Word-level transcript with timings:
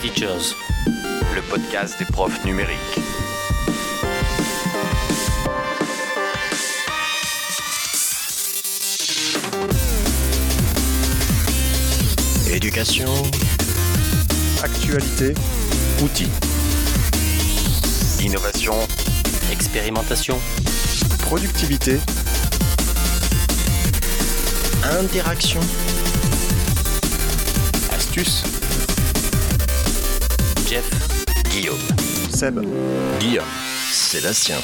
Teachers. 0.00 0.56
le 1.34 1.42
podcast 1.42 1.98
des 1.98 2.06
profs 2.06 2.42
numériques. 2.46 2.78
Éducation. 12.50 13.08
Actualité, 14.62 15.34
Outils. 16.02 16.30
Innovation. 18.20 18.74
Expérimentation. 19.52 20.38
productivité, 21.26 21.98
Interaction. 24.98 25.60
Astuces. 27.92 28.59
Jeff. 30.70 30.88
Guillaume. 31.50 31.74
Seb, 32.30 32.60
Guillaume. 33.18 33.44
Sébastien. 33.90 34.54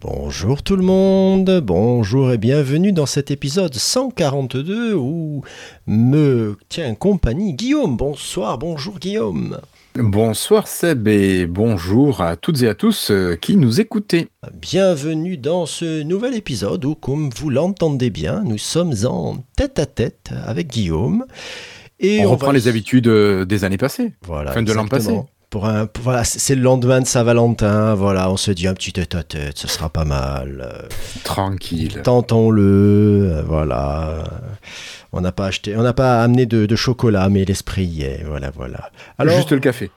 Bonjour 0.00 0.62
tout 0.62 0.76
le 0.76 0.84
monde, 0.84 1.60
bonjour 1.60 2.30
et 2.30 2.38
bienvenue 2.38 2.92
dans 2.92 3.04
cet 3.04 3.32
épisode 3.32 3.74
142 3.74 4.94
où 4.94 5.42
me 5.88 6.56
tient 6.68 6.94
compagnie 6.94 7.54
Guillaume. 7.54 7.96
Bonsoir, 7.96 8.58
bonjour 8.58 9.00
Guillaume. 9.00 9.58
Bonsoir 9.96 10.68
Seb 10.68 11.08
et 11.08 11.46
bonjour 11.46 12.20
à 12.20 12.36
toutes 12.36 12.62
et 12.62 12.68
à 12.68 12.76
tous 12.76 13.10
euh, 13.10 13.34
qui 13.34 13.56
nous 13.56 13.80
écoutez. 13.80 14.28
Bienvenue 14.54 15.36
dans 15.36 15.66
ce 15.66 16.04
nouvel 16.04 16.36
épisode 16.36 16.84
où, 16.84 16.94
comme 16.94 17.30
vous 17.30 17.50
l'entendez 17.50 18.10
bien, 18.10 18.44
nous 18.44 18.58
sommes 18.58 18.94
en 19.04 19.38
tête 19.56 19.80
à 19.80 19.86
tête 19.86 20.30
avec 20.46 20.68
Guillaume. 20.68 21.24
Et 22.00 22.24
on, 22.24 22.30
reprend 22.30 22.48
va- 22.48 22.52
les 22.52 22.68
habitudes 22.68 23.08
euh, 23.08 23.44
des 23.44 23.64
années 23.64 23.76
passées. 23.78 24.12
Voilà, 24.26 24.52
fin 24.52 24.62
de 24.62 24.72
l'an 24.72 24.86
passé. 24.86 25.12
Pour 25.50 25.66
un, 25.66 25.86
pour- 25.86 26.04
voilà, 26.04 26.24
c'est 26.24 26.54
le 26.54 26.60
lendemain 26.60 27.00
de 27.00 27.06
Saint-Valentin. 27.06 27.94
Voilà, 27.94 28.30
on 28.30 28.36
se 28.36 28.50
dit 28.50 28.66
un 28.68 28.74
petit 28.74 28.92
tête 28.92 29.14
à 29.14 29.22
tête, 29.22 29.56
ce 29.58 29.66
sera 29.66 29.88
pas 29.88 30.04
mal. 30.04 30.86
Tranquille. 31.24 32.00
Tentons-le, 32.02 33.30
euh, 33.32 33.42
voilà. 33.46 34.24
On 35.12 35.22
n'a 35.22 35.32
pas 35.32 35.46
acheté, 35.46 35.74
on 35.74 35.82
n'a 35.82 35.94
pas 35.94 36.22
amené 36.22 36.44
de, 36.44 36.66
de 36.66 36.76
chocolat, 36.76 37.30
mais 37.30 37.46
l'esprit 37.46 37.86
y 37.86 38.02
est, 38.02 38.24
voilà, 38.26 38.50
voilà. 38.54 38.90
Juste 39.36 39.52
le 39.52 39.58
café. 39.58 39.90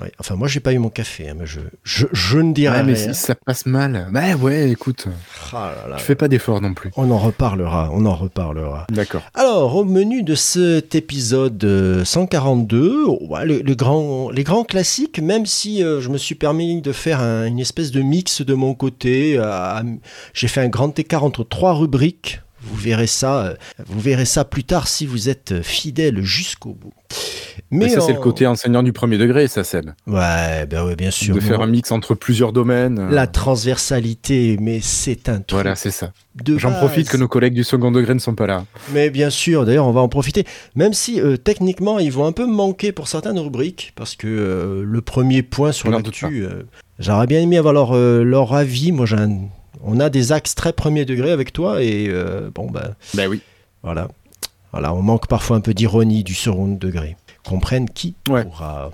Ouais, 0.00 0.12
enfin, 0.18 0.34
moi, 0.36 0.48
j'ai 0.48 0.60
pas 0.60 0.72
eu 0.72 0.78
mon 0.78 0.88
café, 0.90 1.28
hein, 1.30 1.34
mais 1.38 1.46
je, 1.46 1.60
je, 1.84 2.06
je 2.12 2.38
ne 2.38 2.52
dirai 2.52 2.78
Ouais, 2.78 2.82
mais 2.84 2.94
rien. 2.94 3.12
si 3.12 3.20
ça 3.20 3.34
passe 3.34 3.66
mal. 3.66 4.08
Bah 4.12 4.34
ouais, 4.36 4.70
écoute, 4.70 5.06
là 5.52 5.74
là. 5.88 5.96
je 5.96 6.02
fais 6.02 6.14
pas 6.14 6.28
d'effort 6.28 6.60
non 6.60 6.74
plus. 6.74 6.90
On 6.96 7.10
en 7.10 7.18
reparlera, 7.18 7.90
on 7.92 8.04
en 8.06 8.14
reparlera. 8.14 8.86
D'accord. 8.90 9.22
Alors, 9.34 9.74
au 9.76 9.84
menu 9.84 10.22
de 10.22 10.34
cet 10.34 10.94
épisode 10.94 11.62
euh, 11.64 12.04
142, 12.04 13.04
ouais, 13.06 13.44
le, 13.46 13.60
le 13.60 13.74
grand, 13.74 14.30
les 14.30 14.44
grands 14.44 14.64
classiques, 14.64 15.18
même 15.20 15.46
si 15.46 15.82
euh, 15.82 16.00
je 16.00 16.08
me 16.10 16.18
suis 16.18 16.34
permis 16.34 16.80
de 16.82 16.92
faire 16.92 17.20
un- 17.20 17.46
une 17.46 17.58
espèce 17.60 17.90
de 17.90 18.00
mix 18.02 18.42
de 18.42 18.54
mon 18.54 18.74
côté, 18.74 19.34
euh, 19.38 19.82
j'ai 20.34 20.48
fait 20.48 20.60
un 20.60 20.68
grand 20.68 20.98
écart 20.98 21.24
entre 21.24 21.44
trois 21.44 21.74
rubriques. 21.74 22.40
Vous 22.62 22.76
verrez 22.76 23.06
ça, 23.06 23.44
euh, 23.46 23.54
vous 23.86 24.00
verrez 24.00 24.24
ça 24.24 24.44
plus 24.44 24.64
tard 24.64 24.88
si 24.88 25.06
vous 25.06 25.28
êtes 25.28 25.62
fidèle 25.62 26.22
jusqu'au 26.22 26.74
bout. 26.74 26.92
Mais 27.70 27.88
ça, 27.88 28.00
c'est 28.00 28.12
le 28.12 28.20
côté 28.20 28.46
enseignant 28.46 28.82
du 28.82 28.92
premier 28.92 29.18
degré, 29.18 29.46
ça, 29.48 29.62
Seb. 29.64 29.90
Ouais, 30.06 30.66
ben 30.66 30.84
ouais, 30.86 30.96
bien 30.96 31.10
sûr. 31.10 31.34
de 31.34 31.40
faire 31.40 31.60
un 31.60 31.66
mix 31.66 31.90
entre 31.92 32.14
plusieurs 32.14 32.52
domaines. 32.52 32.98
euh, 32.98 33.10
La 33.10 33.26
transversalité, 33.26 34.56
mais 34.60 34.80
c'est 34.80 35.28
un 35.28 35.36
truc 35.36 35.50
Voilà, 35.52 35.74
c'est 35.76 35.90
ça. 35.90 36.12
J'en 36.56 36.72
profite 36.72 37.08
que 37.08 37.16
nos 37.16 37.28
collègues 37.28 37.54
du 37.54 37.64
second 37.64 37.90
degré 37.90 38.14
ne 38.14 38.18
sont 38.20 38.34
pas 38.34 38.46
là. 38.46 38.64
Mais 38.92 39.10
bien 39.10 39.30
sûr, 39.30 39.64
d'ailleurs, 39.66 39.86
on 39.86 39.92
va 39.92 40.00
en 40.00 40.08
profiter. 40.08 40.44
Même 40.74 40.92
si 40.94 41.20
euh, 41.20 41.36
techniquement, 41.36 41.98
ils 41.98 42.12
vont 42.12 42.26
un 42.26 42.32
peu 42.32 42.46
manquer 42.46 42.92
pour 42.92 43.08
certaines 43.08 43.38
rubriques, 43.38 43.92
parce 43.96 44.14
que 44.16 44.26
euh, 44.26 44.82
le 44.84 45.00
premier 45.00 45.42
point 45.42 45.72
sur 45.72 45.90
l'actu, 45.90 46.44
euh, 46.44 46.62
j'aurais 46.98 47.26
bien 47.26 47.40
aimé 47.40 47.58
avoir 47.58 47.74
leur, 47.74 47.92
euh, 47.96 48.22
leur 48.22 48.54
avis. 48.54 48.92
Moi, 48.92 49.06
j'ai 49.06 49.16
un- 49.16 49.48
on 49.82 50.00
a 50.00 50.10
des 50.10 50.32
axes 50.32 50.54
très 50.54 50.72
premier 50.72 51.04
degré 51.04 51.30
avec 51.30 51.52
toi, 51.52 51.82
et 51.82 52.06
euh, 52.08 52.50
bon, 52.54 52.70
ben 52.70 52.94
Bah 53.14 53.26
oui. 53.28 53.40
voilà. 53.82 54.08
Voilà, 54.72 54.92
on 54.92 55.00
manque 55.02 55.26
parfois 55.28 55.56
un 55.56 55.60
peu 55.60 55.72
d'ironie 55.74 56.24
du 56.24 56.34
second 56.34 56.68
degré. 56.68 57.16
Comprenne 57.44 57.88
qui 57.88 58.14
Ouais. 58.28 58.44
pourra. 58.44 58.90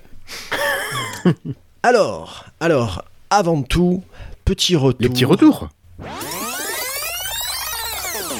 alors, 1.82 2.44
alors, 2.60 3.04
avant 3.30 3.62
tout, 3.62 4.02
petit 4.44 4.76
retour 4.76 5.00
Les 5.02 5.08
petits 5.08 5.24
retours. 5.24 5.68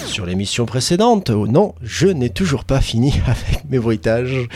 sur 0.06 0.26
l'émission 0.26 0.64
précédente. 0.64 1.30
Oh 1.30 1.48
non, 1.48 1.74
je 1.82 2.06
n'ai 2.06 2.30
toujours 2.30 2.64
pas 2.64 2.80
fini 2.80 3.14
avec 3.26 3.64
mes 3.68 3.80
bruitages. 3.80 4.46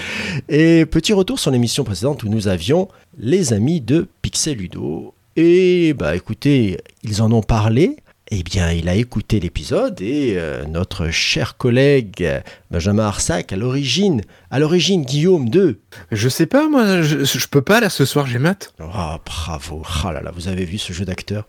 Et 0.49 0.87
petit 0.87 1.13
retour 1.13 1.41
sur 1.41 1.51
l'émission 1.51 1.83
précédente 1.83 2.23
où 2.23 2.29
nous 2.29 2.47
avions 2.47 2.89
les 3.19 3.53
amis 3.53 3.81
de 3.81 4.07
Pixel 4.23 4.57
Ludo. 4.59 5.15
Et 5.41 5.95
bah 5.95 6.17
écoutez, 6.17 6.79
ils 7.05 7.23
en 7.23 7.31
ont 7.31 7.43
parlé. 7.43 7.95
Eh 8.33 8.43
bien, 8.43 8.73
il 8.73 8.89
a 8.89 8.97
écouté 8.97 9.39
l'épisode 9.39 10.01
et 10.01 10.35
euh, 10.37 10.65
notre 10.65 11.11
cher 11.11 11.57
collègue 11.57 12.25
euh, 12.25 12.41
Benjamin 12.73 13.07
Arsac, 13.07 13.53
à 13.53 13.57
l'origine, 13.57 14.23
à 14.51 14.59
l'origine 14.59 15.05
Guillaume 15.05 15.49
2. 15.49 15.79
Je 16.11 16.29
sais 16.29 16.47
pas, 16.47 16.69
moi, 16.69 17.03
je, 17.03 17.25
je 17.25 17.47
peux 17.47 17.63
pas 17.63 17.79
là 17.79 17.89
ce 17.89 18.05
soir, 18.05 18.27
j'ai 18.27 18.41
maths. 18.41 18.75
Ah, 18.81 19.21
bravo. 19.25 19.85
Ah 20.05 20.13
là 20.13 20.23
là, 20.23 20.33
vous 20.35 20.49
avez 20.49 20.65
vu 20.65 20.77
ce 20.77 20.93
jeu 20.93 21.05
d'acteur? 21.05 21.49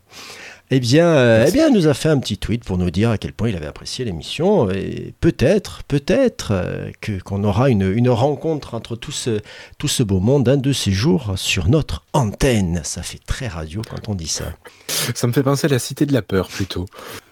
Eh 0.71 0.79
bien, 0.79 1.07
euh, 1.07 1.45
eh 1.47 1.51
bien, 1.51 1.69
nous 1.71 1.87
a 1.87 1.93
fait 1.95 2.09
un 2.09 2.19
petit 2.19 2.37
tweet 2.37 2.63
pour 2.63 2.77
nous 2.77 2.91
dire 2.91 3.09
à 3.09 3.17
quel 3.17 3.33
point 3.33 3.49
il 3.49 3.55
avait 3.55 3.65
apprécié 3.65 4.05
l'émission. 4.05 4.69
Et 4.69 5.13
peut-être, 5.19 5.81
peut-être 5.87 6.49
euh, 6.51 6.91
que 7.01 7.19
qu'on 7.19 7.43
aura 7.43 7.69
une, 7.69 7.91
une 7.91 8.09
rencontre 8.09 8.75
entre 8.75 8.95
tout 8.95 9.11
ce, 9.11 9.39
tout 9.79 9.87
ce 9.87 10.03
beau 10.03 10.19
monde 10.19 10.47
un 10.47 10.57
de 10.57 10.71
ces 10.71 10.91
jours 10.91 11.33
sur 11.37 11.69
notre 11.69 12.03
antenne. 12.13 12.81
Ça 12.83 13.01
fait 13.01 13.19
très 13.25 13.47
radio 13.47 13.81
quand 13.89 14.09
on 14.09 14.15
dit 14.15 14.27
ça. 14.27 14.45
Ça 14.87 15.25
me 15.25 15.33
fait 15.33 15.43
penser 15.43 15.65
à 15.65 15.69
la 15.71 15.79
cité 15.79 16.05
de 16.05 16.13
la 16.13 16.21
peur 16.21 16.47
plutôt. 16.49 16.85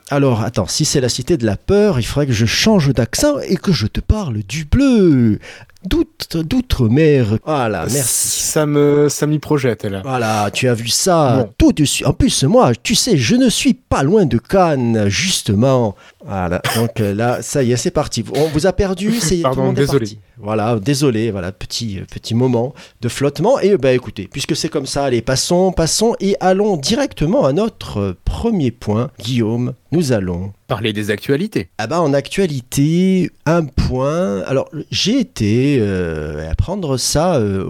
Alors, 0.09 0.41
attends, 0.41 0.67
si 0.67 0.85
c'est 0.85 1.01
la 1.01 1.09
cité 1.09 1.35
de 1.35 1.45
la 1.45 1.57
peur, 1.57 1.99
il 1.99 2.03
faudrait 2.03 2.27
que 2.27 2.33
je 2.33 2.45
change 2.45 2.93
d'accent 2.93 3.39
et 3.39 3.57
que 3.57 3.73
je 3.73 3.87
te 3.87 3.99
parle 3.99 4.41
du 4.41 4.63
bleu. 4.63 5.39
D'outre- 5.87 6.43
D'outre-mer. 6.43 7.37
Voilà, 7.45 7.85
merci. 7.91 8.41
Ça 8.43 8.65
me, 8.65 9.07
ça 9.09 9.25
m'y 9.27 9.39
projette 9.39 9.85
là. 9.85 10.01
Voilà, 10.03 10.49
tu 10.51 10.67
as 10.67 10.73
vu 10.73 10.87
ça 10.89 11.37
Bon. 11.45 11.53
tout 11.57 11.71
de 11.71 11.85
suite. 11.85 12.05
En 12.07 12.13
plus, 12.13 12.43
moi, 12.43 12.71
tu 12.81 12.95
sais, 12.95 13.15
je 13.17 13.35
ne 13.35 13.49
suis 13.49 13.73
pas 13.73 14.03
loin 14.03 14.25
de 14.25 14.37
Cannes, 14.37 15.05
justement. 15.07 15.95
Voilà, 16.25 16.61
donc 16.75 16.99
euh, 16.99 17.13
là, 17.13 17.41
ça 17.41 17.63
y 17.63 17.71
est, 17.71 17.77
c'est 17.77 17.91
parti. 17.91 18.23
On 18.35 18.47
vous 18.47 18.67
a 18.67 18.73
perdu, 18.73 19.13
c'est 19.19 19.37
tout 19.37 19.41
Pardon, 19.43 19.61
le 19.61 19.67
monde 19.67 19.77
est 19.77 19.81
désolé. 19.81 19.99
parti. 19.99 20.19
Voilà, 20.39 20.77
désolé, 20.79 21.31
voilà, 21.31 21.51
petit, 21.51 21.99
euh, 21.99 22.03
petit 22.11 22.35
moment 22.35 22.73
de 23.01 23.07
flottement. 23.09 23.59
Et 23.59 23.77
bah 23.77 23.93
écoutez, 23.93 24.27
puisque 24.31 24.55
c'est 24.55 24.69
comme 24.69 24.85
ça, 24.85 25.05
allez, 25.05 25.21
passons, 25.21 25.71
passons 25.71 26.15
et 26.19 26.35
allons 26.41 26.75
directement 26.77 27.45
à 27.45 27.53
notre 27.53 27.99
euh, 27.99 28.17
premier 28.25 28.71
point. 28.71 29.09
Guillaume, 29.19 29.73
nous 29.91 30.11
allons 30.11 30.51
Parler 30.67 30.91
des 30.91 31.11
actualités. 31.11 31.69
ah 31.77 31.87
bah 31.87 32.01
en 32.01 32.13
actualité, 32.13 33.31
un 33.45 33.63
point. 33.63 34.41
Alors 34.41 34.69
j'ai 34.91 35.17
été 35.19 35.77
euh, 35.79 36.49
apprendre 36.51 36.97
ça 36.97 37.35
euh, 37.37 37.63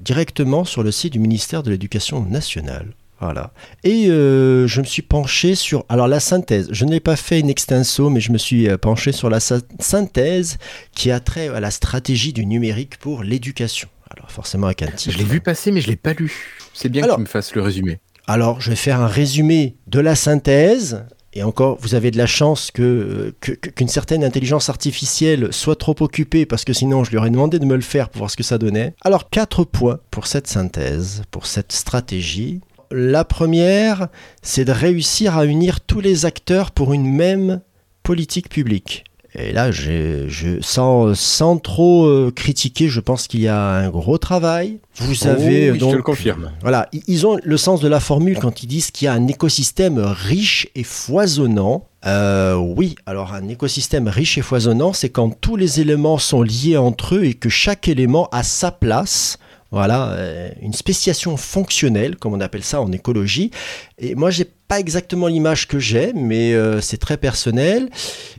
directement 0.00 0.64
sur 0.64 0.82
le 0.82 0.90
site 0.90 1.12
du 1.12 1.20
ministère 1.20 1.62
de 1.62 1.70
l'Éducation 1.70 2.20
nationale. 2.26 2.94
Voilà. 3.20 3.52
Et 3.84 4.08
euh, 4.08 4.66
je 4.66 4.80
me 4.80 4.86
suis 4.86 5.02
penché 5.02 5.54
sur. 5.54 5.84
Alors 5.88 6.08
la 6.08 6.18
synthèse, 6.18 6.66
je 6.72 6.84
n'ai 6.84 6.98
pas 6.98 7.14
fait 7.14 7.38
une 7.38 7.48
extenso, 7.48 8.10
mais 8.10 8.18
je 8.18 8.32
me 8.32 8.38
suis 8.38 8.68
euh, 8.68 8.76
penché 8.76 9.12
sur 9.12 9.30
la 9.30 9.38
sy- 9.38 9.62
synthèse 9.78 10.58
qui 10.96 11.12
a 11.12 11.20
trait 11.20 11.46
à 11.48 11.60
la 11.60 11.70
stratégie 11.70 12.32
du 12.32 12.44
numérique 12.44 12.98
pour 12.98 13.22
l'éducation. 13.22 13.88
Alors 14.10 14.32
forcément 14.32 14.66
avec 14.66 14.82
un 14.82 14.86
titre. 14.88 15.12
Je 15.12 15.18
l'ai 15.18 15.24
vu 15.24 15.40
passer, 15.40 15.70
mais 15.70 15.80
je 15.80 15.86
l'ai 15.86 15.94
pas 15.96 16.14
lu. 16.14 16.32
C'est 16.74 16.88
bien 16.88 17.04
Alors- 17.04 17.16
que 17.18 17.20
tu 17.22 17.26
me 17.28 17.30
fasses 17.30 17.54
le 17.54 17.62
résumé. 17.62 18.00
Alors, 18.26 18.60
je 18.60 18.70
vais 18.70 18.76
faire 18.76 19.00
un 19.00 19.08
résumé 19.08 19.74
de 19.88 19.98
la 20.00 20.14
synthèse. 20.14 21.04
Et 21.34 21.42
encore, 21.42 21.78
vous 21.80 21.94
avez 21.94 22.10
de 22.10 22.18
la 22.18 22.26
chance 22.26 22.70
que, 22.70 23.34
que- 23.40 23.52
que- 23.52 23.70
qu'une 23.70 23.88
certaine 23.88 24.22
intelligence 24.22 24.68
artificielle 24.68 25.48
soit 25.50 25.76
trop 25.76 25.96
occupée, 26.00 26.44
parce 26.44 26.64
que 26.64 26.72
sinon, 26.74 27.04
je 27.04 27.10
lui 27.10 27.16
aurais 27.16 27.30
demandé 27.30 27.58
de 27.58 27.64
me 27.64 27.74
le 27.74 27.80
faire 27.80 28.10
pour 28.10 28.18
voir 28.18 28.30
ce 28.30 28.36
que 28.36 28.42
ça 28.42 28.58
donnait. 28.58 28.94
Alors, 29.02 29.30
quatre 29.30 29.64
points 29.64 29.98
pour 30.10 30.26
cette 30.26 30.46
synthèse, 30.46 31.22
pour 31.30 31.46
cette 31.46 31.72
stratégie. 31.72 32.60
La 32.90 33.24
première, 33.24 34.08
c'est 34.42 34.66
de 34.66 34.72
réussir 34.72 35.38
à 35.38 35.46
unir 35.46 35.80
tous 35.80 36.00
les 36.00 36.26
acteurs 36.26 36.70
pour 36.70 36.92
une 36.92 37.06
même 37.10 37.62
politique 38.02 38.50
publique. 38.50 39.04
Et 39.34 39.52
là, 39.52 39.70
je, 39.70 40.58
sans, 40.60 41.14
sans 41.14 41.56
trop 41.56 42.04
euh, 42.04 42.30
critiquer, 42.34 42.88
je 42.88 43.00
pense 43.00 43.26
qu'il 43.26 43.40
y 43.40 43.48
a 43.48 43.58
un 43.58 43.88
gros 43.88 44.18
travail. 44.18 44.78
Vous 44.96 45.14
Oh 45.24 45.26
avez 45.28 45.68
je 45.72 45.78
donc 45.78 45.92
te 45.92 45.96
le 45.96 46.02
confirme. 46.02 46.50
voilà, 46.60 46.88
ils 47.06 47.26
ont 47.26 47.38
le 47.42 47.56
sens 47.56 47.80
de 47.80 47.88
la 47.88 47.98
formule 47.98 48.38
quand 48.38 48.62
ils 48.62 48.66
disent 48.66 48.90
qu'il 48.90 49.06
y 49.06 49.08
a 49.08 49.14
un 49.14 49.26
écosystème 49.28 49.98
riche 49.98 50.68
et 50.74 50.84
foisonnant. 50.84 51.86
Euh, 52.04 52.56
oui, 52.56 52.96
alors 53.06 53.32
un 53.32 53.48
écosystème 53.48 54.08
riche 54.08 54.36
et 54.36 54.42
foisonnant, 54.42 54.92
c'est 54.92 55.08
quand 55.08 55.30
tous 55.40 55.56
les 55.56 55.80
éléments 55.80 56.18
sont 56.18 56.42
liés 56.42 56.76
entre 56.76 57.14
eux 57.14 57.24
et 57.24 57.34
que 57.34 57.48
chaque 57.48 57.88
élément 57.88 58.28
a 58.32 58.42
sa 58.42 58.70
place 58.70 59.38
Voilà, 59.72 60.12
euh, 60.12 60.50
une 60.60 60.74
spéciation 60.74 61.36
fonctionnelle, 61.38 62.16
comme 62.16 62.34
on 62.34 62.40
appelle 62.40 62.62
ça 62.62 62.80
en 62.82 62.92
écologie. 62.92 63.50
Et 63.98 64.14
moi, 64.14 64.30
j'ai 64.30 64.44
pas 64.44 64.78
exactement 64.78 65.26
l'image 65.26 65.66
que 65.66 65.78
j'ai, 65.78 66.12
mais 66.12 66.52
euh, 66.52 66.80
c'est 66.80 66.98
très 66.98 67.16
personnel. 67.16 67.88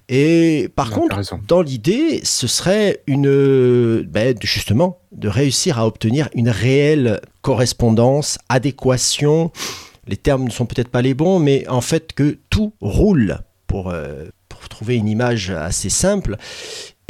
Et 0.09 0.69
par 0.75 0.91
Non, 0.91 1.07
contre, 1.07 1.19
dans 1.47 1.61
l'idée, 1.61 2.21
ce 2.23 2.45
serait 2.47 3.01
une, 3.07 3.27
euh, 3.27 4.03
ben, 4.07 4.35
justement, 4.41 4.99
de 5.11 5.27
réussir 5.27 5.79
à 5.79 5.87
obtenir 5.87 6.29
une 6.35 6.49
réelle 6.49 7.19
correspondance, 7.41 8.37
adéquation. 8.49 9.51
Les 10.07 10.17
termes 10.17 10.43
ne 10.43 10.51
sont 10.51 10.65
peut-être 10.65 10.89
pas 10.89 11.01
les 11.01 11.13
bons, 11.13 11.39
mais 11.39 11.67
en 11.67 11.81
fait 11.81 12.13
que 12.13 12.37
tout 12.49 12.73
roule 12.81 13.39
pour, 13.67 13.89
euh, 13.89 14.25
pour 14.49 14.67
trouver 14.69 14.95
une 14.95 15.07
image 15.07 15.49
assez 15.49 15.89
simple. 15.89 16.37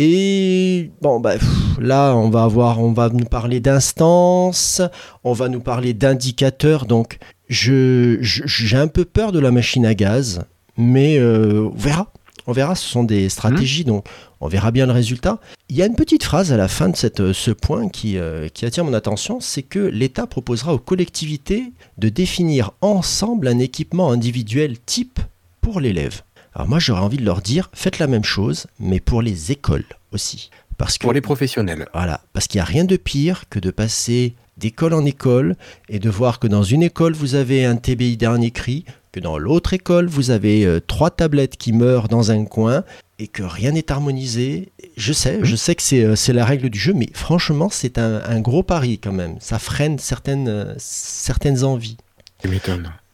Et 0.06 0.92
bon, 1.02 1.22
bah, 1.22 1.36
là, 1.80 2.14
on 2.14 2.30
va 2.30 2.44
avoir, 2.44 2.82
on 2.82 2.92
va 2.92 3.08
nous 3.08 3.24
parler 3.24 3.62
d'instances, 3.62 4.82
on 5.24 5.32
va 5.32 5.48
nous 5.48 5.62
parler 5.62 5.94
d'indicateurs. 5.94 6.86
Donc, 6.86 7.20
je, 7.48 8.18
j'ai 8.20 8.76
un 8.76 8.90
peu 8.90 9.06
peur 9.06 9.32
de 9.32 9.40
la 9.40 9.50
machine 9.50 9.86
à 9.86 9.94
gaz, 9.94 10.42
mais 10.76 11.18
euh, 11.20 11.70
on 11.74 11.78
verra. 11.78 12.12
On 12.48 12.52
verra, 12.52 12.76
ce 12.76 12.86
sont 12.86 13.06
des 13.06 13.30
stratégies, 13.30 13.86
donc 13.86 14.06
on 14.42 14.50
verra 14.50 14.72
bien 14.72 14.88
le 14.88 14.92
résultat. 14.92 15.40
Il 15.70 15.78
y 15.78 15.82
a 15.82 15.86
une 15.86 15.96
petite 15.96 16.26
phrase 16.26 16.52
à 16.52 16.58
la 16.58 16.68
fin 16.68 16.90
de 16.90 16.98
cette, 16.98 17.32
ce 17.32 17.52
point 17.52 17.88
qui, 17.88 18.18
euh, 18.18 18.50
qui 18.50 18.66
attire 18.66 18.84
mon 18.84 18.94
attention, 18.94 19.40
c'est 19.40 19.64
que 19.64 19.80
l'État 19.80 20.28
proposera 20.28 20.74
aux 20.74 20.80
collectivités 20.80 21.72
de 21.98 22.10
définir 22.10 22.72
ensemble 22.82 23.48
un 23.48 23.60
équipement 23.60 24.12
individuel 24.12 24.78
type 24.86 25.22
pour 25.62 25.80
l'élève. 25.80 26.24
Alors 26.56 26.68
moi 26.68 26.80
j'aurais 26.80 27.02
envie 27.02 27.18
de 27.18 27.26
leur 27.26 27.42
dire, 27.42 27.70
faites 27.74 28.00
la 28.00 28.08
même 28.08 28.24
chose, 28.24 28.68
mais 28.80 29.00
pour 29.00 29.22
les 29.22 29.52
écoles 29.52 29.86
aussi. 30.12 30.50
Parce 30.78 30.98
que 30.98 31.04
Pour 31.04 31.14
les 31.14 31.22
professionnels. 31.22 31.88
voilà, 31.94 32.22
parce 32.34 32.48
qu'il 32.48 32.58
n'y 32.60 32.64
a 32.64 32.66
rien 32.66 32.84
de 32.84 32.96
pire 32.96 33.44
que 33.50 33.60
de 33.60 33.72
passer 33.72 34.36
d'école 34.58 34.94
en 34.94 35.06
école 35.06 35.56
et 35.90 36.00
de 36.00 36.10
voir 36.10 36.40
que 36.40 36.48
dans 36.48 36.64
une 36.64 36.84
école 36.84 37.14
vous 37.14 37.36
avez 37.36 37.66
un 37.66 37.76
TBI 37.76 38.18
dernier 38.18 38.52
cri, 38.52 38.86
que 39.12 39.20
dans 39.20 39.38
l'autre 39.38 39.74
école 39.74 40.08
vous 40.08 40.32
avez 40.32 40.66
euh, 40.66 40.80
trois 40.80 41.10
tablettes 41.12 41.58
qui 41.58 41.74
meurent 41.74 42.08
dans 42.08 42.32
un 42.32 42.46
coin 42.46 42.84
et 43.20 43.28
que 43.28 43.44
rien 43.44 43.72
n'est 43.72 43.92
harmonisé. 43.92 44.72
Je 44.98 45.14
sais, 45.14 45.40
je 45.44 45.56
sais 45.56 45.76
que 45.76 45.82
c'est 45.82 46.04
euh, 46.04 46.34
la 46.34 46.46
règle 46.46 46.70
du 46.70 46.80
jeu, 46.80 46.94
mais 46.94 47.10
franchement 47.14 47.70
c'est 47.72 47.98
un, 47.98 48.22
un 48.26 48.42
gros 48.42 48.64
pari 48.64 49.00
quand 49.00 49.14
même. 49.14 49.38
Ça 49.40 49.60
freine 49.60 49.98
certaines, 50.00 50.48
euh, 50.48 50.74
certaines 50.78 51.64
envies. 51.64 51.98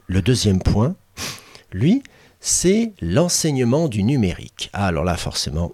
Le 0.08 0.22
deuxième 0.22 0.60
point, 0.60 0.96
lui, 1.72 2.02
c'est 2.40 2.92
l'enseignement 3.00 3.88
du 3.88 4.02
numérique. 4.02 4.70
Ah, 4.72 4.86
alors 4.86 5.04
là, 5.04 5.16
forcément, 5.16 5.72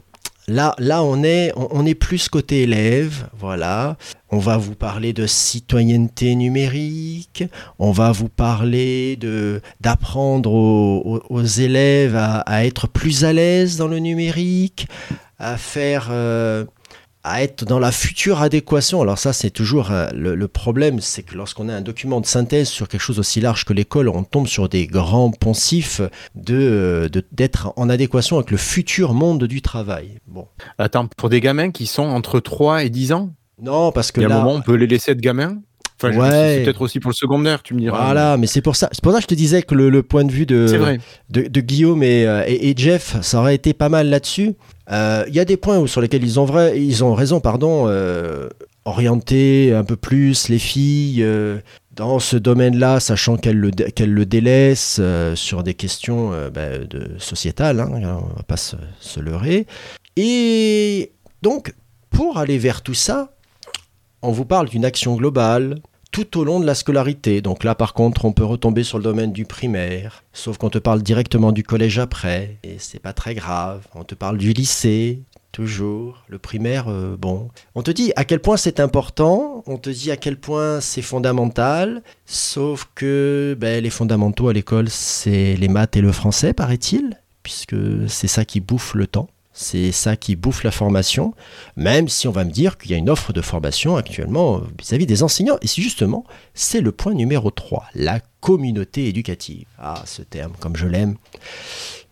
là, 0.48 0.74
là 0.78 1.02
on, 1.02 1.22
est, 1.22 1.52
on, 1.56 1.86
est 1.86 1.94
plus 1.94 2.28
côté 2.28 2.62
élève, 2.62 3.28
voilà. 3.38 3.96
On 4.30 4.38
va 4.38 4.56
vous 4.56 4.74
parler 4.74 5.12
de 5.12 5.26
citoyenneté 5.26 6.34
numérique, 6.34 7.44
on 7.78 7.92
va 7.92 8.10
vous 8.12 8.28
parler 8.28 9.18
d'apprendre 9.80 10.52
aux, 10.52 11.42
élèves 11.44 12.16
à, 12.16 12.40
à 12.40 12.64
être 12.64 12.88
plus 12.88 13.24
à 13.24 13.32
l'aise 13.32 13.76
dans 13.76 13.88
le 13.88 13.98
numérique, 13.98 14.88
à 15.38 15.56
faire... 15.56 16.08
euh, 16.10 16.64
à 17.26 17.42
être 17.42 17.64
dans 17.64 17.78
la 17.78 17.90
future 17.92 18.40
adéquation. 18.40 19.02
Alors 19.02 19.18
ça, 19.18 19.32
c'est 19.32 19.50
toujours 19.50 19.90
euh, 19.90 20.08
le, 20.14 20.34
le 20.34 20.48
problème, 20.48 21.00
c'est 21.00 21.22
que 21.22 21.34
lorsqu'on 21.34 21.68
a 21.68 21.74
un 21.74 21.80
document 21.80 22.20
de 22.20 22.26
synthèse 22.26 22.68
sur 22.68 22.88
quelque 22.88 23.00
chose 23.00 23.18
aussi 23.18 23.40
large 23.40 23.64
que 23.64 23.72
l'école, 23.72 24.08
on 24.08 24.22
tombe 24.22 24.46
sur 24.46 24.68
des 24.68 24.86
grands 24.86 25.30
poncifs 25.30 26.00
de 26.34 26.54
euh, 26.56 27.08
de- 27.08 27.24
d'être 27.32 27.72
en 27.76 27.88
adéquation 27.90 28.36
avec 28.36 28.50
le 28.50 28.56
futur 28.56 29.12
monde 29.12 29.44
du 29.44 29.60
travail. 29.60 30.18
Bon, 30.26 30.46
Attends, 30.78 31.08
pour 31.16 31.28
des 31.28 31.40
gamins 31.40 31.70
qui 31.70 31.86
sont 31.86 32.04
entre 32.04 32.38
3 32.40 32.84
et 32.84 32.90
10 32.90 33.12
ans, 33.12 33.30
non, 33.60 33.90
parce 33.90 34.12
que 34.12 34.20
il 34.20 34.24
y 34.24 34.26
a 34.26 34.28
là, 34.28 34.36
un 34.36 34.44
moment, 34.44 34.54
on 34.56 34.62
peut 34.62 34.74
les 34.74 34.86
laisser 34.86 35.12
être 35.12 35.20
gamins? 35.20 35.56
Enfin, 36.02 36.14
Ouais. 36.16 36.56
c'est 36.58 36.64
peut-être 36.64 36.80
aussi 36.82 37.00
pour 37.00 37.10
le 37.10 37.14
secondaire, 37.16 37.62
tu 37.62 37.72
me 37.74 37.80
diras. 37.80 38.04
voilà, 38.04 38.36
mais 38.36 38.46
c'est 38.46 38.60
pour 38.60 38.76
ça, 38.76 38.88
c'est 38.92 39.02
pour 39.02 39.12
ça 39.12 39.18
que 39.18 39.22
je 39.22 39.28
te 39.28 39.34
disais 39.34 39.62
que 39.62 39.74
le, 39.74 39.88
le 39.88 40.02
point 40.02 40.24
de 40.24 40.30
vue 40.32 40.44
de 40.46 41.60
Guillaume 41.60 42.02
et, 42.02 42.26
euh, 42.26 42.44
et- 42.46 42.68
et 42.70 42.74
Jeff, 42.76 43.16
ça 43.22 43.38
aurait 43.40 43.54
été 43.54 43.72
pas 43.72 43.88
mal 43.88 44.08
là-dessus. 44.10 44.54
Euh, 44.92 45.24
Il 45.28 45.34
y 45.34 45.40
a 45.40 45.44
des 45.46 45.56
points 45.56 45.78
où- 45.78 45.86
sur 45.86 46.00
lesquels 46.00 46.22
ils 46.22 46.38
ont, 46.38 46.44
vrai, 46.44 46.80
ils 46.80 47.02
ont 47.02 47.14
raison, 47.14 47.40
pardon, 47.40 47.86
euh, 47.88 48.48
orienter 48.84 49.72
un 49.74 49.82
peu 49.84 49.96
plus 49.96 50.48
les 50.48 50.58
filles 50.60 51.22
euh, 51.22 51.58
dans 51.96 52.18
ce 52.18 52.36
domaine-là, 52.36 53.00
sachant 53.00 53.36
qu'elles 53.36 53.56
le, 53.58 53.70
qu'elles 53.70 54.12
le 54.12 54.26
délaissent 54.26 54.98
euh, 55.00 55.34
sur 55.34 55.62
des 55.62 55.74
questions 55.74 56.30
euh, 56.32 56.50
bah, 56.50 56.78
de 56.78 57.12
sociétales, 57.18 57.80
hein, 57.80 57.88
on 57.90 58.36
va 58.36 58.42
pas 58.46 58.56
se, 58.58 58.76
se 59.00 59.18
leurrer. 59.18 59.66
Et 60.16 61.12
donc, 61.42 61.74
pour 62.10 62.38
aller 62.38 62.58
vers 62.58 62.82
tout 62.82 62.94
ça, 62.94 63.30
on 64.26 64.32
vous 64.32 64.44
parle 64.44 64.68
d'une 64.68 64.84
action 64.84 65.14
globale 65.14 65.76
tout 66.10 66.38
au 66.38 66.44
long 66.44 66.58
de 66.58 66.66
la 66.66 66.74
scolarité. 66.74 67.40
Donc 67.40 67.62
là, 67.62 67.74
par 67.74 67.94
contre, 67.94 68.24
on 68.24 68.32
peut 68.32 68.44
retomber 68.44 68.82
sur 68.82 68.98
le 68.98 69.04
domaine 69.04 69.32
du 69.32 69.44
primaire, 69.44 70.24
sauf 70.32 70.58
qu'on 70.58 70.70
te 70.70 70.78
parle 70.78 71.02
directement 71.02 71.52
du 71.52 71.62
collège 71.62 71.98
après, 71.98 72.56
et 72.64 72.76
c'est 72.78 72.98
pas 72.98 73.12
très 73.12 73.34
grave. 73.34 73.86
On 73.94 74.02
te 74.02 74.14
parle 74.14 74.38
du 74.38 74.52
lycée, 74.52 75.20
toujours. 75.52 76.24
Le 76.28 76.38
primaire, 76.38 76.88
euh, 76.88 77.16
bon. 77.16 77.50
On 77.76 77.82
te 77.82 77.90
dit 77.92 78.12
à 78.16 78.24
quel 78.24 78.40
point 78.40 78.56
c'est 78.56 78.80
important, 78.80 79.62
on 79.66 79.76
te 79.76 79.90
dit 79.90 80.10
à 80.10 80.16
quel 80.16 80.38
point 80.38 80.80
c'est 80.80 81.02
fondamental, 81.02 82.02
sauf 82.24 82.88
que 82.94 83.56
ben, 83.58 83.82
les 83.82 83.90
fondamentaux 83.90 84.48
à 84.48 84.52
l'école, 84.52 84.88
c'est 84.88 85.54
les 85.54 85.68
maths 85.68 85.96
et 85.96 86.00
le 86.00 86.12
français, 86.12 86.52
paraît-il, 86.52 87.20
puisque 87.44 87.76
c'est 88.08 88.28
ça 88.28 88.44
qui 88.44 88.60
bouffe 88.60 88.94
le 88.94 89.06
temps. 89.06 89.28
C'est 89.58 89.90
ça 89.90 90.16
qui 90.16 90.36
bouffe 90.36 90.64
la 90.64 90.70
formation, 90.70 91.32
même 91.76 92.08
si 92.08 92.28
on 92.28 92.30
va 92.30 92.44
me 92.44 92.50
dire 92.50 92.76
qu'il 92.76 92.90
y 92.90 92.94
a 92.94 92.98
une 92.98 93.08
offre 93.08 93.32
de 93.32 93.40
formation 93.40 93.96
actuellement 93.96 94.60
vis-à-vis 94.78 95.06
des 95.06 95.22
enseignants. 95.22 95.56
Et 95.62 95.66
justement, 95.66 96.24
c'est 96.52 96.82
le 96.82 96.92
point 96.92 97.14
numéro 97.14 97.50
3, 97.50 97.86
la 97.94 98.20
communauté 98.40 99.08
éducative. 99.08 99.64
Ah, 99.78 100.02
ce 100.04 100.20
terme, 100.20 100.52
comme 100.60 100.76
je 100.76 100.86
l'aime. 100.86 101.16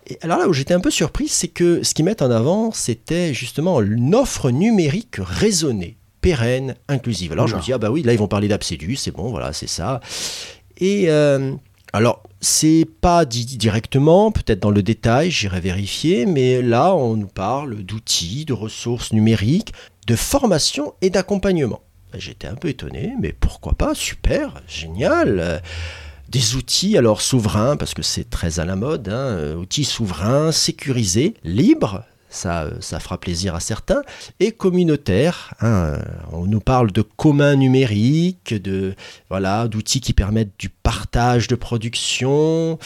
Et 0.06 0.18
alors 0.22 0.38
là 0.38 0.48
où 0.48 0.54
j'étais 0.54 0.72
un 0.72 0.80
peu 0.80 0.90
surpris, 0.90 1.28
c'est 1.28 1.48
que 1.48 1.82
ce 1.82 1.92
qu'ils 1.92 2.06
mettent 2.06 2.22
en 2.22 2.30
avant, 2.30 2.72
c'était 2.72 3.34
justement 3.34 3.82
une 3.82 4.14
offre 4.14 4.50
numérique 4.50 5.16
raisonnée, 5.18 5.98
pérenne, 6.22 6.76
inclusive. 6.88 7.32
Alors 7.32 7.46
je 7.46 7.56
me 7.56 7.60
dis, 7.60 7.74
ah 7.74 7.78
bah 7.78 7.90
oui, 7.90 8.02
là 8.02 8.14
ils 8.14 8.18
vont 8.18 8.26
parler 8.26 8.48
d'Abcédu, 8.48 8.96
c'est 8.96 9.10
bon, 9.10 9.28
voilà, 9.28 9.52
c'est 9.52 9.68
ça. 9.68 10.00
Et 10.78 11.10
euh, 11.10 11.52
alors, 11.94 12.24
c'est 12.40 12.88
pas 13.00 13.24
dit 13.24 13.56
directement, 13.56 14.32
peut-être 14.32 14.58
dans 14.58 14.72
le 14.72 14.82
détail, 14.82 15.30
j'irai 15.30 15.60
vérifier, 15.60 16.26
mais 16.26 16.60
là, 16.60 16.92
on 16.92 17.14
nous 17.14 17.28
parle 17.28 17.84
d'outils, 17.84 18.44
de 18.44 18.52
ressources 18.52 19.12
numériques, 19.12 19.72
de 20.08 20.16
formation 20.16 20.94
et 21.02 21.10
d'accompagnement. 21.10 21.82
J'étais 22.14 22.48
un 22.48 22.56
peu 22.56 22.66
étonné, 22.66 23.14
mais 23.20 23.32
pourquoi 23.32 23.74
pas? 23.74 23.94
Super, 23.94 24.60
génial 24.66 25.62
Des 26.30 26.56
outils 26.56 26.98
alors 26.98 27.20
souverains, 27.20 27.76
parce 27.76 27.94
que 27.94 28.02
c'est 28.02 28.28
très 28.28 28.58
à 28.58 28.64
la 28.64 28.74
mode, 28.74 29.08
hein, 29.08 29.12
euh, 29.12 29.54
outils 29.54 29.84
souverains, 29.84 30.50
sécurisés, 30.50 31.34
libres, 31.44 32.02
ça, 32.34 32.64
euh, 32.64 32.70
ça 32.80 33.00
fera 33.00 33.18
plaisir 33.18 33.54
à 33.54 33.60
certains, 33.60 34.02
et 34.40 34.52
communautaires. 34.52 35.54
hein, 35.60 35.66
euh, 35.66 35.98
on 36.32 36.44
nous 36.46 36.60
parle 36.60 36.92
de 36.92 37.02
communs 37.02 37.56
numériques, 37.56 38.54
de 38.54 38.94
voilà, 39.30 39.68
d'outils 39.68 40.00
qui 40.00 40.12
permettent 40.12 40.58
du 40.58 40.68
partage 40.68 41.48
de 41.48 41.54
production, 41.54 42.78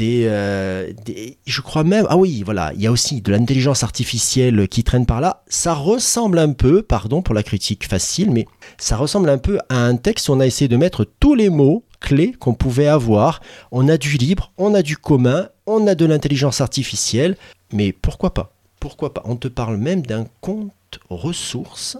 euh, 0.00 0.92
des- 1.04 1.38
je 1.46 1.60
crois 1.60 1.84
même, 1.84 2.06
ah 2.10 2.16
oui, 2.16 2.42
voilà, 2.44 2.72
il 2.74 2.80
y 2.82 2.86
a 2.86 2.92
aussi 2.92 3.20
de 3.20 3.30
l'intelligence 3.32 3.82
artificielle 3.82 4.68
qui 4.68 4.84
traîne 4.84 5.06
par 5.06 5.20
là. 5.20 5.42
Ça 5.48 5.74
ressemble 5.74 6.38
un 6.38 6.52
peu, 6.52 6.82
pardon 6.82 7.22
pour 7.22 7.34
la 7.34 7.42
critique 7.42 7.86
facile, 7.88 8.30
mais 8.30 8.46
ça 8.78 8.96
ressemble 8.96 9.30
un 9.30 9.38
peu 9.38 9.58
à 9.68 9.76
un 9.76 9.96
texte 9.96 10.28
où 10.28 10.32
on 10.32 10.40
a 10.40 10.46
essayé 10.46 10.68
de 10.68 10.76
mettre 10.76 11.06
tous 11.20 11.34
les 11.34 11.48
mots 11.50 11.84
clés 12.00 12.32
qu'on 12.38 12.54
pouvait 12.54 12.86
avoir. 12.86 13.40
On 13.72 13.88
a 13.88 13.96
du 13.96 14.16
libre, 14.18 14.52
on 14.58 14.74
a 14.74 14.82
du 14.82 14.96
commun, 14.96 15.48
on 15.66 15.86
a 15.86 15.94
de 15.94 16.04
l'intelligence 16.06 16.60
artificielle, 16.60 17.36
mais 17.72 17.92
pourquoi 17.92 18.34
pas? 18.34 18.52
Pourquoi 18.80 19.12
pas 19.14 19.22
On 19.24 19.36
te 19.36 19.48
parle 19.48 19.76
même 19.76 20.02
d'un 20.02 20.26
compte 20.40 20.72
ressources 21.10 21.96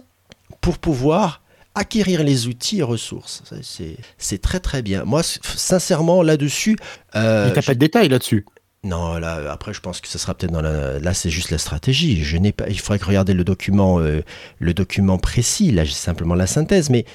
pour 0.61 0.77
pouvoir 0.77 1.41
acquérir 1.75 2.23
les 2.23 2.47
outils 2.47 2.79
et 2.79 2.83
ressources. 2.83 3.43
C'est 4.17 4.41
très 4.41 4.59
très 4.59 4.81
bien. 4.81 5.03
Moi, 5.05 5.21
sincèrement, 5.23 6.23
là-dessus... 6.23 6.77
euh, 7.15 7.51
t'as 7.53 7.61
pas 7.61 7.73
de 7.73 7.79
détails 7.79 8.09
là-dessus. 8.09 8.45
non, 8.83 9.17
là, 9.17 9.51
après, 9.51 9.73
je 9.73 9.79
pense 9.81 10.01
que 10.01 10.07
ce 10.07 10.17
sera 10.17 10.33
peut-être 10.33 10.51
dans 10.51 10.61
la. 10.61 10.99
Là, 10.99 11.13
c'est 11.13 11.29
juste 11.29 11.51
la 11.51 11.57
stratégie. 11.57 12.23
Je 12.23 12.37
n'ai 12.37 12.51
pas. 12.51 12.67
Il 12.69 12.79
faudrait 12.79 12.99
que 12.99 13.05
regarder 13.05 13.33
le 13.33 13.43
document, 13.43 13.99
euh, 13.99 14.21
le 14.59 14.73
document 14.73 15.17
précis. 15.17 15.71
Là, 15.71 15.83
j'ai 15.85 15.93
simplement 15.93 16.35
la 16.35 16.47
synthèse, 16.47 16.89
mais 16.89 17.05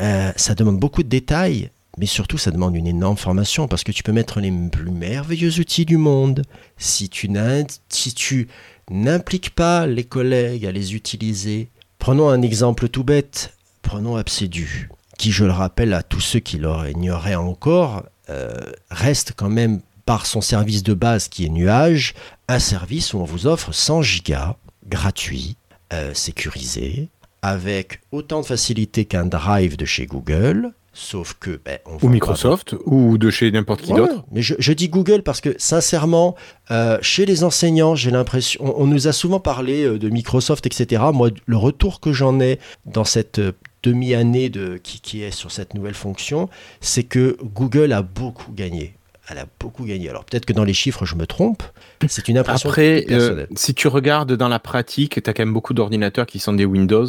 euh, 0.00 0.32
ça 0.36 0.54
demande 0.54 0.78
beaucoup 0.78 1.02
de 1.02 1.08
détails. 1.08 1.70
Mais 1.98 2.04
surtout, 2.06 2.36
ça 2.36 2.50
demande 2.50 2.76
une 2.76 2.86
énorme 2.86 3.16
formation 3.16 3.68
parce 3.68 3.82
que 3.82 3.90
tu 3.92 4.02
peux 4.02 4.12
mettre 4.12 4.40
les 4.40 4.52
plus 4.70 4.90
merveilleux 4.90 5.58
outils 5.60 5.86
du 5.86 5.96
monde. 5.96 6.42
Si 6.76 7.08
tu 7.08 7.30
n'in- 7.30 7.64
si 7.88 8.12
tu 8.12 8.48
n'impliques 8.90 9.50
pas 9.50 9.86
les 9.86 10.04
collègues 10.04 10.66
à 10.66 10.72
les 10.72 10.94
utiliser, 10.94 11.68
prenons 11.98 12.28
un 12.28 12.42
exemple 12.42 12.88
tout 12.88 13.04
bête. 13.04 13.52
Prenons 13.82 14.16
Abcédu, 14.16 14.90
qui, 15.16 15.30
je 15.30 15.44
le 15.44 15.52
rappelle 15.52 15.94
à 15.94 16.02
tous 16.02 16.20
ceux 16.20 16.40
qui 16.40 16.58
l'ignoraient 16.58 17.36
encore, 17.36 18.02
euh, 18.30 18.52
reste 18.90 19.32
quand 19.36 19.48
même 19.48 19.80
par 20.04 20.26
son 20.26 20.40
service 20.40 20.82
de 20.82 20.94
base 20.94 21.28
qui 21.28 21.44
est 21.44 21.50
Nuage, 21.50 22.14
un 22.48 22.58
service 22.58 23.14
où 23.14 23.18
on 23.18 23.24
vous 23.24 23.46
offre 23.46 23.72
100 23.72 24.02
gigas 24.02 24.56
gratuits, 24.88 25.56
euh, 25.92 26.14
sécurisés, 26.14 27.08
avec 27.42 28.00
autant 28.10 28.40
de 28.40 28.46
facilité 28.46 29.04
qu'un 29.04 29.26
Drive 29.26 29.76
de 29.76 29.84
chez 29.84 30.06
Google, 30.06 30.72
sauf 30.96 31.36
que 31.38 31.60
ben, 31.64 31.78
on 31.84 31.98
Ou 32.04 32.08
Microsoft, 32.08 32.74
ou 32.86 33.18
de 33.18 33.30
chez 33.30 33.50
n'importe 33.50 33.82
qui 33.82 33.92
Ouais, 33.92 33.98
d'autre. 33.98 34.24
Mais 34.32 34.42
je, 34.42 34.54
je 34.58 34.72
dis 34.72 34.88
Google 34.88 35.22
parce 35.22 35.40
que 35.40 35.54
sincèrement, 35.58 36.34
euh, 36.70 36.98
chez 37.02 37.26
les 37.26 37.44
enseignants, 37.44 37.94
j'ai 37.94 38.10
l'impression, 38.10 38.64
on, 38.64 38.84
on 38.84 38.86
nous 38.86 39.06
a 39.06 39.12
souvent 39.12 39.38
parlé 39.38 39.84
euh, 39.84 39.98
de 39.98 40.08
Microsoft, 40.08 40.66
etc. 40.66 41.02
Moi, 41.12 41.30
le 41.44 41.56
retour 41.56 42.00
que 42.00 42.12
j'en 42.12 42.40
ai 42.40 42.58
dans 42.86 43.04
cette 43.04 43.38
euh, 43.38 43.52
demi-année 43.82 44.48
de 44.48 44.78
qui, 44.82 45.00
qui 45.00 45.22
est 45.22 45.30
sur 45.30 45.52
cette 45.52 45.74
nouvelle 45.74 45.94
fonction, 45.94 46.48
c'est 46.80 47.04
que 47.04 47.36
Google 47.42 47.92
a 47.92 48.02
beaucoup 48.02 48.52
gagné. 48.52 48.94
Elle 49.28 49.38
a 49.38 49.46
beaucoup 49.58 49.84
gagné. 49.84 50.08
Alors 50.08 50.24
peut-être 50.24 50.46
que 50.46 50.52
dans 50.52 50.64
les 50.64 50.72
chiffres, 50.72 51.04
je 51.04 51.16
me 51.16 51.26
trompe. 51.26 51.62
C'est 52.08 52.28
une 52.28 52.38
impression 52.38 52.68
Après, 52.68 53.02
euh, 53.04 53.06
personnelle. 53.08 53.48
si 53.56 53.74
tu 53.74 53.88
regardes 53.88 54.32
dans 54.32 54.48
la 54.48 54.60
pratique, 54.60 55.22
tu 55.22 55.30
as 55.30 55.32
quand 55.32 55.42
même 55.42 55.52
beaucoup 55.52 55.74
d'ordinateurs 55.74 56.26
qui 56.26 56.38
sont 56.38 56.52
des 56.52 56.64
Windows 56.64 57.06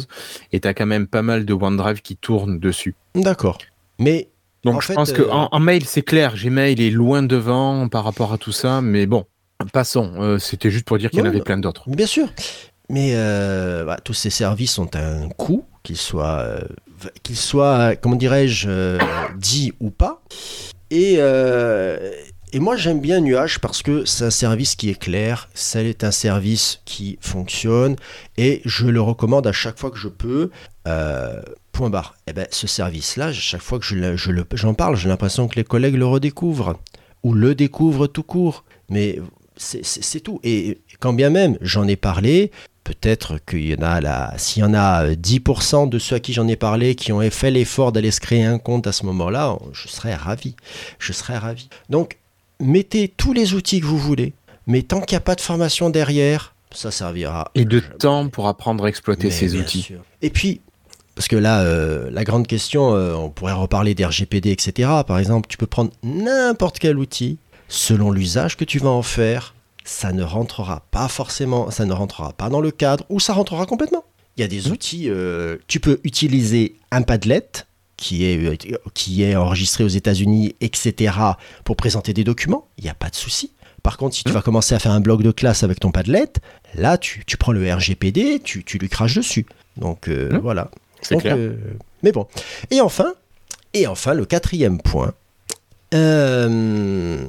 et 0.52 0.60
tu 0.60 0.66
as 0.66 0.74
quand 0.74 0.86
même 0.86 1.06
pas 1.06 1.22
mal 1.22 1.44
de 1.44 1.54
OneDrive 1.54 2.02
qui 2.02 2.16
tournent 2.16 2.58
dessus. 2.58 2.94
D'accord. 3.14 3.58
Mais 3.98 4.28
Donc 4.64 4.76
En 4.76 4.80
je 4.80 4.86
fait, 4.86 4.94
pense 4.94 5.10
euh, 5.10 5.14
que 5.14 5.22
en, 5.30 5.48
en 5.50 5.60
mail, 5.60 5.84
c'est 5.84 6.02
clair, 6.02 6.34
Gmail 6.36 6.80
est 6.80 6.90
loin 6.90 7.22
devant 7.22 7.88
par 7.88 8.04
rapport 8.04 8.32
à 8.32 8.38
tout 8.38 8.52
ça, 8.52 8.80
mais 8.80 9.06
bon, 9.06 9.24
passons. 9.72 10.12
Euh, 10.18 10.38
C'était 10.38 10.70
juste 10.70 10.84
pour 10.84 10.98
dire 10.98 11.10
qu'il 11.10 11.20
y 11.20 11.22
en 11.22 11.26
avait 11.26 11.40
plein 11.40 11.58
d'autres. 11.58 11.88
Bien 11.88 12.06
sûr. 12.06 12.28
Mais 12.90 13.10
euh, 13.14 13.84
bah, 13.84 13.98
tous 14.02 14.14
ces 14.14 14.30
services 14.30 14.78
ont 14.78 14.88
un 14.94 15.28
coût, 15.28 15.64
qu'ils 15.82 15.96
soient, 15.98 16.38
euh, 16.38 16.60
qu'ils 17.22 17.36
soient 17.36 17.96
comment 17.96 18.16
dirais-je, 18.16 18.68
euh, 18.68 18.98
dits 19.36 19.72
ou 19.80 19.90
pas. 19.90 20.22
Et, 20.90 21.16
euh, 21.18 22.10
et 22.52 22.58
moi, 22.60 22.76
j'aime 22.76 23.00
bien 23.00 23.20
Nuage 23.20 23.58
parce 23.58 23.82
que 23.82 24.04
c'est 24.04 24.24
un 24.24 24.30
service 24.30 24.74
qui 24.76 24.90
est 24.90 24.98
clair, 24.98 25.48
c'est 25.54 26.04
un 26.04 26.10
service 26.10 26.80
qui 26.84 27.18
fonctionne 27.20 27.96
et 28.36 28.62
je 28.64 28.86
le 28.86 29.00
recommande 29.00 29.46
à 29.46 29.52
chaque 29.52 29.78
fois 29.78 29.90
que 29.90 29.98
je 29.98 30.08
peux. 30.08 30.50
Euh, 30.86 31.42
point 31.72 31.90
barre. 31.90 32.16
Et 32.26 32.32
ben, 32.32 32.46
ce 32.50 32.66
service-là, 32.66 33.26
à 33.26 33.32
chaque 33.32 33.60
fois 33.62 33.78
que 33.78 33.84
je 33.84 33.94
le- 33.94 34.16
je 34.16 34.32
j'en 34.54 34.74
parle, 34.74 34.96
j'ai 34.96 35.08
l'impression 35.08 35.46
que 35.46 35.54
les 35.56 35.64
collègues 35.64 35.94
le 35.94 36.06
redécouvrent 36.06 36.76
ou 37.22 37.34
le 37.34 37.54
découvrent 37.54 38.06
tout 38.08 38.22
court. 38.24 38.64
Mais 38.88 39.20
c'est- 39.56 40.20
tout. 40.20 40.40
Et 40.42 40.78
quand 40.98 41.12
bien 41.12 41.30
même 41.30 41.56
j'en 41.60 41.86
ai 41.86 41.94
parlé, 41.96 42.50
peut-être 42.84 43.38
qu'il 43.44 43.66
y 43.68 43.74
en 43.74 43.82
a 43.82 44.00
là, 44.00 44.32
s'il 44.38 44.62
y 44.62 44.64
en 44.66 44.74
a 44.74 45.04
euh, 45.04 45.14
10% 45.14 45.86
de 45.86 45.98
ceux 45.98 46.16
à 46.16 46.20
qui 46.20 46.32
j'en 46.32 46.48
ai 46.48 46.56
parlé 46.56 46.94
qui 46.94 47.12
ont 47.12 47.20
fait 47.30 47.50
l'effort 47.50 47.92
d'aller 47.92 48.10
se 48.10 48.20
créer 48.20 48.44
un 48.44 48.58
compte 48.58 48.86
à 48.86 48.92
ce 48.92 49.04
moment-là, 49.06 49.56
je 49.72 49.86
serais 49.88 50.14
ravi. 50.14 50.56
Je 50.98 51.12
serais 51.12 51.38
ravi. 51.38 51.68
Donc, 51.90 52.18
mettez 52.60 53.08
tous 53.08 53.32
les 53.32 53.54
outils 53.54 53.80
que 53.80 53.86
vous 53.86 53.98
voulez, 53.98 54.32
mais 54.66 54.82
tant 54.82 55.00
qu'il 55.00 55.14
n'y 55.16 55.18
a 55.18 55.22
pas 55.22 55.34
de 55.34 55.40
formation 55.40 55.90
derrière, 55.90 56.54
ça 56.72 56.90
servira. 56.90 57.50
Et 57.54 57.64
de 57.64 57.80
temps 57.80 58.28
pour 58.28 58.48
apprendre 58.48 58.84
à 58.84 58.88
exploiter 58.88 59.28
Mais 59.28 59.32
ces 59.32 59.56
outils. 59.56 59.82
sûr. 59.82 60.00
Et 60.22 60.30
puis, 60.30 60.60
parce 61.14 61.28
que 61.28 61.36
là, 61.36 61.62
euh, 61.62 62.10
la 62.12 62.24
grande 62.24 62.46
question, 62.46 62.94
euh, 62.94 63.14
on 63.14 63.30
pourrait 63.30 63.52
reparler 63.52 63.94
d'RGPD, 63.94 64.50
etc. 64.50 64.90
Par 65.06 65.18
exemple, 65.18 65.48
tu 65.48 65.56
peux 65.56 65.66
prendre 65.66 65.90
n'importe 66.02 66.78
quel 66.78 66.98
outil, 66.98 67.38
selon 67.68 68.10
l'usage 68.10 68.56
que 68.56 68.64
tu 68.64 68.78
vas 68.78 68.90
en 68.90 69.02
faire, 69.02 69.54
ça 69.84 70.12
ne 70.12 70.22
rentrera 70.22 70.82
pas 70.90 71.08
forcément, 71.08 71.70
ça 71.70 71.86
ne 71.86 71.92
rentrera 71.92 72.32
pas 72.34 72.50
dans 72.50 72.60
le 72.60 72.70
cadre, 72.70 73.04
ou 73.08 73.20
ça 73.20 73.32
rentrera 73.32 73.66
complètement. 73.66 74.04
Il 74.36 74.42
y 74.42 74.44
a 74.44 74.48
des 74.48 74.70
outils, 74.70 75.08
euh, 75.08 75.56
tu 75.66 75.80
peux 75.80 75.98
utiliser 76.04 76.76
un 76.92 77.02
Padlet, 77.02 77.48
qui 77.98 78.24
est, 78.24 78.38
euh, 78.38 78.56
qui 78.94 79.22
est 79.22 79.36
enregistré 79.36 79.84
aux 79.84 79.88
États-Unis, 79.88 80.54
etc., 80.62 81.14
pour 81.64 81.76
présenter 81.76 82.14
des 82.14 82.24
documents, 82.24 82.66
il 82.78 82.84
n'y 82.84 82.90
a 82.90 82.94
pas 82.94 83.10
de 83.10 83.14
souci. 83.16 83.52
Par 83.82 83.96
contre, 83.98 84.14
si 84.16 84.24
tu 84.24 84.32
vas 84.32 84.40
commencer 84.42 84.74
à 84.74 84.78
faire 84.78 84.92
un 84.92 85.00
blog 85.00 85.22
de 85.22 85.30
classe 85.30 85.62
avec 85.62 85.78
ton 85.80 85.90
Padlet, 85.92 86.32
là, 86.74 86.96
tu, 86.98 87.24
tu 87.26 87.36
prends 87.36 87.52
le 87.52 87.70
RGPD, 87.72 88.40
tu, 88.42 88.64
tu 88.64 88.78
lui 88.78 88.88
craches 88.88 89.14
dessus. 89.14 89.46
Donc 89.76 90.08
euh, 90.08 90.30
Mmh. 90.32 90.38
voilà. 90.38 90.70
C'est 91.00 91.16
clair. 91.18 91.36
euh, 91.38 91.54
mais 92.02 92.10
bon. 92.12 92.26
Et 92.70 92.80
enfin, 92.80 93.12
et 93.74 93.86
enfin, 93.86 94.14
le 94.14 94.24
quatrième 94.24 94.80
point, 94.80 95.12
euh, 95.94 97.24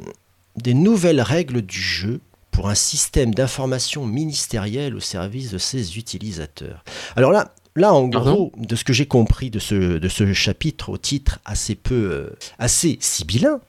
des 0.58 0.74
nouvelles 0.74 1.22
règles 1.22 1.62
du 1.62 1.80
jeu 1.82 2.20
pour 2.52 2.68
un 2.70 2.76
système 2.76 3.34
d'information 3.34 4.06
ministériel 4.06 4.96
au 4.96 5.00
service 5.00 5.52
de 5.52 5.58
ses 5.58 5.98
utilisateurs. 5.98 6.84
Alors 7.16 7.32
là, 7.32 7.54
là 7.80 7.94
en 7.94 8.10
Pardon? 8.10 8.32
gros, 8.34 8.52
de 8.58 8.76
ce 8.76 8.84
que 8.84 8.94
j'ai 8.94 9.06
compris 9.08 9.50
de 9.50 9.60
ce, 9.60 9.98
de 9.98 10.08
ce 10.08 10.32
chapitre 10.34 10.90
au 10.90 10.98
titre 10.98 11.40
assez 11.46 11.76
peu, 11.76 11.96
euh, 12.12 12.30
assez 12.60 12.98
sibyllin, 13.02 13.60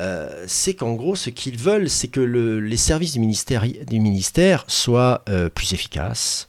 euh, 0.00 0.44
c'est 0.46 0.74
qu'en 0.74 0.94
gros, 0.94 1.16
ce 1.16 1.30
qu'ils 1.30 1.58
veulent, 1.58 1.90
c'est 1.90 2.08
que 2.08 2.20
le- 2.20 2.60
les 2.60 2.76
services 2.76 3.12
du 3.14 3.20
ministère, 3.20 3.64
du 3.66 3.98
ministère 4.00 4.64
soient 4.68 5.22
euh, 5.28 5.48
plus 5.48 5.72
efficaces, 5.72 6.48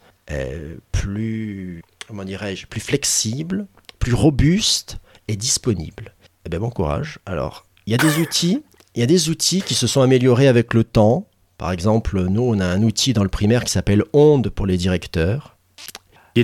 plus, 0.91 1.81
comment 2.07 2.23
dirais-je, 2.23 2.67
plus 2.67 2.81
flexibles, 2.81 3.65
plus 3.99 4.13
robustes 4.13 4.97
et 5.27 5.35
disponibles. 5.35 6.13
Eh 6.45 6.49
bien, 6.49 6.59
bon 6.59 6.69
courage. 6.69 7.19
Alors, 7.25 7.65
il 7.85 7.91
y 7.91 7.95
a 7.95 7.97
des 7.97 8.19
outils, 8.19 8.61
il 8.95 8.99
y 8.99 9.03
a 9.03 9.07
des 9.07 9.29
outils 9.29 9.61
qui 9.61 9.73
se 9.75 9.87
sont 9.87 10.01
améliorés 10.01 10.47
avec 10.47 10.73
le 10.73 10.83
temps. 10.83 11.27
Par 11.57 11.71
exemple, 11.71 12.21
nous, 12.27 12.41
on 12.43 12.59
a 12.59 12.65
un 12.65 12.83
outil 12.83 13.13
dans 13.13 13.23
le 13.23 13.29
primaire 13.29 13.63
qui 13.63 13.71
s'appelle 13.71 14.03
Onde 14.13 14.49
pour 14.49 14.65
les 14.65 14.77
directeurs. 14.77 15.57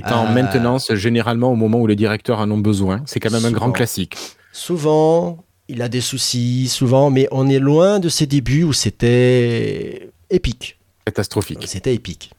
Qui 0.00 0.08
est 0.08 0.12
en 0.12 0.26
Euh, 0.26 0.32
maintenance 0.32 0.94
généralement 0.94 1.50
au 1.52 1.56
moment 1.56 1.78
où 1.80 1.86
les 1.86 1.96
directeurs 1.96 2.38
en 2.40 2.50
ont 2.50 2.58
besoin. 2.58 3.02
C'est 3.06 3.20
quand 3.20 3.30
même 3.30 3.44
un 3.44 3.50
grand 3.52 3.72
classique. 3.72 4.16
Souvent, 4.52 5.44
il 5.68 5.82
a 5.82 5.88
des 5.88 6.00
soucis, 6.00 6.68
souvent, 6.68 7.10
mais 7.10 7.28
on 7.30 7.48
est 7.48 7.58
loin 7.58 7.98
de 7.98 8.08
ses 8.08 8.26
débuts 8.26 8.62
où 8.64 8.72
c'était 8.72 10.10
épique. 10.30 10.78
Catastrophique. 11.04 11.64
C'était 11.66 11.94
épique. 11.94 12.32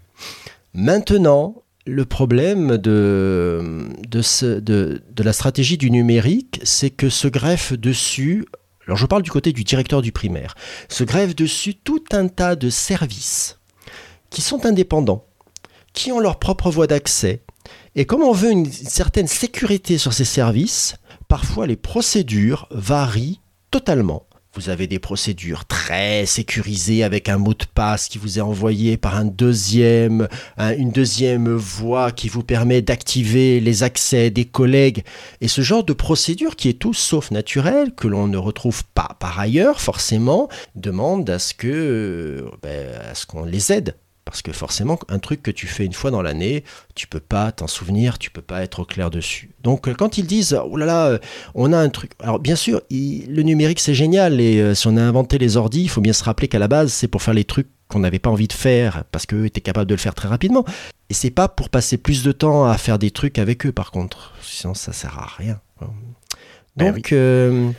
Maintenant, 0.73 1.63
le 1.85 2.05
problème 2.05 2.77
de, 2.77 3.85
de, 4.07 4.21
ce- 4.21 4.59
de- 4.59 5.01
de 5.09 5.23
la 5.23 5.33
stratégie 5.33 5.77
du 5.77 5.89
numérique, 5.89 6.59
c'est 6.63 6.89
que 6.89 7.09
se 7.09 7.27
greffe 7.27 7.73
dessus, 7.73 8.45
alors 8.85 8.97
je 8.97 9.05
parle 9.05 9.23
du 9.23 9.31
côté 9.31 9.53
du 9.53 9.63
directeur 9.63 10.01
du 10.01 10.11
primaire, 10.11 10.55
se 10.89 11.03
greffe 11.03 11.35
dessus 11.35 11.75
tout 11.75 12.03
un 12.11 12.27
tas 12.27 12.55
de 12.55 12.69
services 12.69 13.59
qui 14.29 14.41
sont 14.41 14.65
indépendants, 14.65 15.23
qui 15.93 16.11
ont 16.11 16.19
leur 16.19 16.39
propre 16.39 16.69
voie 16.69 16.87
d'accès. 16.87 17.41
Et 17.99 18.05
comme 18.05 18.21
on 18.21 18.31
veut 18.31 18.51
une 18.51 18.71
certaine 18.71 19.25
sécurité 19.27 19.97
sur 19.97 20.13
ces 20.13 20.23
services, 20.23 20.95
parfois 21.27 21.65
les 21.65 21.75
procédures 21.75 22.67
varient 22.69 23.39
totalement. 23.71 24.23
Vous 24.53 24.69
avez 24.69 24.85
des 24.85 24.99
procédures 24.99 25.65
très 25.65 26.27
sécurisées 26.27 27.03
avec 27.03 27.27
un 27.27 27.39
mot 27.39 27.55
de 27.55 27.65
passe 27.73 28.07
qui 28.07 28.19
vous 28.19 28.37
est 28.37 28.41
envoyé 28.41 28.97
par 28.97 29.15
un 29.15 29.25
deuxième, 29.25 30.27
un- 30.57 30.75
une 30.77 30.91
deuxième 30.91 31.49
voie 31.55 32.11
qui 32.11 32.29
vous 32.29 32.43
permet 32.43 32.83
d'activer 32.83 33.59
les 33.59 33.81
accès 33.81 34.29
des 34.29 34.45
collègues. 34.45 35.03
Et 35.41 35.47
ce 35.47 35.61
genre 35.61 35.83
de 35.83 35.93
procédure 35.93 36.55
qui 36.55 36.69
est 36.69 36.79
tout 36.79 36.93
sauf 36.93 37.31
naturel, 37.31 37.95
que 37.95 38.07
l'on 38.07 38.27
ne 38.27 38.37
retrouve 38.37 38.83
pas 38.93 39.15
par 39.19 39.39
ailleurs 39.39 39.81
forcément, 39.81 40.49
demande 40.75 41.27
à 41.31 41.39
ce 41.39 41.55
que, 41.55 41.67
euh, 41.67 42.51
ben, 42.61 42.89
à 43.11 43.15
ce 43.15 43.25
qu'on 43.25 43.43
les 43.43 43.71
aide. 43.71 43.95
Parce 44.29 44.41
que 44.41 44.51
forcément, 44.51 44.99
un 45.07 45.19
truc 45.19 45.41
que 45.41 45.51
tu 45.51 45.67
fais 45.67 45.85
une 45.85 45.93
fois 45.93 46.11
dans 46.11 46.21
l'année, 46.21 46.65
tu 46.95 47.07
peux 47.07 47.21
pas 47.21 47.53
t'en 47.53 47.67
souvenir, 47.67 48.19
tu 48.19 48.29
peux 48.29 48.41
pas 48.41 48.61
être 48.61 48.81
au 48.81 48.85
clair 48.85 49.09
dessus. 49.09 49.51
Donc 49.63 49.87
euh, 49.87 49.93
quand 49.93 50.17
ils 50.17 50.27
disent 50.27 50.59
oh 50.69 50.75
là 50.75 50.85
là, 50.85 51.05
euh, 51.07 51.17
on 51.55 51.71
a 51.71 51.77
un 51.77 51.87
truc. 51.87 52.11
Alors 52.19 52.37
bien 52.39 52.57
sûr, 52.57 52.81
il- 52.89 53.25
le 53.33 53.41
numérique 53.43 53.79
c'est 53.79 53.93
génial 53.93 54.41
et 54.41 54.59
euh, 54.59 54.75
si 54.75 54.85
on 54.87 54.97
a 54.97 55.01
inventé 55.01 55.37
les 55.37 55.55
ordis, 55.55 55.83
il 55.83 55.89
faut 55.89 56.01
bien 56.01 56.11
se 56.11 56.25
rappeler 56.25 56.49
qu'à 56.49 56.59
la 56.59 56.67
base 56.67 56.91
c'est 56.91 57.07
pour 57.07 57.21
faire 57.21 57.33
les 57.33 57.45
trucs 57.45 57.69
qu'on 57.87 57.99
n'avait 57.99 58.19
pas 58.19 58.29
envie 58.29 58.49
de 58.49 58.53
faire 58.53 59.05
parce 59.13 59.25
qu'eux 59.25 59.45
étaient 59.45 59.61
capables 59.61 59.87
de 59.89 59.95
le 59.95 59.99
faire 59.99 60.13
très 60.13 60.27
rapidement. 60.27 60.65
Et 61.09 61.13
c'est 61.13 61.31
pas 61.31 61.47
pour 61.47 61.69
passer 61.69 61.95
plus 61.97 62.21
de 62.23 62.33
temps 62.33 62.65
à 62.65 62.77
faire 62.77 62.99
des 62.99 63.11
trucs 63.11 63.39
avec 63.39 63.65
eux 63.65 63.71
par 63.71 63.91
contre. 63.91 64.33
Sinon 64.41 64.73
ça 64.73 64.91
sert 64.91 65.17
à 65.17 65.27
rien. 65.37 65.61
Ben 66.75 66.91
Donc 66.91 67.13
euh, 67.13 67.69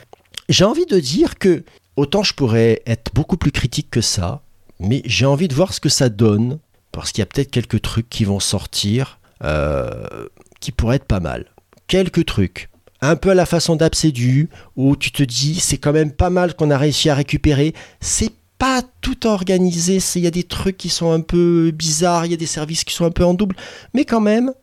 j'ai 0.49 0.65
envie 0.65 0.87
de 0.87 0.99
dire 0.99 1.37
que 1.37 1.63
autant 1.95 2.23
je 2.23 2.33
pourrais 2.33 2.81
être 2.87 3.11
beaucoup 3.13 3.37
plus 3.37 3.51
critique 3.51 3.89
que 3.91 4.01
ça, 4.01 4.41
mais 4.79 5.01
j'ai 5.05 5.25
envie 5.25 5.47
de 5.47 5.55
voir 5.55 5.73
ce 5.73 5.79
que 5.79 5.89
ça 5.89 6.09
donne 6.09 6.59
parce 6.91 7.11
qu'il 7.11 7.21
y 7.21 7.23
a 7.23 7.25
peut-être 7.25 7.51
quelques 7.51 7.81
trucs 7.81 8.09
qui 8.09 8.25
vont 8.25 8.39
sortir 8.39 9.19
euh, 9.43 10.27
qui 10.59 10.71
pourraient 10.71 10.97
être 10.97 11.05
pas 11.05 11.19
mal. 11.19 11.45
Quelques 11.87 12.25
trucs. 12.25 12.69
Un 13.01 13.15
peu 13.15 13.29
à 13.29 13.35
la 13.35 13.45
façon 13.45 13.77
d'Absédu, 13.77 14.49
où 14.75 14.97
tu 14.97 15.11
te 15.11 15.23
dis 15.23 15.59
c'est 15.59 15.77
quand 15.77 15.93
même 15.93 16.11
pas 16.11 16.29
mal 16.29 16.55
qu'on 16.55 16.69
a 16.69 16.77
réussi 16.77 17.09
à 17.09 17.15
récupérer. 17.15 17.73
C'est 18.01 18.33
pas 18.57 18.81
tout 18.99 19.25
organisé, 19.25 19.99
il 20.15 20.21
y 20.21 20.27
a 20.27 20.31
des 20.31 20.43
trucs 20.43 20.75
qui 20.75 20.89
sont 20.89 21.11
un 21.13 21.21
peu 21.21 21.71
bizarres, 21.71 22.25
il 22.25 22.31
y 22.31 22.33
a 22.33 22.37
des 22.37 22.45
services 22.45 22.83
qui 22.83 22.93
sont 22.93 23.05
un 23.05 23.11
peu 23.11 23.23
en 23.23 23.33
double, 23.33 23.55
mais 23.93 24.03
quand 24.03 24.19
même, 24.19 24.53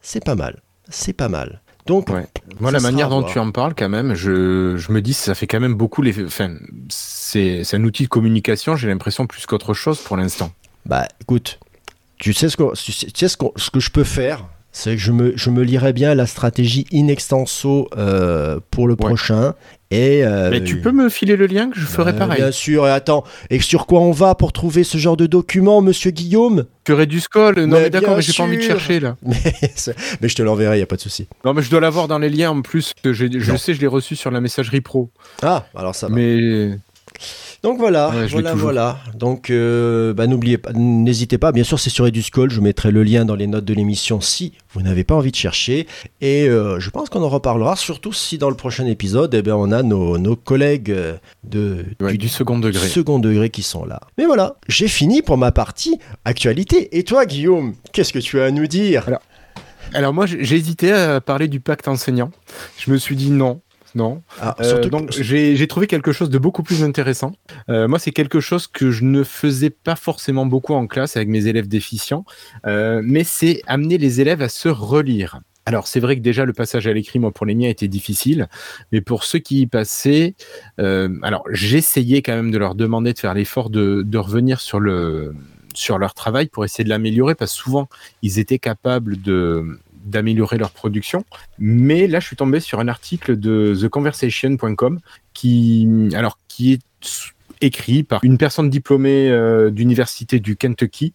c'est 0.00 0.24
pas 0.24 0.36
mal. 0.36 0.62
C'est 0.88 1.12
pas 1.12 1.28
mal. 1.28 1.60
Donc, 1.86 2.08
Ouais. 2.10 2.26
Moi, 2.60 2.70
la 2.70 2.80
manière 2.80 3.08
dont 3.08 3.22
tu 3.22 3.38
en 3.38 3.50
parles, 3.52 3.74
quand 3.76 3.88
même, 3.88 4.14
je, 4.14 4.76
je 4.76 4.92
me 4.92 5.00
dis, 5.02 5.12
ça 5.12 5.34
fait 5.34 5.46
quand 5.46 5.60
même 5.60 5.74
beaucoup 5.74 6.02
les. 6.02 6.24
Enfin, 6.24 6.54
c'est 6.88 7.64
c'est 7.64 7.76
un 7.76 7.84
outil 7.84 8.04
de 8.04 8.08
communication, 8.08 8.76
j'ai 8.76 8.88
l'impression, 8.88 9.26
plus 9.26 9.46
qu'autre 9.46 9.74
chose 9.74 9.98
pour 10.00 10.16
l'instant. 10.16 10.52
Bah 10.86 11.06
écoute, 11.20 11.58
tu 12.18 12.32
sais 12.32 12.48
ce 12.48 12.56
que, 12.56 12.74
tu 12.76 12.92
sais- 12.92 13.28
ce, 13.28 13.36
qu'on- 13.36 13.52
ce 13.56 13.70
que 13.70 13.80
je 13.80 13.90
peux 13.90 14.04
faire 14.04 14.44
C'est 14.72 14.94
que 14.96 15.00
je 15.02 15.10
me, 15.12 15.36
je 15.36 15.50
me 15.50 15.62
lirais 15.62 15.92
bien 15.92 16.14
la 16.14 16.26
stratégie 16.26 16.86
in 16.92 17.08
extenso 17.08 17.88
euh, 17.96 18.60
pour 18.70 18.86
le 18.88 18.94
prochain. 18.96 19.54
Et, 19.92 20.24
euh, 20.24 20.50
Mais 20.50 20.64
tu 20.64 20.80
peux 20.80 20.90
me 20.90 21.08
filer 21.08 21.36
le 21.36 21.46
lien 21.46 21.70
que 21.70 21.78
je 21.78 21.86
ferai 21.86 22.10
euh, 22.10 22.14
pareil. 22.14 22.38
Bien 22.38 22.50
sûr, 22.50 22.86
et 22.88 22.90
attends, 22.90 23.22
et 23.50 23.60
sur 23.60 23.86
quoi 23.86 24.00
on 24.00 24.10
va 24.10 24.34
pour 24.34 24.52
trouver 24.52 24.82
ce 24.82 24.98
genre 24.98 25.16
de 25.16 25.26
document, 25.26 25.80
monsieur 25.80 26.10
Guillaume? 26.10 26.64
Que 26.82 26.92
Redus 26.92 27.22
Call 27.32 27.54
Non, 27.60 27.76
Mais 27.76 27.82
mais, 27.84 27.90
d'accord, 27.90 28.16
mais 28.16 28.22
j'ai 28.22 28.32
pas 28.32 28.42
envie 28.42 28.56
de 28.56 28.62
chercher 28.62 28.98
là. 28.98 29.16
mais, 29.22 30.28
je 30.28 30.34
te 30.34 30.42
l'enverrai, 30.42 30.78
il 30.80 30.82
a 30.82 30.86
pas 30.86 30.96
de 30.96 31.00
souci. 31.00 31.28
Non, 31.44 31.54
mais 31.54 31.62
je 31.62 31.70
dois 31.70 31.80
l'avoir 31.80 32.08
dans 32.08 32.18
les 32.18 32.30
liens 32.30 32.50
en 32.50 32.62
plus. 32.62 32.92
Que 33.02 33.12
je 33.12 33.26
Non. 33.26 33.56
sais, 33.56 33.74
je 33.74 33.80
l'ai 33.80 33.86
reçu 33.86 34.16
sur 34.16 34.30
la 34.32 34.40
messagerie 34.40 34.80
pro. 34.80 35.10
Ah, 35.42 35.66
alors 35.76 35.94
ça 35.94 36.08
va. 36.08 36.14
Mais 36.16 36.70
Donc 37.66 37.78
voilà, 37.78 38.10
Ouais, 38.10 38.26
voilà, 38.28 38.54
voilà. 38.54 38.98
Donc 39.16 39.50
euh, 39.50 40.14
bah, 40.14 40.28
n'oubliez 40.28 40.56
pas, 40.56 40.70
n'hésitez 40.72 41.36
pas. 41.36 41.50
Bien 41.50 41.64
sûr, 41.64 41.80
c'est 41.80 41.90
sur 41.90 42.06
Eduscall. 42.06 42.48
Je 42.48 42.60
mettrai 42.60 42.92
le 42.92 43.02
lien 43.02 43.24
dans 43.24 43.34
les 43.34 43.48
notes 43.48 43.64
de 43.64 43.74
l'émission 43.74 44.20
si 44.20 44.52
vous 44.72 44.82
n'avez 44.82 45.02
pas 45.02 45.16
envie 45.16 45.32
de 45.32 45.36
chercher. 45.36 45.88
Et 46.20 46.48
euh, 46.48 46.78
je 46.78 46.90
pense 46.90 47.08
qu'on 47.08 47.24
en 47.24 47.28
reparlera, 47.28 47.74
surtout 47.74 48.12
si 48.12 48.38
dans 48.38 48.50
le 48.50 48.54
prochain 48.54 48.86
épisode, 48.86 49.34
eh 49.34 49.42
bien, 49.42 49.56
on 49.56 49.72
a 49.72 49.82
nos, 49.82 50.16
nos 50.16 50.36
collègues 50.36 50.92
euh, 50.92 51.16
de, 51.42 51.84
ouais, 51.98 52.12
du 52.12 52.18
du 52.18 52.28
second 52.28 52.60
degré. 52.60 52.86
second 52.86 53.18
degré 53.18 53.50
qui 53.50 53.64
sont 53.64 53.84
là. 53.84 53.98
Mais 54.16 54.26
voilà, 54.26 54.58
j'ai 54.68 54.86
fini 54.86 55.20
pour 55.20 55.36
ma 55.36 55.50
partie 55.50 55.98
actualité. 56.24 56.96
Et 56.96 57.02
toi, 57.02 57.26
Guillaume, 57.26 57.74
qu'est-ce 57.90 58.12
que 58.12 58.20
tu 58.20 58.40
as 58.40 58.44
à 58.44 58.50
nous 58.52 58.68
dire? 58.68 59.10
Alors 59.92 60.14
moi, 60.14 60.26
j'ai 60.26 60.44
j'ai 60.44 60.54
hésité 60.54 60.92
à 60.92 61.20
parler 61.20 61.48
du 61.48 61.58
pacte 61.58 61.88
enseignant. 61.88 62.30
Je 62.78 62.92
me 62.92 62.96
suis 62.96 63.16
dit 63.16 63.30
non. 63.30 63.60
Non. 63.96 64.22
Ah, 64.40 64.54
Euh, 64.60 64.64
surtout- 64.68 64.90
donc 64.90 65.10
j'ai 65.10 65.56
j'ai 65.56 65.66
trouvé 65.66 65.86
quelque 65.88 66.12
chose 66.12 66.28
de 66.30 66.38
beaucoup 66.38 66.62
plus 66.62 66.84
intéressant. 66.84 67.32
Euh, 67.70 67.88
moi, 67.88 67.98
c'est 67.98 68.12
quelque 68.12 68.40
chose 68.40 68.66
que 68.66 68.90
je 68.90 69.02
ne 69.04 69.24
faisais 69.24 69.70
pas 69.70 69.96
forcément 69.96 70.44
beaucoup 70.46 70.74
en 70.74 70.86
classe 70.86 71.16
avec 71.16 71.28
mes 71.28 71.46
élèves 71.46 71.66
déficients, 71.66 72.24
euh, 72.66 73.00
mais 73.02 73.24
c'est 73.24 73.62
amener 73.66 73.96
les 73.98 74.20
élèves 74.20 74.42
à 74.42 74.48
se 74.50 74.68
relire. 74.68 75.40
Alors 75.68 75.88
c'est 75.88 75.98
vrai 75.98 76.14
que 76.16 76.20
déjà 76.20 76.44
le 76.44 76.52
passage 76.52 76.86
à 76.86 76.92
l'écrit, 76.92 77.18
moi 77.18 77.32
pour 77.32 77.44
les 77.46 77.54
miens, 77.56 77.68
était 77.68 77.88
difficile, 77.88 78.48
mais 78.92 79.00
pour 79.00 79.24
ceux 79.24 79.40
qui 79.40 79.62
y 79.62 79.66
passaient, 79.66 80.36
alors 80.78 81.42
j'essayais 81.50 82.22
quand 82.22 82.36
même 82.36 82.52
de 82.52 82.58
leur 82.58 82.74
demander 82.76 83.12
de 83.14 83.18
faire 83.18 83.34
l'effort 83.34 83.68
de, 83.70 84.02
de 84.02 84.18
revenir 84.18 84.60
sur 84.60 84.78
le 84.78 85.34
sur 85.74 85.98
leur 85.98 86.14
travail 86.14 86.46
pour 86.46 86.64
essayer 86.64 86.84
de 86.84 86.88
l'améliorer, 86.88 87.34
parce 87.34 87.52
que 87.52 87.58
souvent 87.58 87.88
ils 88.22 88.38
étaient 88.38 88.58
capables 88.60 89.20
de 89.20 89.78
d'améliorer 90.06 90.56
leur 90.56 90.70
production. 90.70 91.24
Mais 91.58 92.06
là, 92.06 92.20
je 92.20 92.26
suis 92.26 92.36
tombé 92.36 92.60
sur 92.60 92.80
un 92.80 92.88
article 92.88 93.38
de 93.38 93.76
theconversation.com 93.78 95.00
qui, 95.34 95.88
alors, 96.14 96.38
qui 96.48 96.72
est 96.72 96.80
écrit 97.60 98.02
par 98.02 98.22
une 98.22 98.38
personne 98.38 98.70
diplômée 98.70 99.30
euh, 99.30 99.70
d'université 99.70 100.40
du 100.40 100.56
Kentucky. 100.56 101.12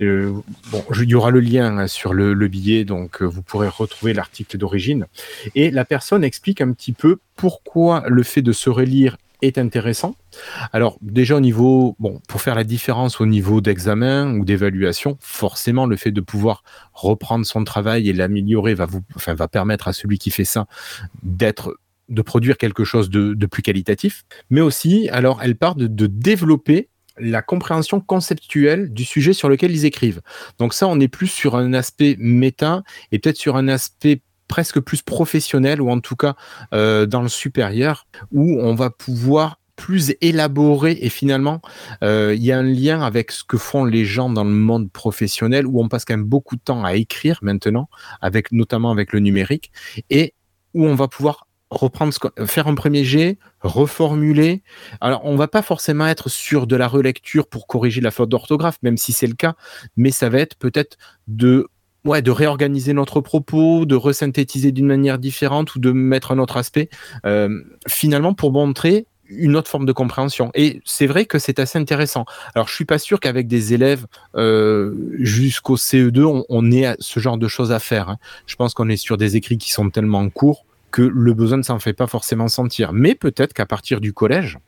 Euh, 0.00 0.32
bon, 0.70 0.84
il 1.00 1.08
y 1.08 1.14
aura 1.14 1.30
le 1.30 1.40
lien 1.40 1.78
hein, 1.78 1.86
sur 1.86 2.14
le, 2.14 2.34
le 2.34 2.48
billet, 2.48 2.84
donc 2.84 3.22
euh, 3.22 3.26
vous 3.26 3.42
pourrez 3.42 3.68
retrouver 3.68 4.14
l'article 4.14 4.56
d'origine. 4.58 5.06
Et 5.54 5.70
la 5.70 5.84
personne 5.84 6.24
explique 6.24 6.60
un 6.60 6.72
petit 6.72 6.92
peu 6.92 7.18
pourquoi 7.36 8.04
le 8.08 8.22
fait 8.22 8.42
de 8.42 8.52
se 8.52 8.70
relire 8.70 9.16
est 9.42 9.58
intéressant. 9.58 10.14
Alors 10.72 10.98
déjà 11.02 11.36
au 11.36 11.40
niveau, 11.40 11.96
bon, 11.98 12.20
pour 12.28 12.40
faire 12.40 12.54
la 12.54 12.64
différence 12.64 13.20
au 13.20 13.26
niveau 13.26 13.60
d'examen 13.60 14.34
ou 14.34 14.44
d'évaluation, 14.44 15.18
forcément 15.20 15.86
le 15.86 15.96
fait 15.96 16.12
de 16.12 16.20
pouvoir 16.20 16.62
reprendre 16.92 17.44
son 17.44 17.64
travail 17.64 18.08
et 18.08 18.12
l'améliorer 18.12 18.74
va 18.74 18.86
vous, 18.86 19.02
enfin, 19.16 19.34
va 19.34 19.48
permettre 19.48 19.88
à 19.88 19.92
celui 19.92 20.18
qui 20.18 20.30
fait 20.30 20.44
ça 20.44 20.66
d'être, 21.22 21.76
de 22.08 22.22
produire 22.22 22.56
quelque 22.56 22.84
chose 22.84 23.10
de, 23.10 23.46
plus 23.46 23.62
qualitatif. 23.62 24.24
Mais 24.50 24.60
aussi, 24.60 25.08
alors 25.10 25.40
elle 25.42 25.56
part 25.56 25.74
de, 25.74 25.86
de 25.86 26.06
développer 26.06 26.88
la 27.18 27.42
compréhension 27.42 28.00
conceptuelle 28.00 28.92
du 28.92 29.04
sujet 29.04 29.32
sur 29.32 29.48
lequel 29.48 29.70
ils 29.70 29.84
écrivent. 29.84 30.22
Donc 30.58 30.72
ça, 30.72 30.88
on 30.88 30.98
est 31.00 31.08
plus 31.08 31.26
sur 31.26 31.56
un 31.56 31.74
aspect 31.74 32.16
méta 32.18 32.82
et 33.10 33.18
peut-être 33.18 33.36
sur 33.36 33.56
un 33.56 33.68
aspect 33.68 34.22
presque 34.52 34.80
plus 34.80 35.00
professionnel 35.00 35.80
ou 35.80 35.88
en 35.88 36.00
tout 36.00 36.14
cas 36.14 36.34
euh, 36.74 37.06
dans 37.06 37.22
le 37.22 37.30
supérieur 37.30 38.06
où 38.32 38.60
on 38.60 38.74
va 38.74 38.90
pouvoir 38.90 39.58
plus 39.76 40.14
élaborer 40.20 40.98
et 41.00 41.08
finalement 41.08 41.62
euh, 42.04 42.34
il 42.36 42.44
y 42.44 42.52
a 42.52 42.58
un 42.58 42.62
lien 42.62 43.00
avec 43.00 43.30
ce 43.32 43.44
que 43.44 43.56
font 43.56 43.86
les 43.86 44.04
gens 44.04 44.28
dans 44.28 44.44
le 44.44 44.50
monde 44.50 44.92
professionnel 44.92 45.66
où 45.66 45.80
on 45.80 45.88
passe 45.88 46.04
quand 46.04 46.12
même 46.12 46.26
beaucoup 46.26 46.56
de 46.56 46.60
temps 46.60 46.84
à 46.84 46.96
écrire 46.96 47.38
maintenant 47.40 47.88
avec 48.20 48.52
notamment 48.52 48.90
avec 48.90 49.14
le 49.14 49.20
numérique 49.20 49.72
et 50.10 50.34
où 50.74 50.84
on 50.84 50.96
va 50.96 51.08
pouvoir 51.08 51.46
reprendre 51.70 52.12
faire 52.46 52.68
un 52.68 52.74
premier 52.74 53.02
jet, 53.02 53.38
reformuler. 53.62 54.62
Alors, 55.00 55.24
on 55.24 55.36
va 55.36 55.48
pas 55.48 55.62
forcément 55.62 56.06
être 56.06 56.28
sur 56.28 56.66
de 56.66 56.76
la 56.76 56.86
relecture 56.86 57.46
pour 57.46 57.66
corriger 57.66 58.02
la 58.02 58.10
faute 58.10 58.28
d'orthographe, 58.28 58.76
même 58.82 58.98
si 58.98 59.14
c'est 59.14 59.26
le 59.26 59.34
cas, 59.34 59.54
mais 59.96 60.10
ça 60.10 60.28
va 60.28 60.40
être 60.40 60.56
peut-être 60.56 60.98
de 61.28 61.68
ouais, 62.04 62.22
de 62.22 62.30
réorganiser 62.30 62.92
notre 62.92 63.20
propos, 63.20 63.86
de 63.86 63.94
resynthétiser 63.94 64.72
d'une 64.72 64.86
manière 64.86 65.18
différente 65.18 65.74
ou 65.74 65.78
de 65.78 65.92
mettre 65.92 66.32
un 66.32 66.38
autre 66.38 66.56
aspect, 66.56 66.88
euh, 67.26 67.62
finalement 67.88 68.34
pour 68.34 68.52
montrer 68.52 69.06
une 69.28 69.56
autre 69.56 69.70
forme 69.70 69.86
de 69.86 69.92
compréhension. 69.92 70.50
Et 70.54 70.82
c'est 70.84 71.06
vrai 71.06 71.24
que 71.24 71.38
c'est 71.38 71.58
assez 71.58 71.78
intéressant. 71.78 72.26
Alors, 72.54 72.68
je 72.68 72.74
suis 72.74 72.84
pas 72.84 72.98
sûr 72.98 73.18
qu'avec 73.18 73.48
des 73.48 73.72
élèves 73.72 74.06
euh, 74.36 74.94
jusqu'au 75.18 75.76
CE2, 75.76 76.44
on, 76.48 76.70
ait 76.70 76.94
ce 76.98 77.20
genre 77.20 77.38
de 77.38 77.48
choses 77.48 77.72
à 77.72 77.78
faire. 77.78 78.10
hein. 78.10 78.18
Je 78.46 78.56
pense 78.56 78.74
qu'on 78.74 78.88
est 78.88 78.96
sur 78.96 79.16
des 79.16 79.36
écrits 79.36 79.58
qui 79.58 79.70
sont 79.72 79.88
tellement 79.90 80.28
courts 80.28 80.66
que 80.90 81.02
le 81.02 81.32
besoin 81.32 81.56
ne 81.56 81.62
s'en 81.62 81.78
fait 81.78 81.94
pas 81.94 82.06
forcément 82.06 82.48
sentir. 82.48 82.92
Mais 82.92 83.14
peut-être 83.14 83.54
qu'à 83.54 83.64
partir 83.64 84.00
du 84.00 84.12
collège, 84.12 84.58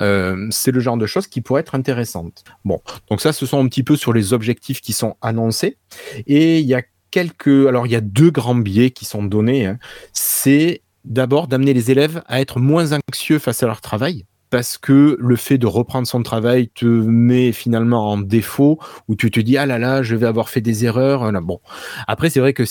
euh, 0.00 0.46
c'est 0.50 0.70
le 0.70 0.80
genre 0.80 0.96
de 0.96 1.06
choses 1.06 1.26
qui 1.26 1.40
pourraient 1.40 1.60
être 1.60 1.74
intéressantes. 1.74 2.44
Bon, 2.64 2.80
donc 3.08 3.20
ça, 3.20 3.32
ce 3.32 3.46
sont 3.46 3.62
un 3.64 3.68
petit 3.68 3.82
peu 3.82 3.96
sur 3.96 4.12
les 4.12 4.32
objectifs 4.32 4.80
qui 4.80 4.92
sont 4.92 5.16
annoncés. 5.22 5.78
Et 6.26 6.60
il 6.60 6.66
y 6.66 6.74
a 6.74 6.82
quelques, 7.10 7.66
alors 7.66 7.86
il 7.86 7.92
y 7.92 7.96
a 7.96 8.00
deux 8.00 8.30
grands 8.30 8.54
biais 8.54 8.90
qui 8.90 9.04
sont 9.04 9.22
donnés. 9.22 9.66
hein. 9.66 9.78
C'est 10.12 10.82
d'abord 11.04 11.48
d'amener 11.48 11.72
les 11.74 11.90
élèves 11.90 12.22
à 12.26 12.40
être 12.40 12.58
moins 12.58 12.92
anxieux 12.92 13.38
face 13.38 13.62
à 13.62 13.66
leur 13.66 13.80
travail. 13.80 14.26
Parce 14.50 14.78
que 14.78 15.16
le 15.20 15.36
fait 15.36 15.58
de 15.58 15.66
reprendre 15.68 16.08
son 16.08 16.24
travail 16.24 16.70
te 16.70 16.84
met 16.84 17.52
finalement 17.52 18.10
en 18.10 18.18
défaut, 18.18 18.80
où 19.06 19.14
tu 19.14 19.30
te 19.30 19.38
dis 19.38 19.56
ah 19.56 19.64
là 19.64 19.78
là, 19.78 20.02
je 20.02 20.16
vais 20.16 20.26
avoir 20.26 20.48
fait 20.48 20.60
des 20.60 20.84
erreurs. 20.84 21.30
Bon, 21.40 21.60
après 22.08 22.30
c'est 22.30 22.40
vrai 22.40 22.52
que 22.52 22.64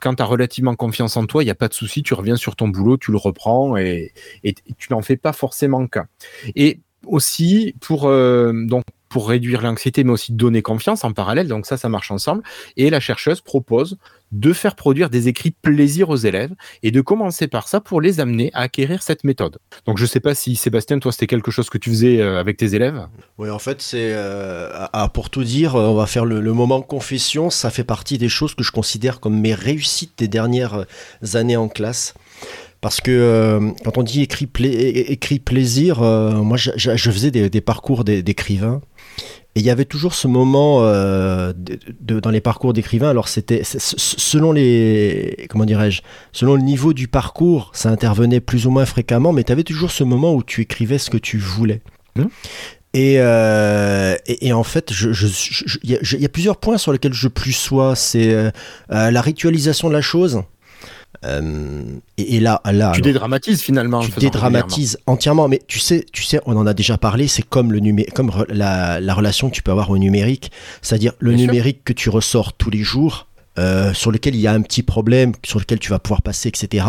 quand 0.00 0.14
tu 0.16 0.22
as 0.22 0.26
relativement 0.26 0.74
confiance 0.74 1.16
en 1.16 1.26
toi, 1.26 1.42
il 1.42 1.46
n'y 1.46 1.50
a 1.50 1.56
pas 1.56 1.68
de 1.68 1.74
souci, 1.74 2.02
tu 2.02 2.14
reviens 2.14 2.36
sur 2.36 2.56
ton 2.56 2.68
boulot, 2.68 2.96
tu 2.96 3.10
le 3.12 3.18
reprends 3.18 3.76
et, 3.76 4.12
tu 4.42 4.92
n'en 4.92 5.02
fais 5.02 5.16
pas 5.16 5.32
forcément 5.32 5.86
cas. 5.86 6.06
Et 6.56 6.80
aussi 7.06 7.74
pour 7.80 8.06
euh, 8.06 8.52
donc 8.52 8.84
pour 9.10 9.28
réduire 9.28 9.60
l'anxiété, 9.60 10.04
mais 10.04 10.12
aussi 10.12 10.32
donner 10.32 10.62
confiance 10.62 11.04
en 11.04 11.12
parallèle. 11.12 11.48
Donc 11.48 11.66
ça, 11.66 11.76
ça 11.76 11.88
marche 11.90 12.10
ensemble. 12.12 12.42
Et 12.76 12.88
la 12.88 13.00
chercheuse 13.00 13.40
propose 13.42 13.98
de 14.30 14.52
faire 14.52 14.76
produire 14.76 15.10
des 15.10 15.26
écrits 15.26 15.50
plaisir 15.50 16.08
aux 16.08 16.16
élèves 16.16 16.54
et 16.84 16.92
de 16.92 17.00
commencer 17.00 17.48
par 17.48 17.66
ça 17.66 17.80
pour 17.80 18.00
les 18.00 18.20
amener 18.20 18.52
à 18.54 18.60
acquérir 18.60 19.02
cette 19.02 19.24
méthode. 19.24 19.58
Donc 19.84 19.98
je 19.98 20.06
sais 20.06 20.20
pas 20.20 20.36
si 20.36 20.54
Sébastien, 20.54 21.00
toi, 21.00 21.10
c'était 21.10 21.26
quelque 21.26 21.50
chose 21.50 21.68
que 21.68 21.78
tu 21.78 21.90
faisais 21.90 22.20
euh, 22.20 22.38
avec 22.38 22.56
tes 22.56 22.76
élèves? 22.76 23.04
Oui, 23.36 23.50
en 23.50 23.58
fait, 23.58 23.82
c'est. 23.82 24.12
euh, 24.12 24.68
pour 25.12 25.28
tout 25.28 25.42
dire, 25.42 25.74
euh, 25.74 25.88
on 25.88 25.94
va 25.94 26.06
faire 26.06 26.24
le, 26.24 26.40
moment 26.52 26.80
confession. 26.80 27.50
Ça 27.50 27.70
fait 27.70 27.82
partie 27.84 28.16
des 28.16 28.28
choses 28.28 28.54
que 28.54 28.62
je 28.62 28.70
considère 28.70 29.18
comme 29.18 29.38
mes 29.40 29.54
réussites 29.54 30.12
des 30.18 30.28
dernières 30.28 30.86
années 31.34 31.56
en 31.56 31.68
classe. 31.68 32.14
Parce 32.80 33.00
que 33.02 33.60
quand 33.84 33.98
on 33.98 34.02
dit 34.02 34.22
écrit, 34.22 34.48
écrit 34.56 35.38
plaisir, 35.38 36.00
moi 36.00 36.56
je, 36.56 36.96
faisais 36.96 37.30
des, 37.30 37.50
des 37.50 37.60
parcours 37.60 38.04
d'é- 38.04 38.22
d'écrivains. 38.22 38.80
Et 39.56 39.60
il 39.60 39.66
y 39.66 39.70
avait 39.70 39.84
toujours 39.84 40.14
ce 40.14 40.28
moment 40.28 40.78
euh, 40.82 41.52
de- 41.56 41.78
de- 42.00 42.20
dans 42.20 42.30
les 42.30 42.40
parcours 42.40 42.72
d'écrivains. 42.72 43.10
Alors 43.10 43.26
c'était 43.28 43.62
selon 43.64 44.52
les 44.52 45.46
comment 45.50 45.64
dirais-je, 45.64 46.02
selon 46.32 46.54
le 46.54 46.62
niveau 46.62 46.92
du 46.92 47.08
parcours, 47.08 47.70
ça 47.74 47.88
intervenait 47.90 48.40
plus 48.40 48.66
ou 48.66 48.70
moins 48.70 48.86
fréquemment, 48.86 49.32
mais 49.32 49.42
tu 49.42 49.50
avais 49.50 49.64
toujours 49.64 49.90
ce 49.90 50.04
moment 50.04 50.34
où 50.34 50.44
tu 50.44 50.60
écrivais 50.60 50.98
ce 50.98 51.10
que 51.10 51.18
tu 51.18 51.36
voulais. 51.38 51.80
Et, 52.92 53.16
euh, 53.18 54.16
et, 54.26 54.48
et 54.48 54.52
en 54.52 54.64
fait, 54.64 54.90
il 54.90 55.90
y, 55.90 55.94
a- 55.96 56.16
y 56.18 56.28
plusieurs 56.28 56.56
points 56.56 56.76
sur 56.78 56.92
lesquels 56.92 57.12
je 57.12 57.28
plus 57.28 57.52
sois. 57.52 57.94
C'est 57.96 58.32
euh, 58.34 58.50
la 58.88 59.20
ritualisation 59.20 59.88
de 59.88 59.92
la 59.94 60.00
chose. 60.00 60.42
Euh, 61.24 61.82
et, 62.16 62.36
et 62.36 62.40
là, 62.40 62.60
là 62.64 62.70
tu 62.70 62.76
alors, 62.82 63.00
dédramatises 63.00 63.60
finalement. 63.60 63.98
en 63.98 64.02
tu 64.02 64.18
dédramatises 64.20 64.98
entièrement. 65.06 65.48
Mais 65.48 65.60
tu 65.66 65.78
sais, 65.78 66.06
tu 66.12 66.22
sais, 66.22 66.40
on 66.46 66.56
en 66.56 66.66
a 66.66 66.72
déjà 66.74 66.96
parlé. 66.98 67.28
C'est 67.28 67.42
comme 67.42 67.72
le 67.72 67.80
numé 67.80 68.04
comme 68.14 68.32
la, 68.48 69.00
la 69.00 69.14
relation 69.14 69.50
que 69.50 69.54
tu 69.54 69.62
peux 69.62 69.72
avoir 69.72 69.90
au 69.90 69.98
numérique, 69.98 70.50
c'est-à-dire 70.82 71.12
le 71.18 71.30
Bien 71.30 71.38
sûr. 71.38 71.46
numérique 71.48 71.84
que 71.84 71.92
tu 71.92 72.08
ressors 72.10 72.52
tous 72.54 72.70
les 72.70 72.82
jours. 72.82 73.26
Euh, 73.58 73.92
sur 73.92 74.10
lequel 74.12 74.34
il 74.36 74.40
y 74.40 74.46
a 74.46 74.52
un 74.52 74.62
petit 74.62 74.82
problème, 74.82 75.32
sur 75.44 75.58
lequel 75.58 75.78
tu 75.80 75.90
vas 75.90 75.98
pouvoir 75.98 76.22
passer, 76.22 76.48
etc. 76.48 76.86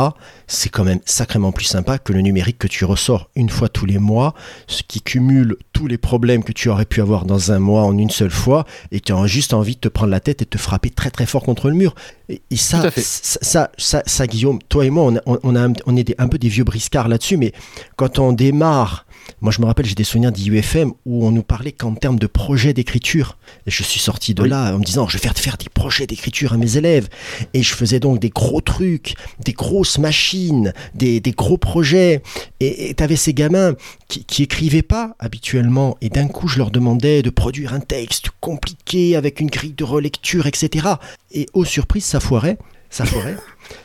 C'est 0.47 0.69
quand 0.69 0.83
même 0.83 0.99
sacrément 1.05 1.51
plus 1.51 1.65
sympa 1.65 1.97
que 1.97 2.13
le 2.13 2.21
numérique 2.21 2.59
que 2.59 2.67
tu 2.67 2.85
ressors 2.85 3.29
une 3.35 3.49
fois 3.49 3.67
tous 3.67 3.85
les 3.85 3.97
mois, 3.97 4.35
ce 4.67 4.83
qui 4.87 5.01
cumule 5.01 5.57
tous 5.73 5.87
les 5.87 5.97
problèmes 5.97 6.43
que 6.43 6.51
tu 6.51 6.69
aurais 6.69 6.85
pu 6.85 7.01
avoir 7.01 7.25
dans 7.25 7.51
un 7.51 7.59
mois 7.59 7.83
en 7.83 7.97
une 7.97 8.11
seule 8.11 8.29
fois, 8.31 8.65
et 8.91 8.99
tu 8.99 9.11
as 9.11 9.25
juste 9.27 9.53
envie 9.53 9.75
de 9.75 9.79
te 9.81 9.87
prendre 9.89 10.11
la 10.11 10.19
tête 10.19 10.41
et 10.43 10.45
de 10.45 10.49
te 10.49 10.57
frapper 10.59 10.91
très 10.91 11.09
très 11.09 11.25
fort 11.25 11.43
contre 11.43 11.69
le 11.69 11.75
mur. 11.75 11.95
Et, 12.29 12.41
et 12.51 12.55
ça, 12.57 12.89
ça, 12.91 13.39
ça, 13.41 13.71
ça, 13.77 14.03
ça, 14.05 14.27
Guillaume, 14.27 14.59
toi 14.69 14.85
et 14.85 14.89
moi, 14.89 15.03
on, 15.05 15.15
a- 15.17 15.21
on, 15.25 15.39
on 15.43 15.55
a 15.55 15.61
un, 15.67 15.73
on 15.87 15.97
est 15.97 16.03
des- 16.03 16.15
un 16.19 16.27
peu 16.27 16.37
des 16.37 16.47
vieux 16.49 16.63
briscards 16.63 17.07
là-dessus, 17.07 17.37
mais 17.37 17.51
quand 17.95 18.19
on 18.19 18.31
démarre, 18.33 19.05
moi 19.41 19.51
je 19.51 19.61
me 19.61 19.65
rappelle, 19.65 19.85
j'ai 19.85 19.95
des 19.95 20.03
souvenirs 20.03 20.31
d'IUFM 20.31 20.91
où 21.05 21.25
on 21.25 21.31
nous 21.31 21.43
parlait 21.43 21.71
qu'en 21.71 21.93
termes 21.95 22.19
de 22.19 22.27
projet 22.27 22.73
d'écriture. 22.73 23.37
Et 23.67 23.71
je 23.71 23.83
suis 23.83 23.99
sorti 23.99 24.33
de 24.33 24.43
Oui. 24.43 24.49
là 24.49 24.73
en 24.75 24.79
me 24.79 24.83
disant, 24.83 25.07
je 25.07 25.13
vais 25.17 25.19
faire, 25.21 25.33
faire 25.35 25.57
des 25.57 25.69
projets 25.73 26.07
d'écriture. 26.07 26.50
À 26.53 26.57
mes 26.57 26.77
élèves. 26.77 27.07
Et 27.53 27.63
je 27.63 27.73
faisais 27.73 27.99
donc 27.99 28.19
des 28.19 28.29
gros 28.29 28.61
trucs, 28.61 29.15
des 29.43 29.53
grosses 29.53 29.97
machines, 29.97 30.73
des, 30.93 31.19
des 31.19 31.31
gros 31.31 31.57
projets. 31.57 32.21
Et 32.59 32.93
tu 32.95 33.03
avais 33.03 33.15
ces 33.15 33.33
gamins 33.33 33.75
qui, 34.07 34.23
qui 34.25 34.43
écrivaient 34.43 34.81
pas 34.81 35.15
habituellement. 35.19 35.97
Et 36.01 36.09
d'un 36.09 36.27
coup, 36.27 36.47
je 36.47 36.57
leur 36.57 36.71
demandais 36.71 37.21
de 37.21 37.29
produire 37.29 37.73
un 37.73 37.79
texte 37.79 38.29
compliqué 38.39 39.15
avec 39.15 39.39
une 39.39 39.49
grille 39.49 39.73
de 39.73 39.83
relecture, 39.83 40.47
etc. 40.47 40.87
Et 41.31 41.47
aux 41.53 41.65
surprises, 41.65 42.05
ça 42.05 42.19
foirait. 42.19 42.57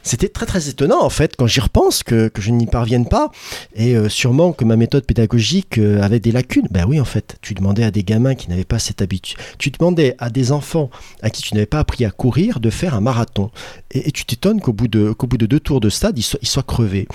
C'était 0.03 0.29
très 0.29 0.47
très 0.47 0.69
étonnant 0.69 1.03
en 1.03 1.11
fait 1.11 1.37
quand 1.37 1.47
j'y 1.47 1.61
repense 1.61 2.03
que, 2.03 2.31
je 2.37 2.51
n'y 2.51 2.67
parvienne 2.67 3.09
pas 3.09 3.31
et 3.75 3.97
euh, 3.97 4.09
sûrement 4.09 4.53
que 4.53 4.65
ma 4.65 4.77
méthode 4.77 5.07
pédagogique 5.07 5.79
euh, 5.79 6.03
avait 6.03 6.19
des 6.19 6.33
lacunes. 6.33 6.67
Ben 6.71 6.85
oui 6.89 7.01
en 7.01 7.05
fait, 7.05 7.37
tu 7.41 7.55
demandais 7.55 7.85
à 7.85 7.91
des 7.91 8.03
gamins 8.03 8.35
qui 8.35 8.51
n'avaient 8.51 8.65
pas 8.65 8.81
cette 8.81 9.01
habitude, 9.01 9.39
tu 9.59 9.71
demandais 9.71 10.17
à 10.19 10.29
des 10.29 10.51
enfants 10.51 10.91
à 11.23 11.31
qui 11.31 11.43
tu 11.43 11.55
n'avais 11.55 11.67
pas 11.67 11.79
appris 11.79 12.05
à 12.05 12.11
courir 12.11 12.59
de 12.59 12.69
faire 12.69 12.95
un 12.95 13.01
marathon 13.01 13.51
et, 13.93 14.11
tu 14.11 14.25
t'étonnes 14.25 14.61
qu'au 14.61 14.73
bout, 14.73 14.89
de, 14.89 15.15
bout 15.19 15.39
de 15.39 15.47
deux 15.47 15.61
tours 15.61 15.81
de 15.81 15.89
stade, 15.89 16.19
ils 16.19 16.23
soient, 16.23 16.41
ils 16.43 16.49
soient 16.49 16.63
crevés. 16.63 17.07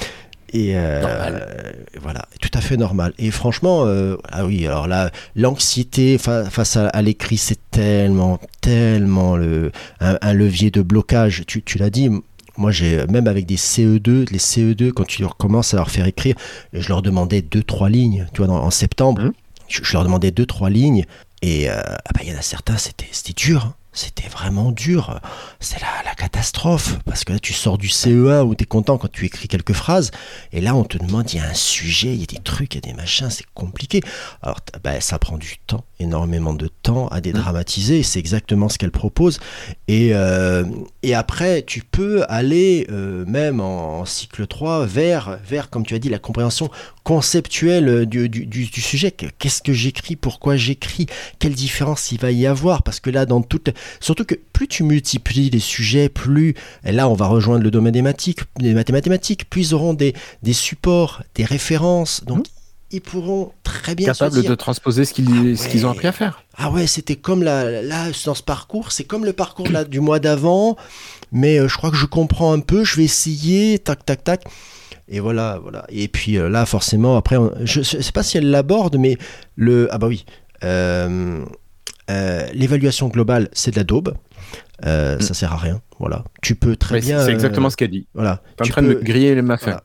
Et 0.53 0.73
euh, 0.75 1.01
voilà, 2.01 2.25
tout 2.41 2.49
à 2.53 2.59
fait 2.61 2.75
normal. 2.77 3.13
Et 3.17 3.31
franchement, 3.31 3.85
euh, 3.85 4.17
ah 4.29 4.45
oui, 4.45 4.67
alors 4.67 4.87
là, 4.87 5.09
l'anxiété 5.35 6.17
fa- 6.17 6.49
face 6.49 6.75
à, 6.77 6.87
à 6.89 7.01
l'écrit, 7.01 7.37
c'est 7.37 7.59
tellement, 7.71 8.39
tellement 8.59 9.37
le, 9.37 9.71
un, 10.01 10.17
un 10.21 10.33
levier 10.33 10.69
de 10.71 10.81
blocage. 10.81 11.43
Tu, 11.47 11.61
tu 11.63 11.77
l'as 11.77 11.89
dit, 11.89 12.09
moi, 12.57 12.71
j'ai 12.71 13.05
même 13.07 13.27
avec 13.27 13.45
des 13.45 13.55
CE2, 13.55 14.29
les 14.29 14.37
CE2, 14.39 14.91
quand 14.91 15.07
tu 15.07 15.23
recommences 15.23 15.73
à 15.73 15.77
leur 15.77 15.89
faire 15.89 16.05
écrire, 16.05 16.35
je 16.73 16.87
leur 16.89 17.01
demandais 17.01 17.41
deux, 17.41 17.63
trois 17.63 17.89
lignes. 17.89 18.27
Tu 18.33 18.39
vois, 18.39 18.47
dans- 18.47 18.61
en 18.63 18.71
septembre, 18.71 19.21
Mhm. 19.21 19.33
je, 19.69 19.83
je 19.83 19.93
leur 19.93 20.03
demandais 20.03 20.31
deux, 20.31 20.45
trois 20.45 20.69
lignes. 20.69 21.05
Et 21.41 21.69
euh, 21.69 21.75
ah 21.81 22.11
bah, 22.13 22.21
il 22.23 22.29
y 22.29 22.35
en 22.35 22.37
a 22.37 22.41
certains, 22.41 22.77
c'était 22.77 23.07
c'était 23.11 23.33
dur. 23.33 23.65
hein. 23.67 23.73
C'était 23.93 24.29
vraiment 24.29 24.71
dur. 24.71 25.19
C'est 25.59 25.81
la, 25.81 25.87
la 26.05 26.15
catastrophe. 26.15 26.97
Parce 27.05 27.23
que 27.25 27.33
là, 27.33 27.39
tu 27.39 27.53
sors 27.53 27.77
du 27.77 27.87
CE1 27.87 28.41
où 28.43 28.55
tu 28.55 28.63
es 28.63 28.65
content 28.65 28.97
quand 28.97 29.11
tu 29.11 29.25
écris 29.25 29.47
quelques 29.47 29.73
phrases. 29.73 30.11
Et 30.53 30.61
là, 30.61 30.75
on 30.75 30.83
te 30.83 30.97
demande, 30.97 31.31
il 31.33 31.37
y 31.37 31.39
a 31.39 31.45
un 31.49 31.53
sujet, 31.53 32.13
il 32.13 32.21
y 32.21 32.23
a 32.23 32.27
des 32.27 32.39
trucs, 32.41 32.75
il 32.75 32.77
y 32.85 32.89
a 32.89 32.91
des 32.91 32.95
machins, 32.95 33.29
c'est 33.29 33.45
compliqué. 33.53 34.01
Alors, 34.41 34.59
bah, 34.83 35.01
ça 35.01 35.19
prend 35.19 35.37
du 35.37 35.57
temps, 35.67 35.83
énormément 35.99 36.53
de 36.53 36.67
temps 36.67 37.07
à 37.09 37.19
dédramatiser. 37.19 37.99
et 37.99 38.03
C'est 38.03 38.19
exactement 38.19 38.69
ce 38.69 38.77
qu'elle 38.77 38.91
propose. 38.91 39.39
Et, 39.87 40.11
euh, 40.13 40.63
et 41.03 41.13
après, 41.13 41.63
tu 41.63 41.81
peux 41.83 42.23
aller, 42.29 42.87
euh, 42.91 43.25
même 43.25 43.59
en, 43.59 43.99
en 43.99 44.05
cycle 44.05 44.47
3, 44.47 44.85
vers, 44.85 45.37
vers, 45.45 45.69
comme 45.69 45.85
tu 45.85 45.95
as 45.95 45.99
dit, 45.99 46.09
la 46.09 46.19
compréhension 46.19 46.69
conceptuelle 47.03 48.05
du, 48.05 48.29
du, 48.29 48.45
du- 48.45 48.65
du 48.65 48.81
sujet. 48.81 49.11
Que- 49.11 49.25
Qu'est-ce 49.39 49.61
que 49.61 49.73
j'écris? 49.73 50.15
Pourquoi 50.15 50.55
j'écris? 50.57 51.07
Quelle 51.39 51.53
différence 51.53 52.11
il 52.11 52.19
va 52.19 52.31
y 52.31 52.45
avoir? 52.45 52.83
Parce 52.83 52.99
que 52.99 53.09
là, 53.09 53.25
dans 53.25 53.41
toute... 53.41 53.69
Surtout 53.99 54.25
que 54.25 54.35
plus 54.53 54.67
tu 54.67 54.83
multiplies 54.83 55.49
les 55.49 55.59
sujets, 55.59 56.09
plus... 56.09 56.55
Et 56.85 56.91
là, 56.91 57.07
on 57.09 57.13
va 57.13 57.27
rejoindre 57.27 57.63
le 57.63 57.71
domaine 57.71 57.93
des 57.93 58.01
mathématiques, 58.01 58.39
des 58.59 58.73
mathématiques 58.73 59.49
plus 59.49 59.61
ils 59.61 59.73
auront 59.73 59.93
des, 59.93 60.13
des 60.43 60.53
supports, 60.53 61.21
des 61.35 61.45
références. 61.45 62.23
Donc, 62.25 62.47
ils 62.91 62.99
pourront 63.01 63.53
très 63.63 63.95
bien 63.95 64.13
se 64.13 64.19
Capable 64.19 64.41
dire, 64.41 64.49
de 64.49 64.55
transposer 64.55 65.05
ce 65.05 65.13
qu'ils 65.13 65.57
ce 65.57 65.67
qu'ils 65.69 65.85
ont 65.85 65.91
appris 65.91 66.07
à 66.07 66.11
faire. 66.11 66.43
ah 66.57 66.69
ouais, 66.71 66.87
c'était 66.87 67.15
comme 67.15 67.41
la, 67.41 67.81
là, 67.81 68.07
dans 68.25 68.35
ce 68.35 68.43
parcours, 68.43 68.91
c'est 68.91 69.05
comme 69.05 69.23
le 69.23 69.31
parcours 69.33 69.69
là, 69.69 69.85
du 69.85 70.01
mois 70.01 70.19
d'avant, 70.19 70.75
mais 71.31 71.57
euh, 71.59 71.69
je 71.69 71.77
crois 71.77 71.89
que 71.89 71.95
je 71.95 72.05
comprends 72.05 72.51
un 72.51 72.59
peu, 72.59 72.83
je 72.83 72.97
vais 72.97 73.05
essayer, 73.05 73.79
tac, 73.79 74.05
tac, 74.05 74.23
tac. 74.25 74.43
Et 75.13 75.19
voilà, 75.19 75.59
voilà. 75.61 75.85
Et 75.89 76.07
puis 76.07 76.37
euh, 76.37 76.47
là, 76.49 76.65
forcément, 76.65 77.17
après, 77.17 77.35
on- 77.37 77.51
je 77.63 77.79
ne 77.79 77.83
sais 77.83 78.11
pas 78.13 78.23
si 78.23 78.37
elle 78.37 78.49
l'aborde, 78.49 78.97
mais 78.97 79.17
le. 79.55 79.87
Ah 79.91 79.97
bah 79.97 80.07
oui. 80.07 80.25
Euh, 80.63 81.43
euh, 82.09 82.47
L'évaluation 82.53 83.07
globale, 83.09 83.49
c'est 83.53 83.71
de 83.71 83.75
la 83.75 83.83
daube. 83.83 84.13
Euh, 84.85 85.19
Ça 85.19 85.33
sert 85.33 85.53
à 85.53 85.57
rien. 85.57 85.81
Voilà. 85.99 86.23
Tu 86.41 86.55
peux 86.55 86.75
très 86.75 86.99
bien. 87.01 87.19
c'est 87.21 87.29
euh, 87.29 87.33
exactement 87.33 87.69
ce 87.69 87.77
qu'elle 87.77 87.91
dit. 87.91 88.07
Voilà. 88.13 88.41
T'es 88.55 88.63
en 88.63 88.65
Tu 88.65 88.71
train 88.71 88.81
de 88.81 88.87
peux- 88.93 88.99
me 88.99 89.03
griller 89.03 89.39
ma 89.41 89.57
faim. 89.57 89.65
Voilà. 89.65 89.83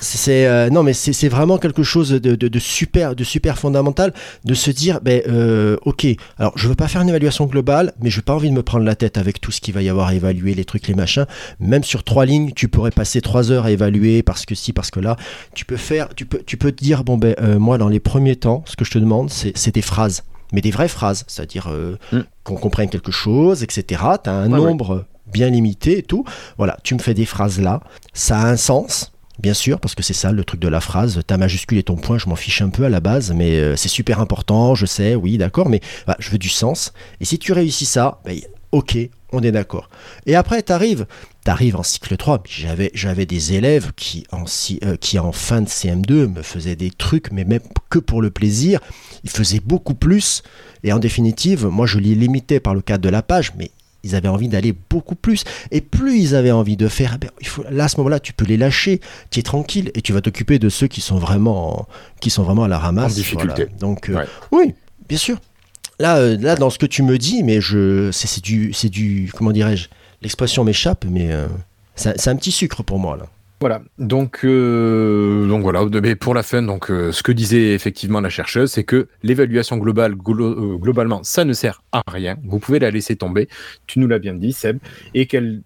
C'est 0.00 0.46
euh, 0.46 0.68
non 0.70 0.82
mais 0.82 0.92
c'est 0.92 1.28
vraiment 1.28 1.58
quelque 1.58 1.82
chose 1.82 2.10
de, 2.10 2.18
de, 2.34 2.48
de 2.48 2.58
super 2.58 3.14
de 3.16 3.24
super 3.24 3.58
fondamental 3.58 4.12
de 4.44 4.54
se 4.54 4.70
dire 4.70 5.00
ben 5.00 5.22
euh, 5.28 5.76
ok 5.84 6.06
alors 6.38 6.52
je 6.56 6.68
veux 6.68 6.74
pas 6.74 6.88
faire 6.88 7.00
une 7.02 7.08
évaluation 7.08 7.46
globale 7.46 7.92
mais 8.00 8.10
j'ai 8.10 8.20
pas 8.20 8.34
envie 8.34 8.50
de 8.50 8.54
me 8.54 8.62
prendre 8.62 8.84
la 8.84 8.94
tête 8.94 9.16
avec 9.16 9.40
tout 9.40 9.52
ce 9.52 9.60
qu'il 9.60 9.74
va 9.74 9.82
y 9.82 9.88
avoir 9.88 10.08
à 10.08 10.14
évaluer 10.14 10.54
les 10.54 10.64
trucs 10.64 10.86
les 10.88 10.94
machins. 10.94 11.26
Même 11.60 11.84
sur 11.84 12.04
trois 12.04 12.26
lignes 12.26 12.52
tu 12.54 12.68
pourrais 12.68 12.90
passer 12.90 13.20
trois 13.20 13.50
heures 13.50 13.64
à 13.66 13.70
évaluer 13.70 14.22
parce 14.22 14.44
que 14.44 14.54
si 14.54 14.72
parce 14.72 14.90
que 14.90 15.00
là. 15.00 15.16
Tu 15.54 15.64
peux 15.64 15.76
faire 15.76 16.08
tu 16.14 16.26
peux 16.26 16.42
tu 16.44 16.56
peux 16.56 16.72
te 16.72 16.82
dire 16.82 17.04
bon 17.04 17.16
ben 17.16 17.34
euh, 17.40 17.58
moi 17.58 17.78
dans 17.78 17.88
les 17.88 18.00
premiers 18.00 18.36
temps 18.36 18.62
ce 18.66 18.76
que 18.76 18.84
je 18.84 18.90
te 18.90 18.98
demande 18.98 19.30
c'est 19.30 19.56
c'est 19.56 19.74
des 19.74 19.82
phrases. 19.82 20.24
Mais 20.52 20.60
des 20.60 20.70
vraies 20.70 20.88
phrases. 20.88 21.24
C'est-à-dire 21.26 21.68
Mm. 22.12 22.20
qu'on 22.44 22.54
comprenne 22.56 22.88
quelque 22.90 23.10
chose 23.12 23.62
etc 23.62 24.02
tu 24.22 24.30
as 24.30 24.34
un 24.34 24.52
Ouais, 24.52 24.58
ouais. 24.58 24.66
nombre 24.66 25.04
bien 25.32 25.48
limité 25.50 25.98
et 25.98 26.02
tout. 26.02 26.24
Voilà 26.58 26.76
tu 26.82 26.94
me 26.94 27.00
fais 27.00 27.14
des 27.14 27.24
phrases 27.26 27.60
là. 27.60 27.80
Ça 28.12 28.38
a 28.38 28.46
un 28.48 28.56
sens 28.56 29.12
Bien 29.38 29.54
sûr, 29.54 29.80
parce 29.80 29.94
que 29.94 30.02
c'est 30.02 30.14
ça 30.14 30.32
le 30.32 30.44
truc 30.44 30.60
de 30.60 30.68
la 30.68 30.80
phrase. 30.80 31.20
Ta 31.26 31.36
majuscule 31.36 31.78
et 31.78 31.82
ton 31.82 31.96
point, 31.96 32.18
je 32.18 32.28
m'en 32.28 32.36
fiche 32.36 32.62
un 32.62 32.70
peu 32.70 32.84
à 32.84 32.88
la 32.88 33.00
base, 33.00 33.32
mais 33.32 33.58
euh, 33.58 33.76
c'est 33.76 33.88
super 33.88 34.20
important, 34.20 34.74
je 34.74 34.86
sais, 34.86 35.14
oui, 35.14 35.36
d'accord, 35.36 35.68
mais 35.68 35.80
voilà, 36.06 36.16
je 36.20 36.30
veux 36.30 36.38
du 36.38 36.48
sens. 36.48 36.92
Et 37.20 37.24
si 37.26 37.38
tu 37.38 37.52
réussis 37.52 37.84
ça, 37.84 38.20
ben, 38.24 38.38
ok, 38.72 38.96
on 39.32 39.42
est 39.42 39.52
d'accord. 39.52 39.90
Et 40.24 40.34
après, 40.34 40.62
t'arrives, 40.62 41.06
t'arrives 41.44 41.76
en 41.76 41.82
cycle 41.82 42.16
3. 42.16 42.42
J'avais, 42.48 42.90
j'avais 42.94 43.26
des 43.26 43.54
élèves 43.54 43.92
qui 43.94 44.26
en, 44.32 44.44
euh, 44.84 44.96
qui, 44.96 45.18
en 45.18 45.32
fin 45.32 45.60
de 45.60 45.68
CM2, 45.68 46.28
me 46.28 46.42
faisaient 46.42 46.76
des 46.76 46.90
trucs, 46.90 47.30
mais 47.32 47.44
même 47.44 47.60
que 47.90 47.98
pour 47.98 48.22
le 48.22 48.30
plaisir. 48.30 48.80
Ils 49.24 49.30
faisaient 49.30 49.60
beaucoup 49.64 49.94
plus. 49.94 50.42
Et 50.84 50.92
en 50.92 50.98
définitive, 50.98 51.66
moi, 51.66 51.86
je 51.86 51.98
les 51.98 52.14
limitais 52.14 52.60
par 52.60 52.74
le 52.74 52.80
cadre 52.80 53.02
de 53.02 53.08
la 53.08 53.22
page, 53.22 53.52
mais 53.58 53.70
ils 54.06 54.14
avaient 54.14 54.28
envie 54.28 54.48
d'aller 54.48 54.74
beaucoup 54.90 55.14
plus. 55.14 55.44
Et 55.70 55.80
plus 55.80 56.18
ils 56.18 56.34
avaient 56.34 56.50
envie 56.52 56.76
de 56.76 56.88
faire, 56.88 57.12
eh 57.16 57.18
ben, 57.18 57.30
il 57.40 57.46
faut, 57.46 57.64
là, 57.70 57.84
à 57.84 57.88
ce 57.88 57.96
moment-là, 57.98 58.20
tu 58.20 58.32
peux 58.32 58.44
les 58.46 58.56
lâcher, 58.56 59.00
tu 59.30 59.40
es 59.40 59.42
tranquille, 59.42 59.90
et 59.94 60.00
tu 60.02 60.12
vas 60.12 60.20
t'occuper 60.20 60.58
de 60.58 60.68
ceux 60.68 60.86
qui 60.86 61.00
sont 61.00 61.18
vraiment, 61.18 61.80
en- 61.80 61.86
qui 62.20 62.30
sont 62.30 62.42
vraiment 62.44 62.64
à 62.64 62.68
la 62.68 62.78
ramasse. 62.78 63.12
En 63.12 63.14
difficulté. 63.14 63.64
Voilà. 63.64 63.78
Donc, 63.78 64.08
euh, 64.08 64.14
Ouais. 64.16 64.24
oui, 64.52 64.74
bien 65.08 65.18
sûr. 65.18 65.38
Là, 65.98 66.16
euh, 66.18 66.36
là, 66.40 66.56
dans 66.56 66.70
ce 66.70 66.78
que 66.78 66.86
tu 66.86 67.02
me 67.02 67.18
dis, 67.18 67.42
mais 67.42 67.60
je, 67.60 68.10
c'est, 68.12 68.42
du, 68.42 68.72
c'est 68.72 68.88
du, 68.90 69.30
comment 69.34 69.52
dirais-je, 69.52 69.88
l'expression 70.22 70.62
m'échappe, 70.64 71.04
mais 71.10 71.32
euh, 71.32 71.46
c'est 71.94 72.28
un 72.28 72.36
petit 72.36 72.52
sucre 72.52 72.82
pour 72.82 72.98
moi 72.98 73.16
là. 73.16 73.26
Voilà. 73.60 73.80
Donc, 73.98 74.40
euh, 74.44 75.48
donc 75.48 75.62
voilà. 75.62 75.84
Mais 76.02 76.14
pour 76.14 76.34
la 76.34 76.42
fin, 76.42 76.62
donc 76.62 76.90
euh, 76.90 77.10
ce 77.10 77.22
que 77.22 77.32
disait 77.32 77.72
effectivement 77.72 78.20
la 78.20 78.28
chercheuse, 78.28 78.70
c'est 78.70 78.84
que 78.84 79.08
l'évaluation 79.22 79.78
globale, 79.78 80.14
glo- 80.14 80.74
euh, 80.74 80.76
globalement, 80.76 81.22
ça 81.22 81.44
ne 81.44 81.54
sert 81.54 81.82
à 81.92 82.02
rien. 82.06 82.36
Vous 82.44 82.58
pouvez 82.58 82.78
la 82.78 82.90
laisser 82.90 83.16
tomber. 83.16 83.48
Tu 83.86 83.98
nous 83.98 84.08
l'as 84.08 84.18
bien 84.18 84.34
dit, 84.34 84.52
Seb, 84.52 84.78
et 85.14 85.26
qu'elle 85.26 85.62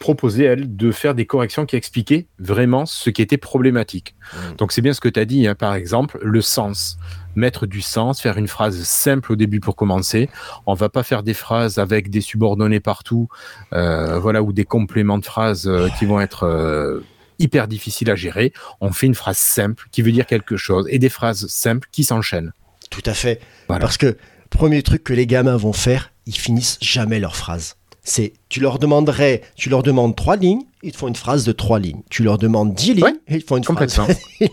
proposait 0.00 0.44
elle 0.44 0.76
de 0.76 0.90
faire 0.90 1.14
des 1.14 1.24
corrections 1.24 1.66
qui 1.66 1.76
expliquaient 1.76 2.26
vraiment 2.38 2.84
ce 2.84 3.10
qui 3.10 3.22
était 3.22 3.36
problématique. 3.36 4.16
Mm. 4.34 4.56
Donc 4.56 4.72
c'est 4.72 4.82
bien 4.82 4.92
ce 4.92 5.00
que 5.00 5.08
tu 5.08 5.20
as 5.20 5.24
dit, 5.24 5.46
hein, 5.46 5.54
par 5.54 5.74
exemple, 5.74 6.18
le 6.20 6.40
sens. 6.40 6.98
Mettre 7.34 7.66
du 7.66 7.80
sens, 7.80 8.20
faire 8.20 8.36
une 8.36 8.48
phrase 8.48 8.82
simple 8.82 9.32
au 9.32 9.36
début 9.36 9.60
pour 9.60 9.74
commencer. 9.74 10.28
On 10.66 10.74
va 10.74 10.90
pas 10.90 11.02
faire 11.02 11.22
des 11.22 11.32
phrases 11.32 11.78
avec 11.78 12.10
des 12.10 12.20
subordonnés 12.20 12.80
partout, 12.80 13.28
euh, 13.72 14.18
voilà, 14.18 14.42
ou 14.42 14.52
des 14.52 14.64
compléments 14.64 15.16
de 15.16 15.24
phrases 15.24 15.66
euh, 15.66 15.88
qui 15.98 16.04
vont 16.04 16.20
être 16.20 16.42
euh, 16.42 17.00
hyper 17.42 17.68
difficiles 17.68 18.10
à 18.10 18.14
gérer. 18.16 18.52
On 18.80 18.92
fait 18.92 19.06
une 19.06 19.14
phrase 19.14 19.38
simple 19.38 19.86
qui 19.92 20.02
veut 20.02 20.12
dire 20.12 20.26
quelque 20.26 20.56
chose 20.56 20.86
et 20.90 20.98
des 20.98 21.08
phrases 21.08 21.46
simples 21.48 21.88
qui 21.92 22.04
s'enchaînent. 22.04 22.52
Tout 22.90 23.02
à 23.06 23.14
fait. 23.14 23.40
Voilà. 23.68 23.80
Parce 23.80 23.96
que 23.96 24.16
premier 24.50 24.82
truc 24.82 25.02
que 25.04 25.12
les 25.12 25.26
gamins 25.26 25.56
vont 25.56 25.72
faire, 25.72 26.12
ils 26.26 26.36
finissent 26.36 26.78
jamais 26.80 27.20
leur 27.20 27.36
phrase. 27.36 27.76
C'est, 28.04 28.32
tu 28.48 28.58
leur 28.58 28.80
demanderais, 28.80 29.42
tu 29.54 29.68
leur 29.70 29.84
demandes 29.84 30.16
trois 30.16 30.34
lignes, 30.36 30.62
ils 30.82 30.90
te 30.90 30.96
font 30.96 31.06
une 31.06 31.14
phrase 31.14 31.44
de 31.44 31.52
trois 31.52 31.78
lignes. 31.78 32.02
Tu 32.10 32.24
leur 32.24 32.36
demandes 32.36 32.74
dix 32.74 32.94
lignes, 32.94 33.04
Ouais, 33.04 33.14
et 33.28 33.36
ils 33.36 33.42
te 33.42 33.46
font 33.46 33.56
une 33.58 33.62
phrase. 33.64 33.76
complètement. 33.96 34.08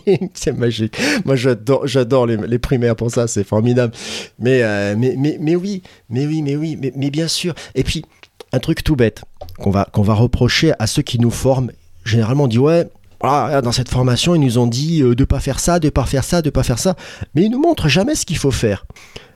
lignes. 0.06 0.28
c'est 0.34 0.52
magique. 0.56 0.96
Moi, 1.24 1.34
j'adore, 1.34 1.84
j'adore 1.86 2.26
les, 2.26 2.36
les 2.36 2.58
primaires 2.60 2.94
pour 2.94 3.10
ça, 3.10 3.26
c'est 3.26 3.42
formidable. 3.42 3.92
Mais, 4.38 4.62
euh, 4.62 4.94
mais, 4.96 5.14
mais, 5.18 5.36
mais 5.40 5.56
oui, 5.56 5.82
mais 6.10 6.26
oui, 6.28 6.42
mais 6.42 6.54
oui, 6.54 6.76
mais, 6.80 6.92
mais 6.94 7.10
bien 7.10 7.26
sûr. 7.26 7.54
Et 7.74 7.82
puis, 7.82 8.04
un 8.52 8.60
truc 8.60 8.84
tout 8.84 8.94
bête 8.94 9.24
qu'on 9.58 9.70
va, 9.70 9.88
qu'on 9.92 10.02
va 10.02 10.14
reprocher 10.14 10.72
à 10.78 10.86
ceux 10.86 11.02
qui 11.02 11.18
nous 11.18 11.30
forment. 11.32 11.72
Généralement, 12.10 12.44
on 12.44 12.48
dit 12.48 12.58
ouais. 12.58 12.88
voilà, 13.22 13.60
dans 13.62 13.72
cette 13.72 13.88
formation, 13.88 14.34
ils 14.34 14.40
nous 14.40 14.58
ont 14.58 14.66
dit 14.66 15.02
euh, 15.02 15.14
de 15.14 15.24
pas 15.24 15.40
faire 15.40 15.60
ça, 15.60 15.78
de 15.78 15.90
pas 15.90 16.04
faire 16.06 16.24
ça, 16.24 16.42
de 16.42 16.50
pas 16.50 16.62
faire 16.62 16.78
ça, 16.78 16.96
mais 17.34 17.42
ils 17.44 17.50
nous 17.50 17.60
montrent 17.60 17.88
jamais 17.88 18.14
ce 18.14 18.24
qu'il 18.26 18.38
faut 18.38 18.50
faire. 18.50 18.84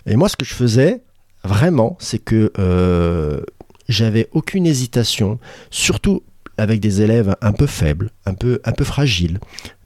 Et 0.07 0.17
moi, 0.17 0.29
ce 0.29 0.37
que 0.37 0.45
je 0.45 0.55
faisais, 0.55 1.03
vraiment, 1.45 1.97
c'est 2.01 2.19
que 2.19 2.53
euh, 2.59 3.41
j'avais 3.89 4.29
aucune 4.33 4.67
hésitation, 4.67 5.39
surtout 5.71 6.23
avec 6.57 6.81
des 6.81 7.01
élèves 7.03 7.35
un 7.41 7.53
peu 7.53 7.67
faibles, 7.67 8.11
un 8.27 8.35
peu, 8.35 8.61
un 8.65 8.73
peu 8.73 8.85
fragiles, 8.85 9.39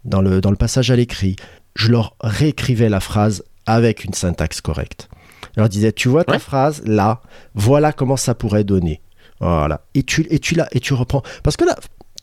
dans 0.04 0.20
le, 0.20 0.40
dans 0.40 0.50
le 0.50 0.56
passage 0.56 0.90
à 0.90 0.96
l'écrit. 0.96 1.36
Je 1.74 1.90
leur 1.90 2.14
réécrivais 2.20 2.88
la 2.88 3.00
phrase 3.00 3.42
avec 3.66 4.04
une 4.04 4.12
syntaxe 4.14 4.60
correcte. 4.60 5.08
Je 5.54 5.60
leur 5.60 5.68
disais, 5.68 5.92
tu 5.92 6.08
vois 6.08 6.24
ta 6.24 6.32
Ouais. 6.32 6.38
phrase 6.38 6.82
là, 6.84 7.20
voilà 7.54 7.92
comment 7.92 8.16
ça 8.16 8.34
pourrait 8.34 8.64
donner. 8.64 9.00
Voilà. 9.40 9.82
Et 9.94 10.02
tu, 10.02 10.26
et 10.30 10.38
tu, 10.40 10.54
la, 10.56 10.66
et 10.72 10.80
tu 10.80 10.94
reprends. 10.94 11.22
Parce 11.42 11.56
que 11.56 11.64
là, 11.64 11.76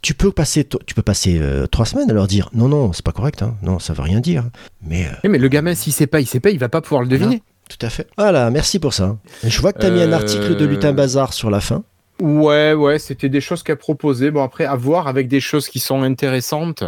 tu 0.06 0.14
peux 0.14 0.32
passer, 0.32 0.68
tu 0.86 0.94
peux 0.94 1.02
passer 1.02 1.40
euh, 1.42 1.66
trois 1.66 1.88
semaines 1.88 2.12
à 2.12 2.14
leur 2.14 2.28
dire, 2.28 2.52
non, 2.54 2.68
non, 2.68 2.94
c'est 2.94 3.04
pas 3.04 3.12
correct, 3.12 3.42
hein. 3.42 3.56
non, 3.64 3.80
ça 3.80 3.94
veut 3.94 4.04
rien 4.04 4.20
dire. 4.20 4.44
Mais 4.84 5.08
euh, 5.08 5.28
Mais 5.28 5.40
le 5.40 5.48
gamin, 5.48 5.74
s'il 5.74 5.94
sait 5.94 6.06
pas, 6.06 6.20
il 6.20 6.28
sait 6.28 6.40
pas, 6.40 6.52
il 6.52 6.60
va 6.60 6.70
pas 6.70 6.80
pouvoir 6.80 7.02
le 7.02 7.08
deviner. 7.08 7.42
tout 7.70 7.84
à 7.84 7.90
fait. 7.90 8.06
Voilà, 8.16 8.52
merci 8.52 8.78
pour 8.78 8.94
ça. 8.94 9.18
Je 9.44 9.60
vois 9.62 9.74
que 9.74 9.80
tu 9.80 9.88
as 9.88 9.90
mis 9.90 10.04
un 10.04 10.12
Euh, 10.12 10.16
article 10.16 10.58
de 10.58 10.64
Lutin 10.66 10.94
Bazar 10.94 11.34
sur 11.34 11.50
la 11.50 11.60
fin. 11.60 11.84
Ouais, 12.22 12.74
ouais, 12.74 13.00
c'était 13.00 13.30
des 13.30 13.42
choses 13.42 13.64
qu'elle 13.64 13.78
proposait. 13.78 14.30
Bon, 14.30 14.44
après, 14.44 14.66
à 14.66 14.76
voir 14.76 15.08
avec 15.08 15.28
des 15.28 15.40
choses 15.40 15.68
qui 15.68 15.80
sont 15.80 16.04
intéressantes 16.04 16.84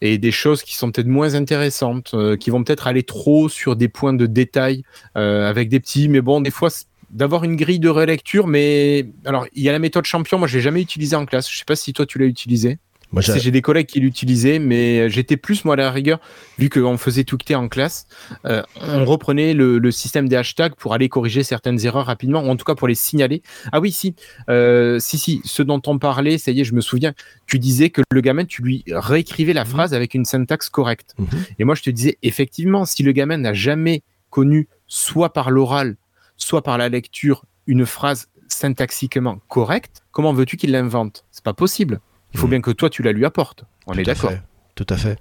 et 0.00 0.16
des 0.16 0.32
choses 0.32 0.62
qui 0.62 0.74
sont 0.74 0.90
peut-être 0.90 1.06
moins 1.06 1.34
intéressantes, 1.34 2.12
euh, 2.14 2.36
qui 2.38 2.48
vont 2.48 2.64
peut-être 2.64 2.86
aller 2.86 3.02
trop 3.02 3.50
sur 3.50 3.76
des 3.76 3.88
points 3.88 4.14
de 4.14 4.24
détail 4.26 4.82
euh, 5.18 5.48
avec 5.50 5.68
des 5.68 5.80
petits. 5.80 6.08
Mais 6.08 6.22
bon, 6.22 6.40
des 6.40 6.50
fois, 6.50 6.70
d'avoir 7.10 7.44
une 7.44 7.56
grille 7.56 7.78
de 7.80 7.88
relecture, 7.88 8.46
mais 8.46 9.06
alors, 9.24 9.46
il 9.54 9.62
y 9.62 9.68
a 9.68 9.72
la 9.72 9.78
méthode 9.78 10.04
champion. 10.04 10.38
Moi, 10.38 10.48
je 10.48 10.56
l'ai 10.56 10.62
jamais 10.62 10.80
utilisée 10.82 11.16
en 11.16 11.26
classe. 11.26 11.50
Je 11.50 11.56
sais 11.58 11.64
pas 11.64 11.76
si 11.76 11.92
toi, 11.92 12.06
tu 12.06 12.18
l'as 12.18 12.26
utilisée. 12.26 12.78
Moi, 13.12 13.22
Tu 13.22 13.30
sais, 13.30 13.38
j'ai- 13.38 13.52
des 13.52 13.62
collègues 13.62 13.86
qui 13.86 14.00
l'utilisaient, 14.00 14.58
mais 14.58 15.08
j'étais 15.08 15.36
plus, 15.36 15.64
moi, 15.64 15.74
à 15.74 15.76
la 15.76 15.90
rigueur, 15.92 16.18
vu 16.58 16.68
qu'on 16.68 16.96
faisait 16.98 17.22
tweeter 17.22 17.54
en 17.54 17.68
classe, 17.68 18.08
euh, 18.44 18.60
on 18.80 19.04
reprenait 19.04 19.54
le, 19.54 19.78
le 19.78 19.90
système 19.92 20.28
des 20.28 20.34
hashtags 20.34 20.74
pour 20.74 20.94
aller 20.94 21.08
corriger 21.08 21.44
certaines 21.44 21.84
erreurs 21.86 22.06
rapidement, 22.06 22.42
ou 22.42 22.48
en 22.48 22.56
tout 22.56 22.64
cas 22.64 22.74
pour 22.74 22.88
les 22.88 22.96
signaler. 22.96 23.40
Ah 23.70 23.78
oui, 23.78 23.92
si, 23.92 24.16
euh, 24.48 24.98
si, 24.98 25.16
si, 25.18 25.40
ce 25.44 25.62
dont 25.62 25.80
on 25.86 26.00
parlait, 26.00 26.38
ça 26.38 26.50
y 26.50 26.60
est, 26.60 26.64
je 26.64 26.74
me 26.74 26.80
souviens, 26.80 27.12
tu 27.46 27.60
disais 27.60 27.90
que 27.90 28.02
le 28.10 28.20
gamin, 28.20 28.46
tu 28.46 28.62
lui 28.62 28.82
réécrivais 28.88 29.52
la 29.52 29.62
Mhm. 29.62 29.70
phrase 29.70 29.94
avec 29.94 30.14
une 30.14 30.24
syntaxe 30.24 30.68
correcte. 30.68 31.14
Mhm. 31.18 31.28
Et 31.60 31.64
moi, 31.64 31.76
je 31.76 31.82
te 31.82 31.90
disais, 31.90 32.18
effectivement, 32.24 32.84
si 32.84 33.04
le 33.04 33.12
gamin 33.12 33.36
n'a 33.36 33.54
jamais 33.54 34.02
connu, 34.30 34.66
soit 34.88 35.32
par 35.32 35.52
l'oral, 35.52 35.94
soit 36.44 36.62
par 36.62 36.76
la 36.78 36.88
lecture, 36.90 37.44
une 37.66 37.86
phrase 37.86 38.28
syntaxiquement 38.48 39.38
correcte, 39.48 40.02
comment 40.12 40.32
veux-tu 40.34 40.56
qu'il 40.58 40.72
l'invente? 40.72 41.24
C'est 41.30 41.42
pas 41.42 41.54
possible. 41.54 42.00
Il 42.34 42.38
faut 42.38 42.46
Mhm. 42.46 42.50
bien 42.50 42.60
que 42.60 42.70
toi, 42.70 42.90
tu 42.90 43.02
la 43.02 43.12
lui 43.12 43.24
apportes. 43.24 43.64
On 43.86 43.92
Tout 43.92 44.00
est 44.00 44.02
d'accord. 44.02 44.32
Tout 44.74 44.86
à 44.90 44.96
fait. 44.96 45.18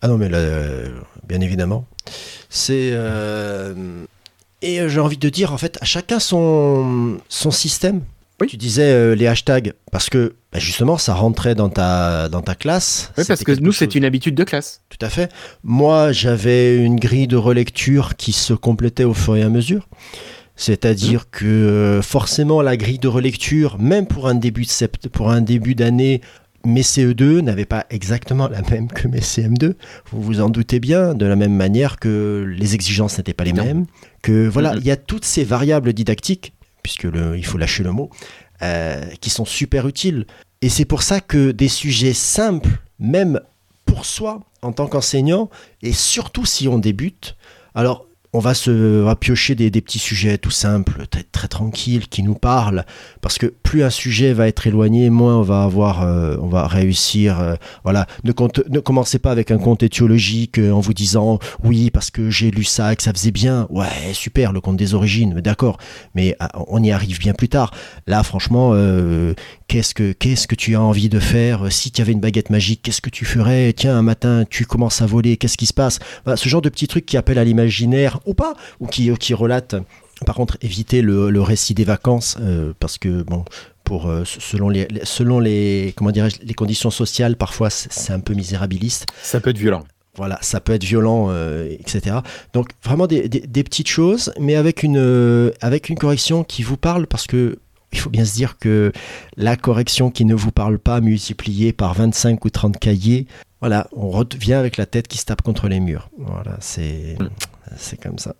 Ah 0.00 0.08
non, 0.08 0.16
mais 0.16 0.28
là, 0.28 0.38
euh, 0.38 1.00
bien 1.28 1.40
évidemment. 1.40 1.86
C'est. 2.48 2.90
euh, 2.92 4.04
et 4.62 4.88
j'ai 4.88 5.00
envie 5.00 5.18
de 5.18 5.28
dire, 5.28 5.52
en 5.52 5.58
fait, 5.58 5.76
à 5.82 5.84
chacun 5.84 6.18
son, 6.18 7.18
son 7.28 7.50
système. 7.50 8.02
Oui. 8.40 8.48
Tu 8.48 8.56
disais 8.58 8.82
euh, 8.92 9.14
les 9.14 9.26
hashtags, 9.26 9.72
parce 9.90 10.10
que 10.10 10.34
bah, 10.52 10.58
justement, 10.58 10.98
ça 10.98 11.14
rentrait 11.14 11.54
dans 11.54 11.70
ta, 11.70 12.28
dans 12.28 12.42
ta 12.42 12.54
classe. 12.54 13.10
Oui, 13.16 13.24
parce 13.26 13.42
que 13.44 13.52
nous, 13.52 13.72
chose- 13.72 13.76
c'est 13.78 13.94
une 13.94 14.04
habitude 14.04 14.34
de 14.34 14.44
classe. 14.44 14.82
Tout 14.90 15.04
à 15.04 15.08
fait. 15.08 15.32
Moi, 15.64 16.12
j'avais 16.12 16.76
une 16.76 16.96
grille 16.96 17.28
de 17.28 17.36
relecture 17.36 18.14
qui 18.16 18.32
se 18.32 18.52
complétait 18.52 19.04
au 19.04 19.14
fur 19.14 19.36
et 19.36 19.42
à 19.42 19.48
mesure. 19.48 19.88
C'est-à-dire 20.54 21.30
que 21.30 21.44
euh, 21.44 22.02
forcément 22.02 22.62
la 22.62 22.76
grille 22.76 22.98
de 22.98 23.08
relecture, 23.08 23.78
même 23.78 24.06
pour 24.06 24.26
un 24.28 24.34
début 24.34 24.62
de 24.64 24.70
sept- 24.70 25.08
pour 25.08 25.30
un 25.30 25.40
début 25.42 25.74
d'année, 25.74 26.22
mes 26.64 26.82
CE2 26.82 27.40
n'avaient 27.40 27.66
pas 27.66 27.86
exactement 27.90 28.48
la 28.48 28.62
même 28.62 28.88
que 28.88 29.06
mes 29.06 29.20
CM2. 29.20 29.74
Vous 30.10 30.22
vous 30.22 30.40
en 30.40 30.48
doutez 30.48 30.80
bien, 30.80 31.14
de 31.14 31.26
la 31.26 31.36
même 31.36 31.54
manière 31.54 31.98
que 31.98 32.44
les 32.58 32.74
exigences 32.74 33.18
n'étaient 33.18 33.34
pas 33.34 33.44
les 33.44 33.52
Non. 33.52 33.64
mêmes. 33.64 33.86
Que 34.22 34.48
voilà, 34.48 34.72
Mhm. 34.72 34.78
il 34.80 34.86
y 34.86 34.90
a 34.90 34.96
toutes 34.96 35.24
ces 35.26 35.44
variables 35.44 35.92
didactiques, 35.92 36.54
puisque 36.86 37.08
il 37.36 37.44
faut 37.44 37.58
lâcher 37.58 37.82
le 37.82 37.90
mot, 37.90 38.10
euh, 38.62 39.04
qui 39.20 39.28
sont 39.28 39.44
super 39.44 39.88
utiles. 39.88 40.24
Et 40.62 40.68
c'est 40.68 40.84
pour 40.84 41.02
ça 41.02 41.20
que 41.20 41.50
des 41.50 41.66
sujets 41.66 42.12
simples, 42.12 42.78
même 43.00 43.40
pour 43.84 44.06
soi 44.06 44.44
en 44.62 44.70
tant 44.70 44.86
qu'enseignant, 44.86 45.50
et 45.82 45.92
surtout 45.92 46.44
si 46.44 46.68
on 46.68 46.78
débute, 46.78 47.36
alors 47.74 48.06
on 48.36 48.40
va 48.40 48.54
se 48.54 48.70
va 49.02 49.16
piocher 49.16 49.54
des, 49.54 49.70
des 49.70 49.80
petits 49.80 49.98
sujets 49.98 50.36
tout 50.36 50.50
simples, 50.50 51.06
très, 51.10 51.22
très 51.22 51.48
tranquilles, 51.48 52.06
qui 52.08 52.22
nous 52.22 52.34
parlent, 52.34 52.84
parce 53.22 53.38
que 53.38 53.46
plus 53.46 53.82
un 53.82 53.90
sujet 53.90 54.32
va 54.34 54.46
être 54.46 54.66
éloigné, 54.66 55.08
moins 55.10 55.38
on 55.38 55.42
va 55.42 55.62
avoir, 55.62 56.02
euh, 56.02 56.36
on 56.40 56.48
va 56.48 56.66
réussir. 56.66 57.40
euh, 57.40 57.54
voilà, 57.82 58.06
ne, 58.24 58.32
compte- 58.32 58.68
ne 58.68 58.80
commencez 58.80 59.18
pas 59.18 59.30
avec 59.30 59.50
un 59.50 59.58
conte 59.58 59.82
étiologique 59.82 60.58
euh, 60.58 60.70
en 60.70 60.80
vous 60.80 60.92
disant 60.92 61.38
oui 61.64 61.90
parce 61.90 62.10
que 62.10 62.28
j'ai 62.30 62.50
lu 62.50 62.64
ça 62.64 62.92
et 62.92 62.96
que 62.96 63.02
ça 63.02 63.12
faisait 63.12 63.30
bien. 63.30 63.66
Ouais, 63.70 64.12
super, 64.12 64.52
le 64.52 64.60
conte 64.60 64.76
des 64.76 64.92
origines, 64.94 65.40
d'accord, 65.40 65.78
mais 66.14 66.36
ah, 66.38 66.50
on 66.68 66.82
y 66.82 66.90
arrive 66.90 67.18
bien 67.18 67.32
plus 67.32 67.48
tard. 67.48 67.72
Là, 68.06 68.22
franchement, 68.22 68.74
qu'est-ce 69.68 69.94
que 69.94 70.12
qu'est-ce 70.12 70.46
que 70.46 70.54
tu 70.54 70.74
as 70.74 70.80
envie 70.80 71.08
de 71.08 71.20
faire? 71.20 71.72
Si 71.72 71.90
tu 71.90 72.02
avais 72.02 72.12
une 72.12 72.20
baguette 72.20 72.50
magique, 72.50 72.82
qu'est-ce 72.82 73.00
que 73.00 73.10
tu 73.10 73.24
ferais? 73.24 73.72
Tiens, 73.72 73.96
un 73.96 74.02
matin, 74.02 74.44
tu 74.48 74.66
commences 74.66 75.02
à 75.02 75.06
voler, 75.06 75.36
qu'est-ce 75.36 75.56
qui 75.56 75.66
se 75.66 75.74
passe? 75.74 75.98
Ce 76.34 76.48
genre 76.48 76.62
de 76.62 76.68
petits 76.68 76.88
trucs 76.88 77.06
qui 77.06 77.16
appellent 77.16 77.38
à 77.38 77.44
l'imaginaire 77.44 78.20
ou 78.26 78.34
pas, 78.34 78.54
ou 78.80 78.86
qui, 78.86 79.12
qui 79.18 79.34
relatent. 79.34 79.76
Par 80.24 80.34
contre, 80.34 80.56
évitez 80.62 81.02
le, 81.02 81.30
le 81.30 81.42
récit 81.42 81.74
des 81.74 81.84
vacances, 81.84 82.36
euh, 82.40 82.72
parce 82.80 82.96
que, 82.98 83.22
bon, 83.22 83.44
pour, 83.84 84.08
euh, 84.08 84.24
selon, 84.24 84.68
les, 84.68 84.88
selon 85.04 85.38
les, 85.40 85.92
comment 85.96 86.10
les 86.10 86.54
conditions 86.54 86.90
sociales, 86.90 87.36
parfois 87.36 87.70
c'est 87.70 88.12
un 88.12 88.20
peu 88.20 88.34
misérabiliste. 88.34 89.06
Ça 89.22 89.40
peut 89.40 89.50
être 89.50 89.58
violent. 89.58 89.84
Voilà, 90.16 90.38
ça 90.40 90.60
peut 90.60 90.72
être 90.72 90.82
violent, 90.84 91.26
euh, 91.28 91.68
etc. 91.70 92.16
Donc 92.54 92.70
vraiment 92.82 93.06
des, 93.06 93.28
des- 93.28 93.40
des 93.46 93.62
petites 93.62 93.88
choses, 93.88 94.32
mais 94.40 94.56
avec 94.56 94.82
une, 94.82 95.52
avec 95.60 95.90
une 95.90 95.98
correction 95.98 96.42
qui 96.42 96.62
vous 96.62 96.78
parle, 96.78 97.06
parce 97.06 97.26
que 97.26 97.58
il 97.92 97.98
faut 98.00 98.10
bien 98.10 98.24
se 98.24 98.34
dire 98.34 98.58
que 98.58 98.92
la 99.36 99.56
correction 99.56 100.10
qui 100.10 100.24
ne 100.24 100.34
vous 100.34 100.50
parle 100.52 100.78
pas, 100.78 101.00
multipliée 101.02 101.72
par 101.74 101.92
25 101.94 102.44
ou 102.44 102.50
30 102.50 102.78
cahiers, 102.78 103.26
voilà, 103.60 103.86
on 103.94 104.08
revient 104.10 104.54
avec 104.54 104.78
la 104.78 104.86
tête 104.86 105.06
qui 105.06 105.18
se 105.18 105.26
tape 105.26 105.42
contre 105.42 105.68
les 105.68 105.80
murs. 105.80 106.08
Voilà, 106.18 106.56
c'est 106.60 107.16
c'est 107.76 108.00
comme 108.00 108.18
ça. 108.18 108.34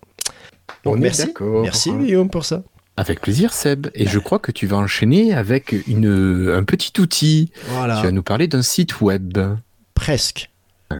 Donc, 0.83 0.95
On 0.95 0.97
est 0.97 1.33
merci, 1.63 1.91
Guillaume 1.93 2.29
pour 2.29 2.45
ça. 2.45 2.63
Avec 2.95 3.21
plaisir, 3.21 3.53
Seb. 3.53 3.87
Et 3.93 4.07
je 4.07 4.17
crois 4.19 4.39
que 4.39 4.51
tu 4.51 4.65
vas 4.65 4.77
enchaîner 4.77 5.33
avec 5.33 5.75
une, 5.87 6.49
un 6.53 6.63
petit 6.63 6.99
outil. 6.99 7.51
Voilà, 7.67 7.97
Tu 7.97 8.03
vas 8.05 8.11
nous 8.11 8.23
parler 8.23 8.47
d'un 8.47 8.63
site 8.63 9.01
web. 9.01 9.37
presque, 9.93 10.49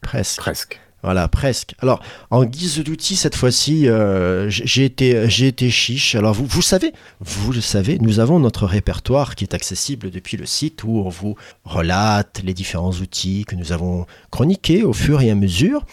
presque. 0.03 0.39
Presque. 0.39 0.79
Voilà, 1.07 1.29
presque. 1.29 1.73
Alors, 1.79 2.01
en 2.31 2.43
guise 2.43 2.83
d'outil, 2.83 3.15
cette 3.15 3.37
fois-ci, 3.37 3.87
euh, 3.87 4.49
j'ai 4.49 4.83
été, 4.83 5.69
chiche. 5.69 6.15
Alors, 6.15 6.33
vous, 6.33 6.61
savez, 6.61 6.91
vous 7.21 7.53
le 7.53 7.61
savez, 7.61 7.97
nous 7.99 8.19
avons 8.19 8.41
notre 8.41 8.65
répertoire 8.65 9.35
qui 9.35 9.45
est 9.45 9.53
accessible 9.53 10.11
depuis 10.11 10.35
le 10.35 10.45
site 10.45 10.83
où 10.83 10.97
on 11.05 11.07
vous 11.07 11.35
relate 11.63 12.41
les 12.43 12.53
différents 12.53 12.91
outils 12.91 13.45
que 13.45 13.55
nous 13.55 13.71
avons 13.71 14.05
chroniqués 14.31 14.83
au 14.83 14.91
fur 14.91 15.21
et 15.21 15.31
à 15.31 15.35
mesure. 15.35 15.85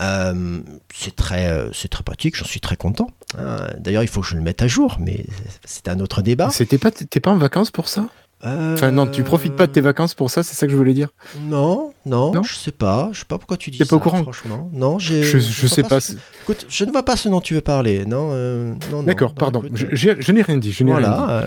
Euh, 0.00 0.60
c'est 0.94 1.14
très, 1.14 1.48
euh, 1.48 1.68
c'est 1.74 1.88
très 1.88 2.02
pratique, 2.02 2.34
j'en 2.34 2.46
suis 2.46 2.60
très 2.60 2.76
content. 2.76 3.10
hein. 3.36 3.66
D'ailleurs, 3.78 4.02
il 4.02 4.08
faut 4.08 4.22
que 4.22 4.26
je 4.28 4.34
le 4.34 4.40
mette 4.40 4.62
à 4.62 4.66
jour, 4.66 4.96
mais 4.98 5.26
c'est 5.66 5.88
un 5.88 6.00
autre 6.00 6.22
débat. 6.22 6.48
C'était 6.48 6.78
pas, 6.78 6.90
pas 6.90 7.30
en 7.30 7.36
vacances 7.36 7.70
pour 7.70 7.86
ça? 7.86 8.08
Euh, 8.44 8.74
Enfin, 8.74 8.90
non, 8.90 9.06
tu 9.06 9.22
profites 9.22 9.54
pas 9.56 9.66
de 9.66 9.72
tes 9.72 9.80
vacances 9.80 10.14
pour 10.14 10.30
ça, 10.30 10.42
c'est 10.42 10.54
ça 10.54 10.66
que 10.66 10.72
je 10.72 10.76
voulais 10.76 10.92
dire. 10.94 11.08
Non, 11.48 11.92
non, 12.06 12.32
Non 12.32 12.42
je 12.42 12.54
sais 12.54 12.72
pas. 12.72 13.08
Je 13.12 13.20
sais 13.20 13.24
pas 13.26 13.38
pourquoi 13.38 13.56
tu 13.56 13.70
dis 13.70 13.78
ça. 13.78 13.86
pas 13.86 13.96
au 13.96 14.00
courant 14.00 14.22
Franchement, 14.22 14.70
non, 14.72 14.98
j'ai. 14.98 15.22
Je, 15.22 15.38
je 15.38 15.60
vois 15.66 15.68
sais 15.76 15.82
pas. 15.82 16.00
ce- 16.00 16.12
Écoute, 16.42 16.66
je 16.68 16.84
ne 16.84 16.90
vois 16.92 17.02
pas 17.04 17.16
ce 17.16 17.28
dont 17.28 17.40
tu 17.40 17.54
veux 17.54 17.60
parler. 17.62 18.04
Non, 18.06 18.28
euh, 18.32 18.72
non, 18.90 18.98
non. 18.98 19.02
D'accord, 19.04 19.34
pardon. 19.34 19.62
écoute, 19.62 19.78
Je, 19.92 20.08
euh, 20.10 20.16
je 20.18 20.32
n'ai 20.32 20.42
rien 20.42 20.58
dit. 20.58 20.72
Je 20.72 20.84
n'ai 20.84 20.92
rien 20.92 21.00
dit. 21.00 21.06
voilà. 21.16 21.40
euh, 21.44 21.46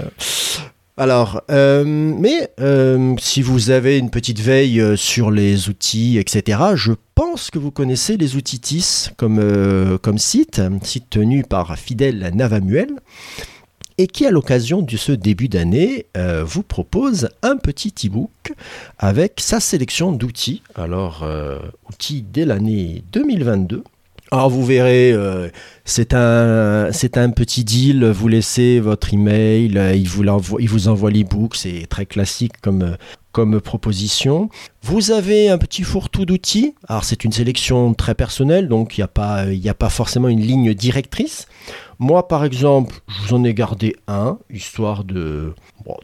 Alors, 1.00 1.42
euh, 1.52 1.84
mais 1.86 2.50
euh, 2.60 3.14
si 3.20 3.44
vous 3.44 3.70
avez 3.70 4.00
une 4.00 4.10
petite 4.10 4.40
veille 4.40 4.82
euh, 4.82 4.96
sur 4.96 5.30
les 5.30 5.70
outils, 5.70 6.18
etc., 6.18 6.60
je 6.74 6.94
pense 7.14 7.52
que 7.52 7.60
vous 7.60 7.70
connaissez 7.70 8.18
les 8.18 8.36
outils 8.36 8.60
TIS 8.60 9.10
comme, 9.18 9.38
euh, 9.40 10.00
comme 10.00 10.18
site, 10.18 10.60
site 10.82 11.08
tenu 11.12 11.44
par 11.44 11.78
Fidèle 11.78 12.32
Navamuel, 12.34 12.90
et 13.98 14.08
qui, 14.08 14.26
à 14.26 14.32
l'occasion 14.32 14.82
de 14.82 14.96
ce 14.98 15.12
début 15.12 15.50
d'année, 15.50 16.06
euh, 16.18 16.44
vous 16.46 16.64
propose 16.64 17.30
un 17.42 17.58
petit 17.58 17.94
e-book 18.06 18.54
avec 19.00 19.34
sa 19.38 19.60
sélection 19.60 20.12
d'outils. 20.12 20.62
Alors, 20.76 21.24
euh, 21.24 21.60
outils 21.90 22.24
dès 22.32 22.46
l'année 22.46 23.04
2022. 23.12 23.84
Alors 24.30 24.50
vous 24.50 24.66
verrez, 24.66 25.14
euh, 25.14 25.48
c'est 25.86 26.14
un, 26.14 26.90
un 26.92 27.30
petit 27.30 27.64
deal. 27.64 28.04
Vous 28.06 28.28
laissez 28.28 28.82
votre 28.82 29.14
email, 29.14 29.78
euh, 29.78 29.96
il 29.96 30.10
vous, 30.10 30.22
l'envoie- 30.22 30.62
il 30.62 30.68
vous 30.70 30.90
envoie 30.90 31.12
l'e-book. 31.12 31.56
C'est 31.56 31.86
très 31.90 32.06
classique 32.06 32.52
comme, 32.62 32.98
comme 33.32 33.62
proposition. 33.62 34.50
Vous 34.84 35.12
avez 35.12 35.48
un 35.50 35.58
petit 35.58 35.84
fourre-tout 35.84 36.26
d'outils. 36.26 36.76
Alors 36.90 37.06
c'est 37.06 37.24
une 37.24 37.32
sélection 37.32 37.94
très 37.94 38.16
personnelle, 38.16 38.68
donc 38.68 38.98
il 38.98 39.00
n'y 39.00 39.06
a, 39.06 39.08
pas- 39.08 39.46
il 39.46 39.62
n'y 39.62 39.70
a 39.70 39.74
pas 39.74 39.90
forcément 39.90 40.28
une 40.28 40.42
ligne 40.42 40.74
directrice. 40.74 41.48
Moi, 42.00 42.28
par 42.28 42.46
exemple, 42.46 43.00
je 43.08 43.22
vous 43.22 43.34
en 43.34 43.44
ai 43.44 43.56
gardé 43.56 43.96
un, 44.08 44.38
histoire 44.52 45.04
de, 45.04 45.54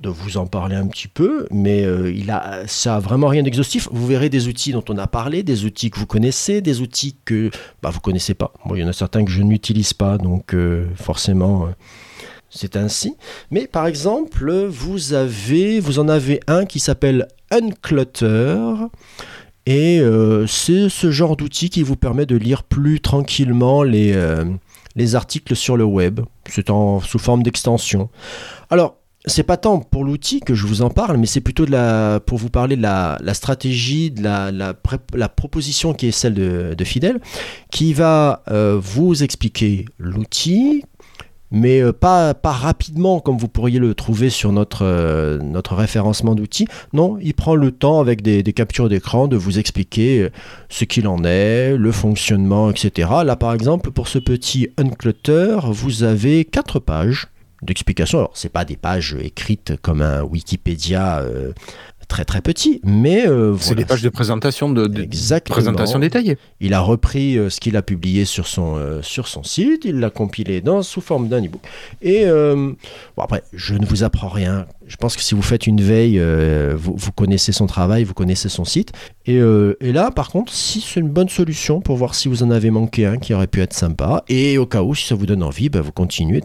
de 0.02 0.10
vous 0.10 0.38
en 0.38 0.48
parler 0.48 0.76
un 0.76 0.88
petit 0.88 1.08
peu, 1.08 1.46
mais 1.52 1.86
euh, 1.86 2.12
il 2.12 2.32
a, 2.32 2.66
ça 2.66 2.96
a 2.96 3.00
vraiment 3.00 3.28
rien 3.28 3.44
d'exhaustif. 3.44 3.88
Vous 3.92 4.08
verrez 4.08 4.30
des 4.30 4.48
outils 4.48 4.72
dont 4.72 4.84
on 4.90 4.98
a 4.98 5.06
parlé, 5.06 5.44
des 5.44 5.66
outils 5.66 5.92
que 5.92 6.00
vous 6.00 6.08
connaissez, 6.08 6.62
des 6.62 6.82
outils 6.82 7.16
que 7.26 7.52
bah, 7.84 7.92
vous 7.92 8.00
connaissez 8.00 8.34
pas. 8.34 8.54
Il 8.74 8.78
y 8.78 8.84
en 8.84 8.88
a 8.88 8.94
certains 8.94 9.24
que 9.24 9.30
je 9.30 9.44
n'utilise 9.44 9.94
pas, 9.94 10.18
donc 10.18 10.56
euh, 10.56 10.88
forcément, 10.96 11.66
euh, 11.68 11.70
c'est 12.50 12.76
ainsi. 12.76 13.16
Mais 13.52 13.68
par 13.68 13.86
exemple, 13.86 14.52
vous 14.66 15.14
avez, 15.14 15.80
vous 15.80 16.00
en 16.00 16.08
avez 16.08 16.40
un 16.48 16.66
qui 16.66 16.80
s'appelle 16.80 17.28
Unclutter. 17.52 18.58
Et 19.66 20.02
c'est 20.46 20.90
ce 20.90 21.10
genre 21.10 21.38
d'outil 21.38 21.70
qui 21.70 21.84
vous 21.84 21.96
permet 21.96 22.26
de 22.26 22.36
lire 22.36 22.64
plus 22.64 23.00
tranquillement 23.00 23.82
les, 23.82 24.14
les 24.96 25.16
articles 25.16 25.56
sur 25.56 25.78
le 25.78 25.84
web. 25.84 26.22
C'est 26.50 26.70
en, 26.70 27.00
sous 27.00 27.20
forme 27.20 27.44
d'extension. 27.44 28.10
Alors, 28.70 28.98
c'est 29.26 29.44
pas 29.44 29.58
tant 29.58 29.80
pour 29.80 30.04
l'outil 30.04 30.42
que 30.42 30.54
je 30.54 30.68
vous 30.68 30.82
en 30.82 30.90
parle, 30.90 31.18
mais 31.18 31.26
c'est 31.26 31.42
plutôt 31.42 31.66
pour 32.26 32.38
vous 32.38 32.50
parler 32.50 32.76
de 32.76 32.82
la, 32.82 33.34
stratégie, 33.34 34.12
de 34.12 34.22
la, 34.22 35.30
proposition 35.30 35.94
qui 35.94 36.08
est 36.08 36.12
celle 36.12 36.34
de, 36.34 36.76
de 36.78 36.84
Fidèle, 36.84 37.22
qui 37.72 37.94
va 37.94 38.44
euh, 38.50 38.78
vous 38.82 39.24
expliquer 39.24 39.86
l'outil, 39.98 40.84
mais 41.54 41.82
euh, 41.82 41.94
pas, 41.94 42.34
rapidement 42.44 43.20
comme 43.20 43.38
vous 43.38 43.48
pourriez 43.48 43.80
le 43.80 43.94
trouver 43.94 44.30
sur 44.30 44.52
notre, 44.52 44.84
euh, 44.84 45.38
notre 45.38 45.76
référencement 45.76 46.36
d'outils. 46.36 46.68
Non, 46.92 47.18
il 47.22 47.36
prend 47.36 47.56
le 47.56 47.72
temps 47.72 48.02
avec 48.02 48.22
des, 48.22 48.44
captures 48.54 48.89
d'écran 48.89 49.28
de 49.28 49.38
vous 49.38 49.60
expliquer 49.60 50.24
euh, 50.24 50.30
ce 50.68 50.84
qu'il 50.84 51.08
en 51.08 51.24
est, 51.24 51.78
le 51.78 51.92
fonctionnement, 51.92 52.72
etc. 52.72 53.10
Là, 53.24 53.36
par 53.36 53.54
exemple, 53.54 53.92
pour 53.92 54.08
ce 54.08 54.18
petit 54.18 54.70
unclutter, 54.78 55.58
vous 55.66 56.04
avez 56.04 56.44
quatre 56.44 56.80
pages 56.80 57.28
d'explications. 57.62 58.18
Alors, 58.18 58.32
c'est 58.34 58.52
pas 58.52 58.66
des 58.66 58.76
pages 58.76 59.16
écrites 59.22 59.76
comme 59.82 60.02
un 60.02 60.24
Wikipédia 60.24 61.24
très 62.08 62.26
très 62.26 62.42
petit, 62.42 62.82
mais 62.84 63.28
euh, 63.28 63.56
C'est 63.58 63.68
voilà. 63.68 63.82
des 63.82 63.86
pages 63.86 64.02
de 64.02 64.10
présentation, 64.10 64.70
de, 64.70 64.88
présentation 65.46 66.00
détaillée. 66.00 66.38
Il 66.60 66.74
a 66.74 66.80
repris 66.80 67.38
euh, 67.38 67.50
ce 67.50 67.60
qu'il 67.60 67.78
a 67.78 67.82
publié 67.82 68.26
sur 68.26 68.48
son, 68.48 68.76
euh, 68.78 69.02
sur 69.02 69.28
son 69.28 69.44
site, 69.44 69.86
il 69.86 70.00
l'a 70.00 70.10
compilé 70.10 70.62
dans, 70.62 70.82
sous 70.82 71.02
forme 71.02 71.28
d'un 71.28 71.44
e-book. 71.44 71.62
Et 72.02 72.26
euh, 72.26 72.56
bon, 72.56 73.24
après, 73.24 73.44
je 73.54 73.76
ne 73.76 73.86
vous 73.86 74.04
apprends 74.04 74.30
rien. 74.30 74.66
Je 74.88 74.96
pense 74.98 75.16
que 75.16 75.22
si 75.22 75.34
vous 75.34 75.42
faites 75.42 75.66
une 75.68 75.82
veille, 75.82 76.22
vous, 76.76 76.94
vous 76.96 77.12
connaissez 77.13 77.52
son 77.52 77.68
travail, 77.68 78.04
vous 78.04 78.13
connaissez 78.13 78.50
son 78.50 78.66
site. 78.66 78.92
Et, 79.26 79.38
et 79.38 79.92
là, 79.94 80.12
par 80.12 80.30
contre, 80.30 80.52
si 80.52 80.82
c'est 80.82 81.00
une 81.00 81.10
bonne 81.10 81.30
solution 81.30 81.80
pour 81.80 81.96
voir 81.96 82.16
si 82.16 82.28
vous 82.28 82.44
en 82.44 82.52
avez 82.52 82.70
manqué 82.70 83.06
un 83.06 83.18
qui 83.18 83.34
aurait 83.34 83.48
pu 83.48 83.62
être 83.62 83.74
sympa, 83.74 84.24
et 84.28 84.58
au 84.58 84.66
cas 84.66 84.84
où, 84.84 84.94
si 84.94 85.08
ça 85.08 85.16
vous 85.16 85.26
donne 85.26 85.42
envie, 85.42 85.70
bah, 85.70 85.80
vous 85.82 85.94
continuez 85.94 86.44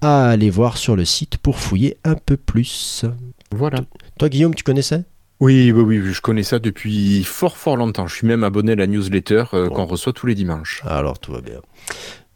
à 0.00 0.28
aller 0.28 0.50
voir 0.50 0.76
sur 0.76 0.96
le 0.96 1.04
site 1.04 1.38
pour 1.38 1.58
fouiller 1.58 1.96
un 2.04 2.14
peu 2.14 2.36
plus. 2.36 3.04
Voilà. 3.52 3.80
Toi, 4.18 4.28
Guillaume, 4.28 4.54
tu 4.54 4.64
connaissais? 4.64 5.04
Oui, 5.40 5.70
oui, 5.70 5.82
oui, 5.82 6.12
je 6.12 6.20
connais 6.22 6.42
ça 6.42 6.58
depuis 6.58 7.22
fort, 7.22 7.56
fort 7.58 7.76
longtemps. 7.76 8.06
Je 8.06 8.14
suis 8.14 8.26
même 8.26 8.42
abonné 8.42 8.72
à 8.72 8.76
la 8.76 8.86
newsletter 8.86 9.44
euh, 9.52 9.68
qu'on 9.68 9.84
reçoit 9.84 10.12
tous 10.14 10.26
les 10.26 10.34
dimanches. 10.34 10.82
Alors, 10.86 11.18
tout 11.18 11.32
va 11.32 11.42
bien. 11.42 11.60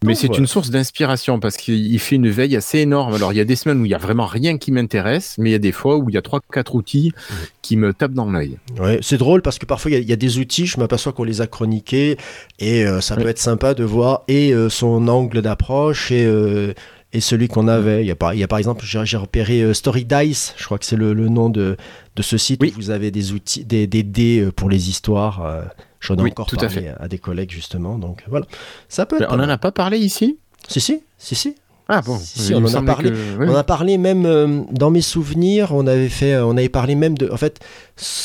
Mais 0.02 0.14
c'est 0.14 0.28
voilà. 0.28 0.40
une 0.40 0.46
source 0.46 0.70
d'inspiration 0.70 1.40
parce 1.40 1.58
qu'il 1.58 1.98
fait 1.98 2.16
une 2.16 2.30
veille 2.30 2.56
assez 2.56 2.78
énorme. 2.78 3.12
Alors, 3.14 3.34
il 3.34 3.36
y 3.36 3.40
a 3.40 3.44
des 3.44 3.56
semaines 3.56 3.80
où 3.82 3.84
il 3.84 3.90
y 3.90 3.94
a 3.94 3.98
vraiment 3.98 4.24
rien 4.24 4.56
qui 4.56 4.72
m'intéresse, 4.72 5.36
mais 5.38 5.50
il 5.50 5.52
y 5.52 5.56
a 5.56 5.58
des 5.58 5.72
fois 5.72 5.98
où 5.98 6.08
il 6.08 6.14
y 6.14 6.18
a 6.18 6.22
trois, 6.22 6.40
quatre 6.52 6.74
outils 6.74 7.12
qui 7.60 7.76
me 7.76 7.92
tapent 7.92 8.14
dans 8.14 8.30
l'œil. 8.30 8.56
Ouais, 8.78 8.98
c'est 9.02 9.18
drôle 9.18 9.42
parce 9.42 9.58
que 9.58 9.66
parfois 9.66 9.90
il 9.90 9.94
y 9.94 9.96
a- 9.98 10.00
il 10.00 10.08
y, 10.08 10.12
a 10.12 10.16
des 10.16 10.38
outils, 10.38 10.66
je 10.66 10.80
m'aperçois 10.80 11.12
qu'on 11.12 11.24
les 11.24 11.42
a 11.42 11.46
chroniqués 11.46 12.16
et 12.58 12.86
euh, 12.86 13.02
ça 13.02 13.14
peut 13.16 13.28
être 13.28 13.38
sympa 13.38 13.74
de 13.74 13.84
voir 13.84 14.22
et 14.26 14.54
euh, 14.54 14.70
son 14.70 15.06
angle 15.08 15.42
d'approche 15.42 16.10
et, 16.12 16.24
euh, 16.24 16.72
et 17.12 17.20
celui 17.20 17.48
qu'on 17.48 17.66
avait. 17.68 18.02
Il 18.04 18.06
y, 18.06 18.10
a 18.10 18.16
par, 18.16 18.34
il 18.34 18.40
y 18.40 18.44
a 18.44 18.48
par 18.48 18.58
exemple, 18.58 18.84
j'ai 18.84 19.16
repéré 19.16 19.60
euh, 19.62 19.74
Story 19.74 20.04
Dice, 20.04 20.54
je 20.56 20.64
crois 20.64 20.78
que 20.78 20.84
c'est 20.84 20.96
le, 20.96 21.12
le 21.12 21.28
nom 21.28 21.48
de, 21.50 21.76
de 22.16 22.22
ce 22.22 22.38
site 22.38 22.60
Oui. 22.62 22.72
où 22.72 22.80
vous 22.80 22.90
avez 22.90 23.10
des 23.10 23.32
outils, 23.32 23.64
des, 23.64 23.86
des 23.86 24.02
dés 24.02 24.40
euh, 24.40 24.52
pour 24.52 24.68
les 24.70 24.88
histoires. 24.88 25.44
euh, 25.44 25.62
J'en 26.00 26.16
ai 26.16 26.22
Oui, 26.22 26.30
encore 26.30 26.46
tout 26.46 26.56
à 26.60 26.66
parlé 26.68 26.88
à, 26.98 27.08
des 27.08 27.18
collègues 27.18 27.50
justement, 27.50 27.98
donc 27.98 28.22
voilà. 28.28 28.46
Ça 28.88 29.04
peut 29.06 29.20
être. 29.20 29.32
On 29.32 29.36
n'en 29.36 29.48
a 29.48 29.58
pas 29.58 29.72
parlé 29.72 29.98
ici? 29.98 30.38
Si, 30.68 30.80
si, 30.80 31.02
si, 31.18 31.34
si. 31.34 31.54
Ah 31.92 32.00
bon, 32.02 32.16
Si, 32.22 32.54
on 32.54 32.58
en 32.64 32.72
a 32.74 32.82
parlé. 32.82 33.10
que- 33.10 33.16
oui. 33.40 33.46
On 33.48 33.54
a 33.56 33.64
parlé 33.64 33.98
même 33.98 34.24
euh, 34.24 34.62
dans 34.70 34.90
mes 34.90 35.00
souvenirs, 35.00 35.72
on 35.74 35.86
avait 35.88 36.08
fait, 36.08 36.38
on 36.38 36.52
avait 36.52 36.68
parlé 36.68 36.94
même 36.94 37.18
de, 37.18 37.28
en 37.30 37.36
fait, 37.36 37.58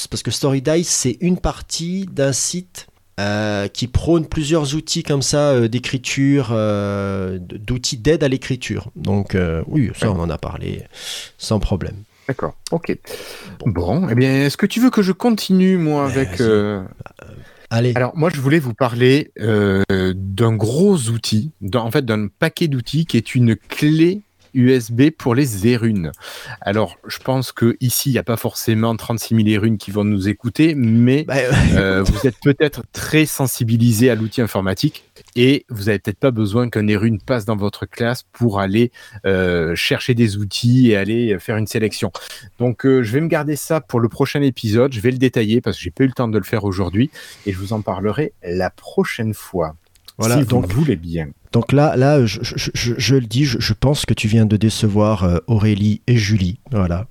parce 0.09 0.21
que 0.23 0.29
Story 0.29 0.61
Dice 0.61 0.87
c'est 0.89 1.17
une 1.19 1.37
partie 1.37 2.05
d'un 2.05 2.31
site 2.31 2.85
euh, 3.17 3.69
qui 3.69 3.87
prône 3.87 4.25
plusieurs 4.25 4.75
outils 4.75 5.01
comme 5.01 5.21
ça 5.21 5.51
euh, 5.51 5.67
d'écriture, 5.69 6.49
euh, 6.51 7.39
d'outils 7.39 7.95
d'aide 7.95 8.25
à 8.25 8.27
l'écriture. 8.27 8.91
Donc 8.97 9.37
oui, 9.67 9.89
ça 9.95 10.11
on 10.11 10.19
en 10.19 10.29
a 10.29 10.37
parlé 10.37 10.83
sans 11.37 11.59
problème. 11.59 11.95
D'accord, 12.27 12.55
ok. 12.71 12.97
Bon, 13.65 14.09
eh 14.09 14.15
bien, 14.15 14.45
est-ce 14.45 14.57
que 14.57 14.65
tu 14.65 14.81
veux 14.81 14.89
que 14.89 15.01
je 15.01 15.11
continue, 15.11 15.77
moi, 15.77 16.05
avec... 16.05 16.41
Allez, 17.69 17.93
Alors, 17.95 18.17
moi, 18.17 18.29
je 18.33 18.41
voulais 18.41 18.59
vous 18.59 18.73
parler 18.73 19.31
d'un 19.37 20.53
gros 20.53 20.97
outil, 21.09 21.51
en 21.73 21.91
fait, 21.91 22.03
d'un 22.03 22.27
paquet 22.27 22.67
d'outils 22.67 23.05
qui 23.05 23.17
est 23.17 23.35
une 23.35 23.55
clé 23.55 24.23
USB 24.55 25.11
pour 25.11 25.35
les 25.35 25.67
érunes. 25.67 26.11
Alors, 26.61 26.97
je 27.07 27.19
pense 27.19 27.51
que 27.51 27.77
ici, 27.81 28.09
il 28.09 28.13
n'y 28.13 28.17
a 28.17 28.23
pas 28.23 28.37
forcément 28.37 28.95
36 28.95 29.35
000 29.35 29.47
érunes 29.47 29.77
qui 29.77 29.91
vont 29.91 30.03
nous 30.03 30.27
écouter, 30.27 30.73
mais 30.75 31.23
Bah, 31.23 31.35
euh, 31.73 32.03
vous 32.07 32.25
êtes 32.25 32.39
peut-être 32.41 32.83
très 32.91 33.25
sensibilisé 33.25 34.09
à 34.09 34.15
l'outil 34.15 34.41
informatique 34.41 35.03
et 35.35 35.65
vous 35.69 35.83
n'avez 35.83 35.99
peut-être 35.99 36.19
pas 36.19 36.31
besoin 36.31 36.69
qu'un 36.69 36.87
érune 36.87 37.19
passe 37.19 37.45
dans 37.45 37.55
votre 37.55 37.85
classe 37.85 38.23
pour 38.31 38.59
aller 38.59 38.91
euh, 39.25 39.75
chercher 39.75 40.13
des 40.13 40.37
outils 40.37 40.91
et 40.91 40.97
aller 40.97 41.37
faire 41.39 41.57
une 41.57 41.67
sélection. 41.67 42.11
Donc, 42.59 42.85
euh, 42.85 43.03
je 43.03 43.11
vais 43.11 43.21
me 43.21 43.27
garder 43.27 43.55
ça 43.55 43.81
pour 43.81 43.99
le 43.99 44.09
prochain 44.09 44.41
épisode. 44.41 44.93
Je 44.93 45.01
vais 45.01 45.11
le 45.11 45.17
détailler 45.17 45.61
parce 45.61 45.77
que 45.77 45.83
j'ai 45.83 45.91
pas 45.91 46.03
eu 46.03 46.07
le 46.07 46.13
temps 46.13 46.27
de 46.27 46.37
le 46.37 46.43
faire 46.43 46.63
aujourd'hui 46.63 47.11
et 47.45 47.51
je 47.51 47.57
vous 47.57 47.73
en 47.73 47.81
parlerai 47.81 48.33
la 48.43 48.69
prochaine 48.69 49.33
fois. 49.33 49.75
Voilà, 50.17 50.37
si 50.39 50.45
donc- 50.45 50.67
le 50.69 50.73
voulez 50.73 50.95
bien. 50.95 51.27
donc 51.51 51.71
là, 51.71 51.95
là, 51.95 52.25
je, 52.25 52.39
je- 52.41 52.69
je- 52.73 52.93
je 52.97 53.15
le 53.15 53.21
dis, 53.25 53.45
je, 53.45 53.73
pense 53.73 54.05
que 54.05 54.13
tu 54.13 54.27
viens 54.27 54.45
de 54.45 54.57
décevoir 54.57 55.23
euh, 55.23 55.37
Aurélie 55.47 56.01
et 56.07 56.15
Julie, 56.17 56.59
voilà, 56.71 57.07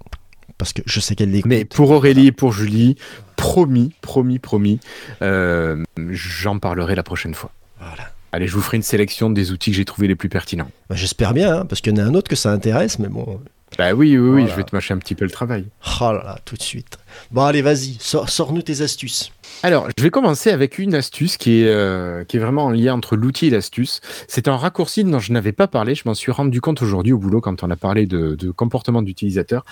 parce 0.58 0.72
que 0.72 0.82
je 0.86 1.00
sais 1.00 1.14
qu'elles 1.14 1.30
l'écoutent. 1.30 1.48
Mais 1.50 1.64
pour 1.64 1.90
Aurélie 1.90 2.28
et 2.28 2.32
pour 2.32 2.52
Julie, 2.52 2.96
promis, 3.36 3.92
promis, 4.00 4.38
promis, 4.38 4.80
euh, 5.22 5.82
j'en 6.10 6.58
parlerai 6.58 6.94
la 6.94 7.02
prochaine 7.02 7.34
fois. 7.34 7.50
Voilà. 7.78 8.10
Allez, 8.32 8.48
je 8.48 8.54
vous 8.54 8.62
ferai 8.62 8.78
une 8.78 8.82
sélection 8.82 9.30
des 9.30 9.52
outils 9.52 9.70
que 9.70 9.76
j'ai 9.76 9.84
trouvés 9.84 10.08
les 10.08 10.16
plus 10.16 10.28
pertinents. 10.28 10.70
Bah, 10.88 10.96
J'espère 10.96 11.34
bien, 11.34 11.58
hein, 11.58 11.66
parce 11.66 11.80
qu'il 11.80 11.96
y 11.96 12.00
en 12.00 12.04
a 12.04 12.06
un 12.08 12.14
autre 12.14 12.28
que 12.28 12.34
ça 12.36 12.50
intéresse, 12.50 12.98
mais 12.98 13.08
bon. 13.08 13.40
Bah 13.78 13.92
oui, 13.92 14.16
oui, 14.16 14.18
oui, 14.18 14.30
Voilà. 14.42 14.46
je 14.48 14.54
vais 14.56 14.62
te 14.64 14.74
mâcher 14.74 14.94
un 14.94 14.98
petit 14.98 15.14
peu 15.14 15.24
le 15.24 15.30
travail. 15.30 15.66
Oh 16.00 16.12
là 16.12 16.22
là, 16.24 16.38
tout 16.44 16.54
de 16.56 16.62
suite. 16.62 16.98
Bon, 17.32 17.42
allez, 17.42 17.60
vas-y, 17.62 17.96
sors- 18.00 18.28
sors-nous 18.28 18.62
tes 18.62 18.82
astuces. 18.82 19.32
Alors, 19.62 19.88
je 19.96 20.02
vais 20.02 20.10
commencer 20.10 20.50
avec 20.50 20.78
une 20.78 20.94
astuce 20.94 21.37
qui 21.37 21.60
est, 21.62 21.66
euh, 21.68 22.24
qui 22.24 22.37
est 22.37 22.40
vraiment 22.40 22.64
en 22.66 22.70
lien 22.70 22.94
entre 22.94 23.16
l'outil 23.16 23.46
et 23.46 23.50
l'astuce. 23.50 24.00
C'est 24.28 24.48
un 24.48 24.56
raccourci 24.56 25.04
dont 25.04 25.18
je 25.18 25.32
n'avais 25.32 25.52
pas 25.52 25.66
parlé. 25.66 25.94
Je 25.94 26.02
m'en 26.06 26.14
suis 26.14 26.30
rendu 26.32 26.60
compte 26.60 26.82
aujourd'hui 26.82 27.12
au 27.12 27.18
boulot 27.18 27.40
quand 27.40 27.62
on 27.62 27.70
a 27.70 27.76
parlé 27.76 28.06
de, 28.06 28.34
de 28.37 28.50
comportement 28.50 29.02
d'utilisateur. 29.02 29.64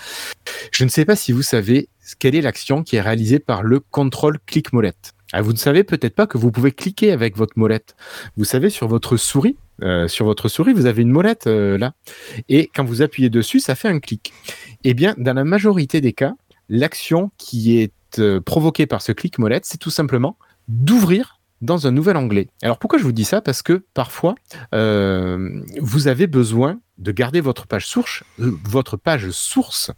Je 0.71 0.83
ne 0.83 0.89
sais 0.89 1.05
pas 1.05 1.15
si 1.15 1.31
vous 1.31 1.41
savez 1.41 1.87
quelle 2.19 2.35
est 2.35 2.41
l'action 2.41 2.83
qui 2.83 2.97
est 2.97 3.01
réalisée 3.01 3.39
par 3.39 3.63
le 3.63 3.79
contrôle 3.79 4.37
clic 4.45 4.73
molette. 4.73 5.13
Ah, 5.31 5.41
vous 5.41 5.51
ne 5.53 5.57
savez 5.57 5.83
peut-être 5.83 6.13
pas 6.15 6.27
que 6.27 6.37
vous 6.37 6.51
pouvez 6.51 6.71
cliquer 6.71 7.11
avec 7.11 7.35
votre 7.37 7.53
molette. 7.57 7.95
Vous 8.37 8.45
savez, 8.45 8.69
sur 8.69 8.87
votre 8.87 9.17
souris, 9.17 9.57
euh, 9.81 10.07
sur 10.07 10.25
votre 10.25 10.49
souris, 10.49 10.73
vous 10.73 10.85
avez 10.85 11.01
une 11.01 11.11
molette 11.11 11.47
euh, 11.47 11.77
là. 11.77 11.93
Et 12.49 12.69
quand 12.75 12.83
vous 12.83 13.01
appuyez 13.01 13.29
dessus, 13.29 13.59
ça 13.59 13.75
fait 13.75 13.87
un 13.87 13.99
clic. 13.99 14.33
Eh 14.83 14.93
bien, 14.93 15.15
dans 15.17 15.33
la 15.33 15.43
majorité 15.43 16.01
des 16.01 16.13
cas, 16.13 16.33
l'action 16.69 17.31
qui 17.37 17.79
est 17.79 17.93
euh, 18.19 18.39
provoquée 18.39 18.85
par 18.85 19.01
ce 19.01 19.11
clic 19.11 19.39
molette, 19.39 19.65
c'est 19.65 19.79
tout 19.79 19.89
simplement 19.89 20.37
d'ouvrir 20.67 21.39
dans 21.61 21.87
un 21.87 21.91
nouvel 21.91 22.17
onglet. 22.17 22.49
Alors 22.61 22.77
pourquoi 22.77 22.99
je 22.99 23.03
vous 23.03 23.11
dis 23.11 23.25
ça? 23.25 23.41
Parce 23.41 23.61
que 23.61 23.85
parfois, 23.93 24.35
euh, 24.73 25.61
vous 25.79 26.07
avez 26.07 26.27
besoin 26.27 26.79
de 26.99 27.11
garder 27.11 27.41
votre 27.41 27.65
page 27.65 27.87
source, 27.87 28.23
euh, 28.39 28.51
votre 28.65 28.97
page 28.97 29.29
source. 29.31 29.91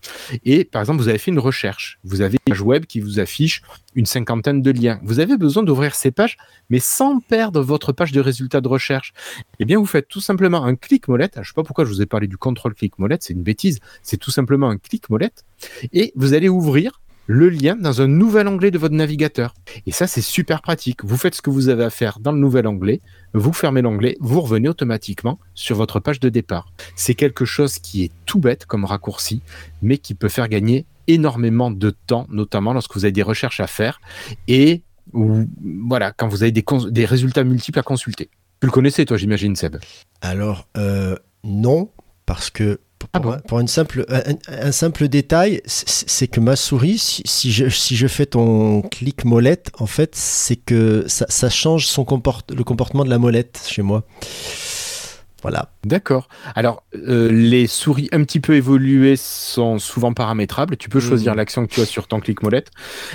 Et 0.44 0.63
par 0.63 0.82
exemple, 0.82 1.02
vous 1.02 1.10
avez 1.10 1.18
fait 1.18 1.32
une 1.32 1.39
recherche. 1.39 2.00
Vous 2.04 2.22
avez 2.22 2.38
une 2.48 2.54
page 2.54 2.62
web 2.62 2.86
qui 2.86 3.00
vous 3.00 3.20
affiche 3.20 3.62
une 3.96 4.06
cinquantaine 4.06 4.62
de 4.62 4.72
liens. 4.72 5.00
Vous 5.04 5.20
avez 5.20 5.38
besoin 5.38 5.63
d'ouvrir 5.63 5.96
ces 5.96 6.12
pages, 6.12 6.38
mais 6.70 6.80
sans 6.80 7.20
perdre 7.20 7.62
votre 7.62 7.91
page 7.91 8.12
de 8.12 8.22
résultats 8.22 8.62
de 8.62 8.68
recherche. 8.68 9.13
Eh 9.60 9.65
bien, 9.65 9.78
vous 9.78 9.86
faites 9.86 10.08
tout 10.08 10.22
simplement 10.22 10.63
un 10.63 10.76
clic 10.76 11.08
molette. 11.08 11.34
Je 11.36 11.39
ne 11.39 11.46
sais 11.46 11.54
pas 11.54 11.63
pourquoi 11.63 11.86
je 11.86 11.89
vous 11.89 12.02
ai 12.02 12.06
parlé 12.06 12.28
du 12.28 12.38
contrôle 12.38 12.74
clic 12.74 12.98
molette, 12.98 13.24
c'est 13.24 13.34
une 13.34 13.44
bêtise. 13.44 13.80
C'est 14.02 14.18
tout 14.18 14.32
simplement 14.32 14.70
un 14.70 14.78
clic 14.78 15.10
molette. 15.10 15.44
Et 15.91 16.13
vous 16.15 16.34
allez 16.34 16.50
ouvrir 16.50 17.02
le 17.28 17.50
lien 17.50 17.76
dans 17.76 18.02
un 18.02 18.08
nouvel 18.08 18.48
onglet 18.48 18.72
de 18.72 18.78
votre 18.78 18.96
navigateur. 18.96 19.54
Et 19.86 19.92
ça, 19.92 20.08
c'est 20.08 20.22
super 20.22 20.62
pratique. 20.62 21.04
Vous 21.04 21.18
faites 21.18 21.36
ce 21.36 21.42
que 21.42 21.50
vous 21.50 21.70
avez 21.70 21.84
à 21.84 21.90
faire 21.90 22.20
dans 22.20 22.32
le 22.32 22.40
nouvel 22.40 22.68
onglet, 22.68 23.02
vous 23.34 23.54
fermez 23.54 23.82
l'onglet, 23.82 24.18
vous 24.20 24.42
revenez 24.42 24.70
automatiquement 24.70 25.40
sur 25.54 25.76
votre 25.76 26.00
page 26.00 26.20
de 26.20 26.30
départ. 26.30 26.72
C'est 26.96 27.16
quelque 27.16 27.46
chose 27.46 27.80
qui 27.80 28.04
est 28.04 28.12
tout 28.26 28.40
bête 28.40 28.66
comme 28.66 28.86
raccourci, 28.86 29.42
mais 29.82 29.98
qui 29.98 30.14
peut 30.14 30.30
faire 30.30 30.48
gagner 30.48 30.86
énormément 31.08 31.72
de 31.72 31.92
temps, 31.92 32.26
notamment 32.30 32.74
lorsque 32.74 32.96
vous 32.96 33.06
avez 33.06 33.12
des 33.12 33.24
recherches 33.24 33.60
à 33.60 33.68
faire 33.68 34.02
et 34.48 34.82
voilà, 35.14 36.12
quand 36.12 36.28
vous 36.28 36.42
avez 36.42 36.52
des 36.52 37.06
résultats 37.06 37.44
multiples 37.44 37.80
à 37.80 37.84
consulter. 37.84 38.30
Tu 38.60 38.68
le 38.68 38.72
connaissais, 38.72 39.06
toi, 39.06 39.18
j'imagine, 39.18 39.56
Seb? 39.56 39.78
Alors, 40.22 40.68
euh, 40.78 41.16
non, 41.44 41.90
parce 42.26 42.50
que 42.50 42.80
pour, 43.00 43.10
Ah 43.14 43.20
pour 43.20 43.32
bon 43.32 43.38
un, 43.38 43.40
pour 43.40 43.60
une 43.60 43.68
simple, 43.68 44.06
un, 44.10 44.68
un 44.68 44.72
simple 44.72 45.08
détail, 45.08 45.62
c'est 45.66 46.06
c'est 46.08 46.28
que 46.28 46.40
ma 46.40 46.56
souris, 46.56 46.98
si, 46.98 47.22
si 47.26 47.52
je, 47.52 47.70
si 47.70 47.96
je 47.96 48.08
fais 48.08 48.26
ton 48.26 48.82
clic 48.82 49.26
molette, 49.26 49.72
en 49.80 49.86
fait, 49.86 50.16
c'est 50.16 50.56
que 50.56 51.04
ça, 51.08 51.26
ça 51.30 51.50
change 51.50 51.88
son 51.88 52.04
comport- 52.06 52.44
le 52.56 52.64
comportement 52.64 53.04
de 53.04 53.10
la 53.10 53.18
molette 53.18 53.62
chez 53.68 53.82
moi. 53.82 54.04
Voilà. 55.46 55.70
D'accord. 55.86 56.28
Alors, 56.56 56.82
euh, 56.96 57.30
les 57.32 57.68
souris 57.68 58.10
un 58.12 58.24
petit 58.24 58.40
peu 58.40 58.56
évoluées 58.56 59.16
sont 59.16 59.78
souvent 59.78 60.12
paramétrables. 60.12 60.76
Tu 60.76 60.90
peux 60.90 61.00
choisir 61.00 61.34
Mhm. 61.34 61.38
l'action 61.38 61.68
que 61.68 61.72
tu 61.72 61.82
as 61.82 61.86
sur 61.86 62.08
ton 62.08 62.20
clic 62.20 62.42
molette. 62.42 62.72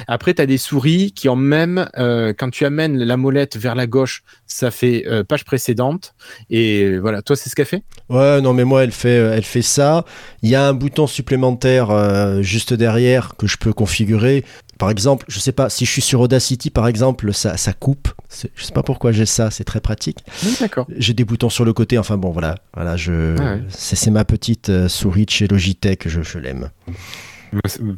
Après, 0.06 0.32
tu 0.32 0.40
as 0.40 0.46
des 0.46 0.56
souris 0.58 1.10
qui 1.10 1.28
ont 1.28 1.34
même, 1.34 1.88
euh, 1.98 2.32
quand 2.38 2.50
tu 2.50 2.64
amènes 2.64 2.96
la 2.98 3.16
molette 3.16 3.56
vers 3.56 3.74
la 3.74 3.88
gauche, 3.88 4.22
ça 4.46 4.70
fait 4.70 5.04
euh, 5.08 5.24
page 5.24 5.44
précédente. 5.44 6.14
Et 6.50 6.98
voilà, 6.98 7.20
toi, 7.22 7.34
c'est 7.34 7.50
ce 7.50 7.56
qu'elle 7.56 7.66
fait? 7.66 7.82
Ouais, 8.08 8.40
non, 8.40 8.52
mais 8.54 8.64
moi, 8.64 8.84
elle 8.84 8.92
fait, 8.92 9.16
elle 9.16 9.42
fait 9.42 9.62
ça. 9.62 10.04
Il 10.42 10.48
y 10.50 10.54
a 10.54 10.68
un 10.68 10.72
bouton 10.72 11.08
supplémentaire 11.08 11.90
euh, 11.90 12.42
juste 12.42 12.72
derrière 12.74 13.34
que 13.36 13.48
je 13.48 13.56
peux 13.56 13.72
configurer. 13.72 14.44
Par 14.80 14.90
exemple, 14.90 15.26
je 15.28 15.38
sais 15.38 15.52
pas, 15.52 15.68
si 15.68 15.84
je 15.84 15.90
suis 15.92 16.00
sur 16.02 16.20
Audacity, 16.20 16.70
par 16.70 16.88
exemple, 16.88 17.32
ça, 17.34 17.56
ça 17.58 17.72
coupe. 17.74 18.08
Je 18.56 18.64
sais 18.64 18.72
pas 18.72 18.82
pourquoi 18.82 19.12
j'ai 19.12 19.26
ça, 19.26 19.50
c'est 19.50 19.62
très 19.64 19.80
pratique. 19.80 20.24
Oui, 20.42 20.56
D'accord. 20.58 20.86
J'ai 20.96 21.12
des 21.12 21.24
boutons 21.24 21.50
sur 21.50 21.64
le 21.66 21.72
côté, 21.74 21.98
enfin 21.98 22.16
bon, 22.16 22.30
voilà. 22.30 22.56
voilà 22.74 22.96
je... 22.96 23.36
Ah 23.38 23.54
ouais. 23.56 23.62
c'est, 23.68 24.10
ma 24.10 24.24
petite 24.24 24.70
euh, 24.70 24.88
souris 24.88 25.26
de 25.26 25.30
chez 25.30 25.46
Logitech, 25.46 26.08
je, 26.08 26.22
je 26.22 26.38
l'aime. 26.38 26.70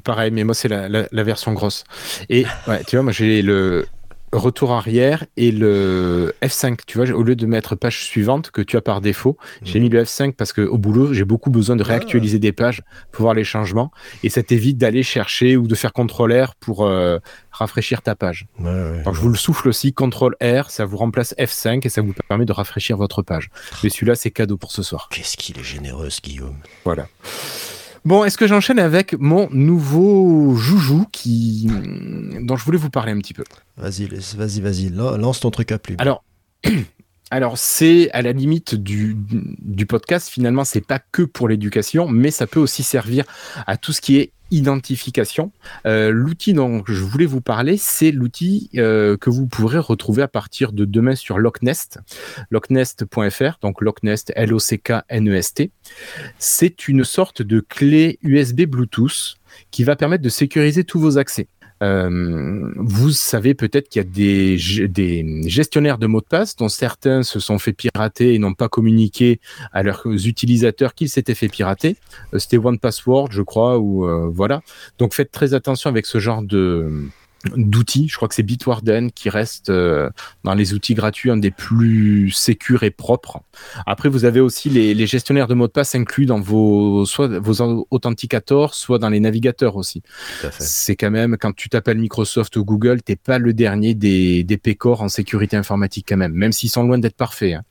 Pareil, 0.02 0.30
mais 0.32 0.44
moi 0.44 0.54
c'est 0.54 0.68
la, 0.68 0.88
la- 0.88 1.06
la 1.12 1.22
version 1.22 1.52
grosse. 1.52 1.84
Et 2.28 2.44
ouais, 2.66 2.82
tu 2.84 2.96
vois, 2.96 3.02
moi 3.04 3.12
j'ai 3.12 3.42
le 3.42 3.86
retour 4.32 4.72
arrière 4.72 5.24
et 5.36 5.52
le 5.52 6.34
F5. 6.42 6.80
Tu 6.86 6.98
vois, 6.98 7.10
au 7.10 7.22
lieu 7.22 7.36
de 7.36 7.46
mettre 7.46 7.74
page 7.74 8.04
suivante 8.04 8.50
que 8.50 8.62
tu 8.62 8.76
as 8.76 8.80
par 8.80 9.00
défaut, 9.00 9.36
j'ai 9.62 9.80
mis 9.80 9.88
le 9.88 10.02
F5 10.02 10.32
parce 10.32 10.52
que 10.52 10.62
au 10.62 10.78
boulot 10.78 11.12
j'ai 11.12 11.24
beaucoup 11.24 11.50
besoin 11.50 11.76
de 11.76 11.82
réactualiser 11.82 12.38
des 12.38 12.52
pages 12.52 12.82
pour 13.10 13.22
voir 13.22 13.34
les 13.34 13.44
changements 13.44 13.90
et 14.22 14.28
ça 14.28 14.42
t'évite 14.42 14.78
d'aller 14.78 15.02
chercher 15.02 15.56
ou 15.56 15.66
de 15.66 15.74
faire 15.74 15.92
CTRL 15.92 16.44
R 16.44 16.54
pour 16.56 16.84
euh, 16.84 17.18
rafraîchir 17.50 18.02
ta 18.02 18.14
page. 18.14 18.46
Ouais, 18.58 18.66
ouais. 18.66 19.02
Donc 19.04 19.14
je 19.14 19.20
vous 19.20 19.28
le 19.28 19.36
souffle 19.36 19.68
aussi, 19.68 19.92
CTRL 19.92 20.34
R, 20.42 20.70
ça 20.70 20.84
vous 20.84 20.96
remplace 20.96 21.34
F5 21.38 21.86
et 21.86 21.88
ça 21.88 22.00
vous 22.00 22.14
permet 22.28 22.44
de 22.44 22.52
rafraîchir 22.52 22.96
votre 22.96 23.22
page. 23.22 23.50
Mais 23.82 23.90
celui-là 23.90 24.14
c'est 24.14 24.30
cadeau 24.30 24.56
pour 24.56 24.72
ce 24.72 24.82
soir. 24.82 25.08
Qu'est-ce 25.10 25.36
qu'il 25.36 25.58
est 25.58 25.64
généreux, 25.64 26.10
ce 26.10 26.20
Guillaume. 26.20 26.56
Voilà. 26.84 27.06
Bon, 28.04 28.24
est-ce 28.24 28.36
que 28.36 28.48
j'enchaîne 28.48 28.80
avec 28.80 29.14
mon 29.18 29.48
nouveau 29.52 30.56
joujou 30.56 31.06
qui 31.12 31.68
dont 32.40 32.56
je 32.56 32.64
voulais 32.64 32.78
vous 32.78 32.90
parler 32.90 33.12
un 33.12 33.18
petit 33.18 33.34
peu? 33.34 33.44
Vas-y, 33.76 34.06
vas-y, 34.36 34.60
vas-y, 34.60 34.88
lan- 34.88 35.16
lance 35.16 35.40
ton 35.40 35.50
truc 35.52 35.70
à 35.70 35.78
plume. 35.78 35.98
Alors, 36.00 36.24
alors 37.30 37.56
c'est 37.58 38.10
à 38.10 38.22
la 38.22 38.32
limite 38.32 38.74
du, 38.74 39.16
du 39.30 39.86
podcast. 39.86 40.28
Finalement, 40.28 40.64
c'est 40.64 40.80
pas 40.84 40.98
que 40.98 41.22
pour 41.22 41.48
l'éducation, 41.48 42.08
mais 42.08 42.32
ça 42.32 42.48
peut 42.48 42.58
aussi 42.60 42.82
servir 42.82 43.24
à 43.68 43.76
tout 43.76 43.92
ce 43.92 44.00
qui 44.00 44.16
est 44.18 44.32
identification. 44.52 45.50
Euh, 45.86 46.10
l'outil 46.10 46.52
dont 46.52 46.84
je 46.86 47.02
voulais 47.02 47.26
vous 47.26 47.40
parler, 47.40 47.76
c'est 47.76 48.12
l'outil 48.12 48.70
euh, 48.76 49.16
que 49.16 49.30
vous 49.30 49.46
pourrez 49.46 49.78
retrouver 49.78 50.22
à 50.22 50.28
partir 50.28 50.72
de 50.72 50.84
demain 50.84 51.16
sur 51.16 51.38
Locknest, 51.38 51.98
locknest.fr, 52.50 53.58
donc 53.62 53.80
Locknest, 53.80 54.32
L-O-C-K-N-E-S-T. 54.36 55.72
C'est 56.38 56.86
une 56.86 57.02
sorte 57.02 57.42
de 57.42 57.60
clé 57.60 58.18
USB 58.22 58.62
Bluetooth 58.62 59.36
qui 59.70 59.84
va 59.84 59.96
permettre 59.96 60.22
de 60.22 60.28
sécuriser 60.28 60.84
tous 60.84 61.00
vos 61.00 61.18
accès. 61.18 61.48
Euh, 61.82 62.72
vous 62.76 63.10
savez 63.10 63.54
peut-être 63.54 63.88
qu'il 63.88 64.00
y 64.00 64.04
a 64.04 64.08
des, 64.08 64.56
des 64.88 65.42
gestionnaires 65.48 65.98
de 65.98 66.06
mots 66.06 66.20
de 66.20 66.26
passe 66.26 66.54
dont 66.56 66.68
certains 66.68 67.22
se 67.22 67.40
sont 67.40 67.58
fait 67.58 67.72
pirater 67.72 68.34
et 68.34 68.38
n'ont 68.38 68.54
pas 68.54 68.68
communiqué 68.68 69.40
à 69.72 69.82
leurs 69.82 70.06
utilisateurs 70.06 70.94
qu'ils 70.94 71.08
s'étaient 71.08 71.34
fait 71.34 71.48
pirater. 71.48 71.96
Euh, 72.32 72.38
C'était 72.38 72.58
One 72.58 72.78
Password, 72.78 73.28
je 73.32 73.42
crois, 73.42 73.78
ou 73.78 74.06
euh, 74.06 74.30
voilà. 74.32 74.62
Donc 74.98 75.14
faites 75.14 75.32
très 75.32 75.54
attention 75.54 75.90
avec 75.90 76.06
ce 76.06 76.18
genre 76.20 76.42
de 76.42 77.08
d'outils. 77.56 78.08
Je 78.08 78.16
crois 78.16 78.28
que 78.28 78.34
c'est 78.34 78.42
Bitwarden 78.42 79.10
qui 79.10 79.28
reste 79.30 79.70
euh, 79.70 80.10
dans 80.44 80.54
les 80.54 80.74
outils 80.74 80.94
gratuits 80.94 81.30
un 81.30 81.36
des 81.36 81.50
plus 81.50 82.30
sécures 82.30 82.82
et 82.82 82.90
propres. 82.90 83.40
Après, 83.86 84.08
vous 84.08 84.24
avez 84.24 84.40
aussi 84.40 84.70
les, 84.70 84.94
les 84.94 85.06
gestionnaires 85.06 85.48
de 85.48 85.54
mots 85.54 85.66
de 85.66 85.72
passe 85.72 85.94
inclus 85.94 86.26
dans 86.26 86.40
vos 86.40 87.04
soit 87.04 87.28
vos 87.38 87.86
authenticators, 87.90 88.74
soit 88.74 88.98
dans 88.98 89.08
les 89.08 89.20
navigateurs 89.20 89.76
aussi. 89.76 90.02
C'est 90.58 90.96
quand 90.96 91.10
même, 91.10 91.36
quand 91.38 91.54
tu 91.54 91.68
t'appelles 91.68 91.98
Microsoft 91.98 92.56
ou 92.56 92.64
Google, 92.64 93.02
t'es 93.02 93.16
pas 93.16 93.38
le 93.38 93.52
dernier 93.52 93.94
des, 93.94 94.44
des 94.44 94.56
pécores 94.56 95.02
en 95.02 95.08
sécurité 95.08 95.56
informatique 95.56 96.06
quand 96.08 96.16
même, 96.16 96.32
même 96.32 96.52
s'ils 96.52 96.70
sont 96.70 96.82
loin 96.84 96.98
d'être 96.98 97.16
parfaits. 97.16 97.54
hein. 97.54 97.62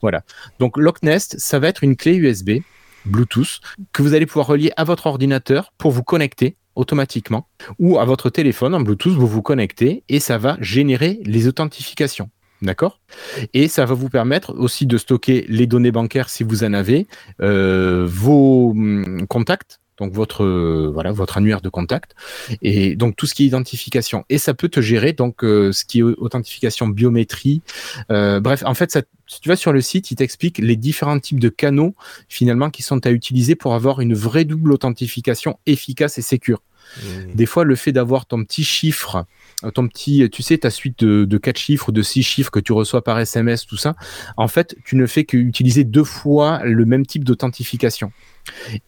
Voilà. 0.00 0.22
Donc 0.58 0.76
Locknest, 0.76 1.36
ça 1.38 1.58
va 1.58 1.68
être 1.68 1.84
une 1.84 1.96
clé 1.96 2.14
USB 2.14 2.60
Bluetooth 3.06 3.60
que 3.92 4.02
vous 4.02 4.14
allez 4.14 4.26
pouvoir 4.26 4.46
relier 4.46 4.72
à 4.76 4.84
votre 4.84 5.06
ordinateur 5.06 5.72
pour 5.78 5.90
vous 5.90 6.02
connecter 6.02 6.56
automatiquement 6.74 7.48
ou 7.78 7.98
à 7.98 8.04
votre 8.04 8.30
téléphone 8.30 8.74
en 8.74 8.80
Bluetooth, 8.80 9.12
vous 9.12 9.26
vous 9.26 9.42
connectez 9.42 10.04
et 10.08 10.20
ça 10.20 10.38
va 10.38 10.56
générer 10.60 11.20
les 11.24 11.48
authentifications. 11.48 12.30
D'accord? 12.62 13.00
Et 13.52 13.68
ça 13.68 13.84
va 13.84 13.94
vous 13.94 14.08
permettre 14.08 14.54
aussi 14.56 14.86
de 14.86 14.96
stocker 14.96 15.44
les 15.48 15.66
données 15.66 15.90
bancaires 15.90 16.30
si 16.30 16.44
vous 16.44 16.64
en 16.64 16.72
avez, 16.72 17.06
euh, 17.42 18.06
vos 18.08 18.70
hum, 18.70 19.26
contacts, 19.28 19.80
donc 19.98 20.12
votre 20.12 20.44
euh, 20.44 20.90
voilà 20.92 21.12
votre 21.12 21.36
annuaire 21.36 21.60
de 21.60 21.68
contact, 21.68 22.14
et 22.62 22.96
donc 22.96 23.16
tout 23.16 23.26
ce 23.26 23.34
qui 23.34 23.44
est 23.44 23.46
identification. 23.46 24.24
Et 24.28 24.38
ça 24.38 24.54
peut 24.54 24.68
te 24.68 24.80
gérer 24.80 25.12
donc 25.12 25.44
euh, 25.44 25.72
ce 25.72 25.84
qui 25.84 26.00
est 26.00 26.02
authentification, 26.02 26.88
biométrie. 26.88 27.62
euh, 28.10 28.40
bref, 28.40 28.62
en 28.64 28.74
fait, 28.74 28.90
ça, 28.90 29.02
si 29.34 29.40
tu 29.40 29.48
vas 29.48 29.56
sur 29.56 29.72
le 29.72 29.80
site, 29.80 30.10
il 30.10 30.16
t'explique 30.16 30.58
les 30.58 30.76
différents 30.76 31.18
types 31.18 31.40
de 31.40 31.48
canaux 31.48 31.94
finalement 32.28 32.70
qui 32.70 32.82
sont 32.82 33.04
à 33.06 33.10
utiliser 33.10 33.56
pour 33.56 33.74
avoir 33.74 34.00
une 34.00 34.14
vraie 34.14 34.44
double 34.44 34.72
authentification 34.72 35.58
efficace 35.66 36.18
et 36.18 36.22
sécure. 36.22 36.62
Des 37.34 37.46
fois, 37.46 37.64
le 37.64 37.74
fait 37.74 37.92
d'avoir 37.92 38.26
ton 38.26 38.44
petit 38.44 38.62
chiffre, 38.62 39.24
euh, 39.64 39.70
ton 39.70 39.88
petit, 39.88 40.28
tu 40.30 40.42
sais, 40.42 40.58
ta 40.58 40.70
suite 40.70 41.02
de, 41.02 41.24
de 41.24 41.38
4 41.38 41.58
chiffres 41.58 41.88
ou 41.88 41.92
de 41.92 42.02
6 42.02 42.22
chiffres 42.22 42.50
que 42.50 42.60
tu 42.60 42.72
reçois 42.72 43.02
par 43.02 43.18
SMS, 43.18 43.66
tout 43.66 43.78
ça, 43.78 43.96
en 44.36 44.48
fait, 44.48 44.76
tu 44.84 44.96
ne 44.96 45.06
fais 45.06 45.24
qu'utiliser 45.24 45.84
deux 45.84 46.04
fois 46.04 46.60
le 46.62 46.84
même 46.84 47.06
type 47.06 47.24
d'authentification. 47.24 48.12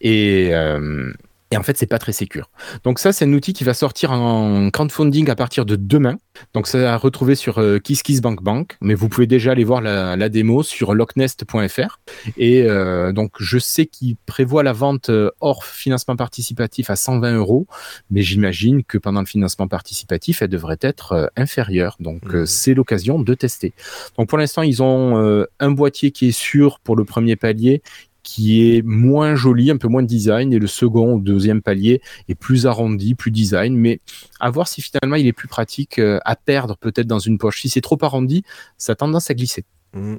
Et, 0.01 0.51
euh, 0.53 1.12
et 1.53 1.57
en 1.57 1.62
fait, 1.62 1.76
c'est 1.76 1.86
pas 1.86 1.99
très 1.99 2.12
sécure. 2.12 2.51
Donc 2.82 2.99
ça, 2.99 3.12
c'est 3.12 3.24
un 3.24 3.32
outil 3.32 3.53
qui 3.53 3.62
va 3.62 3.72
sortir 3.72 4.11
en 4.11 4.68
crowdfunding 4.70 5.30
à 5.30 5.36
partir 5.36 5.64
de 5.64 5.76
demain. 5.76 6.16
Donc 6.55 6.66
ça 6.66 6.92
à 6.92 6.97
retrouver 6.97 7.36
sur 7.36 7.59
euh, 7.59 7.78
KissKissBankBank, 7.78 8.76
mais 8.80 8.94
vous 8.94 9.09
pouvez 9.09 9.28
déjà 9.28 9.53
aller 9.53 9.62
voir 9.62 9.80
la, 9.80 10.16
la 10.16 10.28
démo 10.28 10.64
sur 10.64 10.92
locknest.fr. 10.92 12.01
Et 12.36 12.62
euh, 12.62 13.12
donc 13.12 13.32
je 13.38 13.59
sais 13.59 13.86
qu'il 13.86 14.16
prévoit 14.26 14.64
la 14.64 14.72
vente 14.72 15.09
euh, 15.09 15.30
hors 15.40 15.64
financement 15.64 16.16
participatif 16.16 16.90
à 16.90 16.97
120 16.97 17.36
euros, 17.36 17.66
mais 18.11 18.22
j'imagine 18.22 18.82
que 18.82 18.99
pendant 18.99 19.20
le 19.20 19.26
financement 19.26 19.68
participatif, 19.68 20.42
elle 20.42 20.49
devrait 20.49 20.78
être 20.80 21.12
euh, 21.12 21.26
inférieure. 21.36 21.97
Donc 22.01 22.24
Mhm. 22.24 22.44
c'est 22.47 22.74
l'occasion 22.74 23.20
de 23.20 23.34
tester. 23.34 23.72
Donc 24.18 24.28
pour 24.28 24.38
l'instant, 24.38 24.62
ils 24.62 24.82
ont 24.82 25.47
un 25.61 25.70
boîtier 25.70 26.11
qui 26.11 26.28
est 26.28 26.38
sûr 26.38 26.80
pour 26.80 26.97
le 26.97 27.05
premier 27.05 27.36
palier 27.36 27.82
qui 28.27 28.74
est 28.74 28.83
moins 28.83 29.37
joli, 29.37 29.70
un 29.70 29.77
peu 29.77 29.87
moins 29.87 30.03
de 30.03 30.09
design, 30.09 30.53
et 30.53 30.59
le 30.59 30.66
second 30.66 31.14
ou 31.14 31.20
deuxième 31.20 31.62
palier 31.62 32.03
est 32.29 32.35
plus 32.35 32.66
arrondi, 32.66 33.14
plus 33.14 33.31
design, 33.31 33.77
mais 33.77 34.01
à 34.41 34.51
voir 34.51 34.66
si 34.66 34.83
finalement 34.83 35.14
il 35.14 35.29
est 35.29 35.33
plus 35.33 35.47
pratique 35.47 36.01
euh, 36.01 36.18
à 36.24 36.35
perdre 36.35 36.77
peut-être 36.77 37.07
dans 37.07 37.20
une 37.20 37.39
poche. 37.39 37.62
Si 37.62 37.68
c'est 37.68 37.81
trop 37.81 37.97
arrondi, 38.03 38.43
ça 38.79 38.93
a 38.93 38.97
tendance 38.97 39.31
à 39.31 39.35
glisser. 39.35 39.64
Mm. 39.95 40.16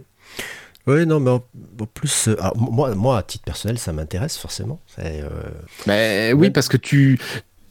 Oui, 0.87 1.05
non, 1.05 1.19
mais 1.19 1.31
en, 1.31 1.43
en 1.81 1.85
plus, 1.85 2.29
euh, 2.29 2.41
alors, 2.41 2.55
moi, 2.55 2.95
moi, 2.95 3.17
à 3.17 3.23
titre 3.23 3.43
personnel, 3.43 3.77
ça 3.77 3.91
m'intéresse 3.91 4.37
forcément. 4.37 4.79
C'est, 4.87 5.21
euh, 5.21 5.27
Mais 5.85 6.31
oui, 6.33 6.49
parce 6.49 6.69
que 6.69 6.77
tu... 6.77 7.19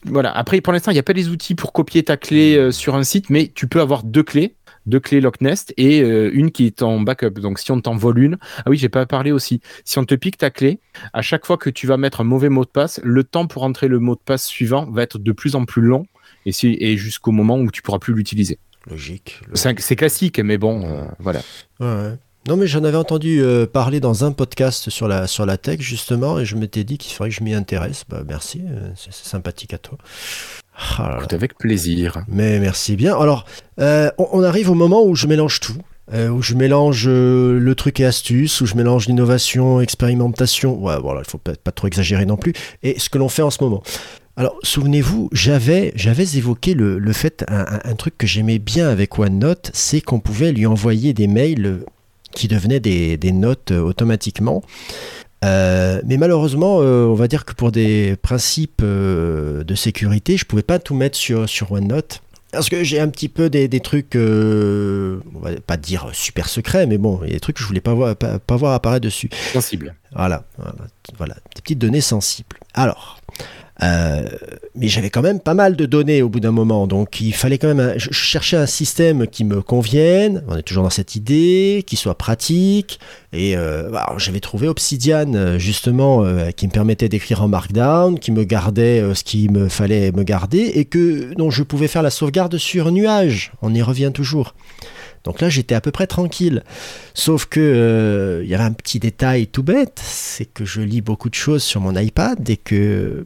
Voilà, 0.05 0.31
après 0.37 0.61
pour 0.61 0.71
l'instant, 0.71 0.91
il 0.91 0.93
n'y 0.93 0.99
a 0.99 1.03
pas 1.03 1.13
les 1.13 1.29
outils 1.29 1.55
pour 1.55 1.73
copier 1.73 2.03
ta 2.03 2.15
clé 2.15 2.55
euh, 2.55 2.71
sur 2.71 2.93
un 2.93 3.03
site, 3.03 3.31
mais 3.31 3.51
tu 3.55 3.67
peux 3.67 3.81
avoir 3.81 4.03
deux 4.03 4.21
clés, 4.21 4.53
deux 4.87 4.99
clés 4.99 5.21
Locknest 5.21 5.73
et 5.77 6.01
euh, 6.01 6.31
une 6.33 6.49
qui 6.51 6.65
est 6.65 6.81
en 6.81 6.99
backup. 7.01 7.39
Donc 7.39 7.59
si 7.59 7.71
on 7.71 7.79
t'en 7.79 7.95
vole 7.95 8.17
une, 8.19 8.37
ah 8.57 8.69
oui, 8.69 8.77
j'ai 8.77 8.89
pas 8.89 9.05
parlé 9.05 9.31
aussi. 9.31 9.61
Si 9.85 9.99
on 9.99 10.05
te 10.05 10.15
pique 10.15 10.37
ta 10.37 10.49
clé, 10.49 10.79
à 11.13 11.21
chaque 11.21 11.45
fois 11.45 11.57
que 11.57 11.69
tu 11.69 11.85
vas 11.85 11.97
mettre 11.97 12.21
un 12.21 12.23
mauvais 12.25 12.49
mot 12.49 12.65
de 12.65 12.69
passe, 12.69 12.99
le 13.03 13.23
temps 13.23 13.45
pour 13.45 13.63
entrer 13.63 13.87
le 13.87 13.99
mot 13.99 14.15
de 14.15 14.21
passe 14.23 14.45
suivant 14.47 14.89
va 14.89 15.03
être 15.03 15.19
de 15.19 15.31
plus 15.31 15.53
en 15.55 15.65
plus 15.65 15.81
long 15.83 16.07
et, 16.45 16.51
si- 16.51 16.77
et 16.79 16.97
jusqu'au 16.97 17.31
moment 17.31 17.57
où 17.59 17.69
tu 17.69 17.81
pourras 17.83 17.99
plus 17.99 18.13
l'utiliser. 18.13 18.57
logique. 18.89 19.41
C'est 19.53 19.95
classique, 19.97 20.39
mais 20.39 20.57
bon, 20.57 20.83
euh, 20.85 21.03
voilà. 21.19 21.41
Ouais, 21.79 21.85
ouais. 21.87 22.13
Non, 22.47 22.55
mais 22.55 22.65
j'en 22.67 22.85
avais 22.85 22.95
entendu 22.95 23.41
euh, 23.41 23.65
parler 23.65 23.99
dans 23.99 24.23
un 24.23 24.31
podcast 24.31 24.89
sur 24.89 25.09
la, 25.09 25.27
sur 25.27 25.45
la 25.45 25.57
tech, 25.57 25.81
justement, 25.81 26.39
et 26.39 26.45
je 26.45 26.55
m'étais 26.55 26.85
dit 26.85 26.97
qu'il 26.97 27.13
faudrait 27.13 27.29
que 27.29 27.35
je 27.35 27.43
m'y 27.43 27.53
intéresse. 27.53 28.05
Bah, 28.07 28.23
merci, 28.25 28.61
euh, 28.65 28.89
c'est 28.95 29.13
sympathique 29.13 29.73
à 29.73 29.77
toi. 29.77 29.97
Là 30.99 31.09
là. 31.09 31.15
Écoute, 31.17 31.33
avec 31.33 31.57
plaisir. 31.57 32.23
Mais 32.27 32.59
merci 32.59 32.95
bien. 32.95 33.17
Alors, 33.17 33.45
euh, 33.79 34.09
on, 34.17 34.27
on 34.33 34.43
arrive 34.43 34.69
au 34.69 34.75
moment 34.75 35.03
où 35.03 35.15
je 35.15 35.27
mélange 35.27 35.59
tout. 35.59 35.77
euh, 36.13 36.29
où 36.29 36.41
je 36.41 36.53
mélange 36.55 37.05
euh, 37.07 37.59
le 37.59 37.75
truc 37.75 37.99
et 37.99 38.05
astuce, 38.05 38.61
où 38.61 38.65
je 38.65 38.75
mélange 38.75 39.07
l'innovation, 39.07 39.81
expérimentation. 39.81 40.77
Ouais, 40.81 40.97
voilà, 41.01 41.21
il 41.25 41.29
faut 41.29 41.37
pas, 41.37 41.53
pas 41.61 41.71
trop 41.71 41.87
exagérer 41.87 42.25
non 42.25 42.37
plus. 42.37 42.53
Et 42.83 42.97
ce 42.99 43.09
que 43.09 43.17
l'on 43.17 43.27
fait 43.29 43.41
en 43.41 43.49
ce 43.49 43.61
moment. 43.63 43.83
Alors, 44.37 44.55
souvenez-vous, 44.61 45.29
j'avais, 45.31 45.91
j'avais 45.95 46.37
évoqué 46.37 46.75
le, 46.75 46.99
le 46.99 47.13
fait, 47.13 47.43
un, 47.47 47.65
un- 47.83 47.95
truc 47.95 48.17
que 48.19 48.27
j'aimais 48.27 48.59
bien 48.59 48.87
avec 48.87 49.17
OneNote, 49.17 49.71
c'est 49.73 49.99
qu'on 49.99 50.19
pouvait 50.19 50.51
lui 50.51 50.67
envoyer 50.67 51.13
des 51.13 51.25
mails 51.27 51.79
qui 52.33 52.47
devenaient 52.47 52.79
des, 52.79 53.17
des 53.17 53.31
notes 53.31 53.71
automatiquement. 53.71 54.61
Euh, 55.45 56.01
mais 56.05 56.17
malheureusement, 56.17 56.79
euh, 56.81 57.05
on 57.05 57.13
va 57.13 57.27
dire 57.27 57.45
que 57.45 57.53
pour 57.53 57.71
des 57.71 58.15
principes 58.21 58.81
euh, 58.83 59.63
de 59.63 59.75
sécurité, 59.75 60.37
je 60.37 60.45
pouvais 60.45 60.63
pas 60.63 60.79
tout 60.79 60.95
mettre 60.95 61.17
sur, 61.17 61.47
sur 61.47 61.71
OneNote. 61.71 62.21
Parce 62.51 62.69
que 62.69 62.83
j'ai 62.83 62.99
un 62.99 63.09
petit 63.09 63.29
peu 63.29 63.49
des, 63.49 63.67
des 63.67 63.81
trucs, 63.81 64.15
on 64.15 65.39
va 65.39 65.51
pas 65.65 65.77
dire 65.77 66.09
super 66.13 66.47
secrets, 66.47 66.87
mais 66.87 66.97
bon, 66.97 67.19
il 67.23 67.27
y 67.27 67.31
a 67.31 67.33
des 67.33 67.39
trucs 67.39 67.57
que 67.57 67.61
je 67.61 67.67
voulais 67.67 67.81
pas 67.81 67.93
voir, 67.93 68.15
pas, 68.15 68.39
pas 68.39 68.55
voir 68.55 68.73
apparaître 68.73 69.03
dessus. 69.03 69.29
Sensible. 69.53 69.93
Voilà, 70.15 70.45
voilà, 70.57 70.73
voilà, 71.17 71.35
des 71.55 71.61
petites 71.61 71.77
données 71.77 72.01
sensibles. 72.01 72.57
Alors, 72.73 73.19
Euh, 73.83 74.23
mais 74.75 74.87
j'avais 74.87 75.09
quand 75.11 75.21
même 75.21 75.39
pas 75.39 75.53
mal 75.53 75.75
de 75.75 75.85
données 75.85 76.21
au 76.23 76.29
bout 76.29 76.39
d'un 76.39 76.51
moment, 76.51 76.87
donc 76.87 77.21
il 77.21 77.33
fallait 77.33 77.57
quand 77.59 77.67
même. 77.67 77.79
un- 77.79 77.93
je 77.97 78.09
cherchais 78.11 78.57
un 78.57 78.65
système 78.65 79.27
qui 79.27 79.43
me 79.43 79.61
convienne. 79.61 80.43
On 80.47 80.57
est 80.57 80.63
toujours 80.63 80.83
dans 80.83 80.89
cette 80.89 81.15
idée, 81.15 81.83
qui 81.85 81.95
soit 81.95 82.15
pratique. 82.17 82.99
Et 83.33 83.55
euh, 83.55 83.89
bah, 83.91 84.13
j'avais 84.17 84.39
trouvé 84.39 84.67
Obsidian 84.67 85.31
euh, 85.35 85.59
justement, 85.59 86.25
qui 86.55 86.65
me 86.67 86.71
permettait 86.71 87.09
d'écrire 87.09 87.43
en 87.43 87.47
Markdown, 87.47 88.17
qui 88.19 88.31
me 88.31 88.43
gardait 88.45 89.03
ce 89.13 89.23
qu'il 89.23 89.51
me 89.51 89.69
fallait 89.69 90.11
me 90.11 90.23
garder, 90.23 90.71
et 90.75 90.85
que 90.85 91.33
dont 91.35 91.51
je 91.51 91.61
pouvais 91.63 91.87
faire 91.87 92.01
la 92.01 92.09
sauvegarde 92.09 92.57
sur 92.57 92.91
nuage. 92.91 93.51
On 93.61 93.73
y 93.75 93.81
revient 93.81 94.11
toujours. 94.13 94.55
Donc 95.23 95.41
là, 95.41 95.49
j'étais 95.49 95.75
à 95.75 95.81
peu 95.81 95.91
près 95.91 96.07
tranquille. 96.07 96.63
Sauf 97.13 97.45
que 97.45 97.59
euh, 97.59 98.45
y 98.45 98.55
avait 98.55 98.63
un 98.63 98.73
petit 98.73 98.99
détail 98.99 99.47
tout 99.47 99.63
bête, 99.63 99.99
c'est 100.03 100.45
que 100.45 100.65
je 100.65 100.81
lis 100.81 101.01
beaucoup 101.01 101.29
de 101.29 101.35
choses 101.35 101.63
sur 101.63 101.81
mon 101.81 101.95
iPad 101.95 102.49
et 102.49 102.57
que 102.57 103.25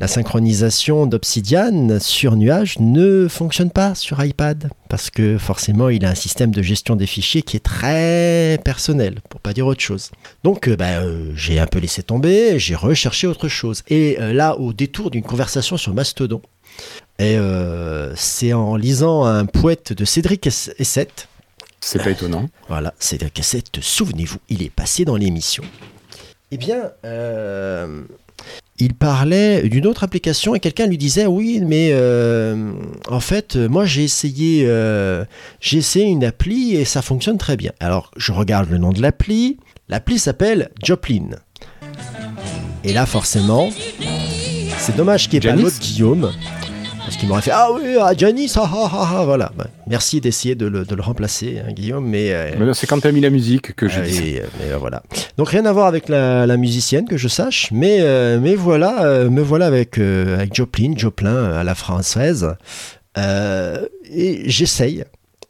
la 0.00 0.08
synchronisation 0.08 1.06
d'Obsidian 1.06 1.98
sur 2.00 2.36
nuage 2.36 2.78
ne 2.80 3.28
fonctionne 3.28 3.70
pas 3.70 3.94
sur 3.94 4.22
iPad 4.22 4.70
parce 4.88 5.08
que 5.08 5.38
forcément, 5.38 5.88
il 5.88 6.04
a 6.04 6.10
un 6.10 6.14
système 6.16 6.50
de 6.50 6.62
gestion 6.62 6.96
des 6.96 7.06
fichiers 7.06 7.42
qui 7.42 7.56
est 7.56 7.64
très 7.64 8.60
personnel, 8.64 9.20
pour 9.30 9.40
pas 9.40 9.52
dire 9.52 9.66
autre 9.66 9.80
chose. 9.80 10.10
Donc, 10.42 10.68
euh, 10.68 10.76
bah, 10.76 11.00
euh, 11.00 11.32
j'ai 11.36 11.58
un 11.58 11.66
peu 11.66 11.78
laissé 11.78 12.02
tomber, 12.02 12.58
j'ai 12.58 12.74
recherché 12.74 13.26
autre 13.26 13.48
chose. 13.48 13.82
Et 13.88 14.16
là, 14.18 14.58
au 14.58 14.72
détour 14.72 15.10
d'une 15.10 15.22
conversation 15.22 15.76
sur 15.76 15.94
Mastodon, 15.94 16.42
et 17.18 17.36
euh, 17.36 18.14
c'est 18.16 18.52
en 18.52 18.76
lisant 18.76 19.24
un 19.24 19.46
poète 19.46 19.92
de 19.92 20.04
Cédric 20.04 20.46
Essette 20.46 21.28
C'est 21.80 22.02
pas 22.02 22.10
étonnant. 22.10 22.48
voilà, 22.68 22.94
c'est 22.98 23.22
la 23.22 23.30
cassette, 23.30 23.78
souvenez-vous, 23.80 24.38
il 24.48 24.62
est 24.62 24.70
passé 24.70 25.04
dans 25.04 25.16
l'émission. 25.16 25.64
Eh 26.50 26.56
bien, 26.56 26.90
euh, 27.04 28.02
il 28.78 28.94
parlait 28.94 29.68
d'une 29.68 29.86
autre 29.86 30.02
application 30.04 30.54
et 30.54 30.60
quelqu'un 30.60 30.86
lui 30.86 30.98
disait 30.98 31.26
oui, 31.26 31.60
mais 31.64 31.90
euh, 31.92 32.72
en 33.08 33.20
fait, 33.20 33.56
moi 33.56 33.84
j'ai 33.84 34.04
essayé, 34.04 34.64
euh, 34.66 35.24
j'ai 35.60 35.78
essayé 35.78 36.06
une 36.06 36.24
appli 36.24 36.74
et 36.74 36.84
ça 36.84 37.02
fonctionne 37.02 37.38
très 37.38 37.56
bien. 37.56 37.72
Alors, 37.80 38.10
je 38.16 38.32
regarde 38.32 38.68
le 38.70 38.78
nom 38.78 38.92
de 38.92 39.00
l'appli. 39.00 39.58
L'appli 39.88 40.18
s'appelle 40.18 40.70
Joplin. 40.82 41.30
Et 42.82 42.92
là, 42.92 43.06
forcément, 43.06 43.70
c'est 44.78 44.96
dommage 44.96 45.28
qu'il 45.28 45.40
n'y 45.40 45.46
ait 45.46 45.50
pas 45.50 45.56
Janice 45.56 45.74
l'autre 45.74 45.80
Guillaume. 45.80 46.32
Parce 47.04 47.16
qu'il 47.18 47.28
m'aurait 47.28 47.42
fait 47.42 47.50
Ah 47.52 47.68
oui, 47.72 47.96
ah, 48.00 48.12
Janice, 48.16 48.56
ah, 48.56 48.68
ah, 48.72 48.88
ah, 49.18 49.22
voilà. 49.24 49.52
Bah, 49.56 49.66
merci 49.86 50.20
d'essayer 50.20 50.54
de 50.54 50.66
le, 50.66 50.84
de 50.84 50.94
le 50.94 51.02
remplacer, 51.02 51.58
hein, 51.60 51.70
Guillaume, 51.72 52.06
mais. 52.06 52.32
euh, 52.32 52.52
Mais 52.58 52.72
c'est 52.74 52.86
quand 52.86 52.98
t'as 53.00 53.12
mis 53.12 53.20
la 53.20 53.28
musique 53.30 53.74
que 53.76 53.88
je 53.88 53.98
ah, 54.00 54.02
dis. 54.02 54.28
et, 54.36 54.40
euh, 54.40 54.46
mais, 54.58 54.72
euh, 54.72 54.78
voilà. 54.78 55.02
Donc 55.36 55.50
rien 55.50 55.66
à 55.66 55.72
voir 55.72 55.86
avec 55.86 56.08
la, 56.08 56.46
la 56.46 56.56
musicienne 56.56 57.06
que 57.06 57.16
je 57.18 57.28
sache, 57.28 57.68
mais, 57.72 57.98
euh, 58.00 58.38
mais 58.40 58.54
voilà, 58.54 59.28
me 59.28 59.42
voilà 59.42 59.66
avec, 59.66 59.98
avec 59.98 60.54
Joplin, 60.54 60.94
Joplin 60.96 61.52
à 61.52 61.62
la 61.62 61.74
française. 61.74 62.54
Et 63.18 64.42
j'essaye, 64.46 65.04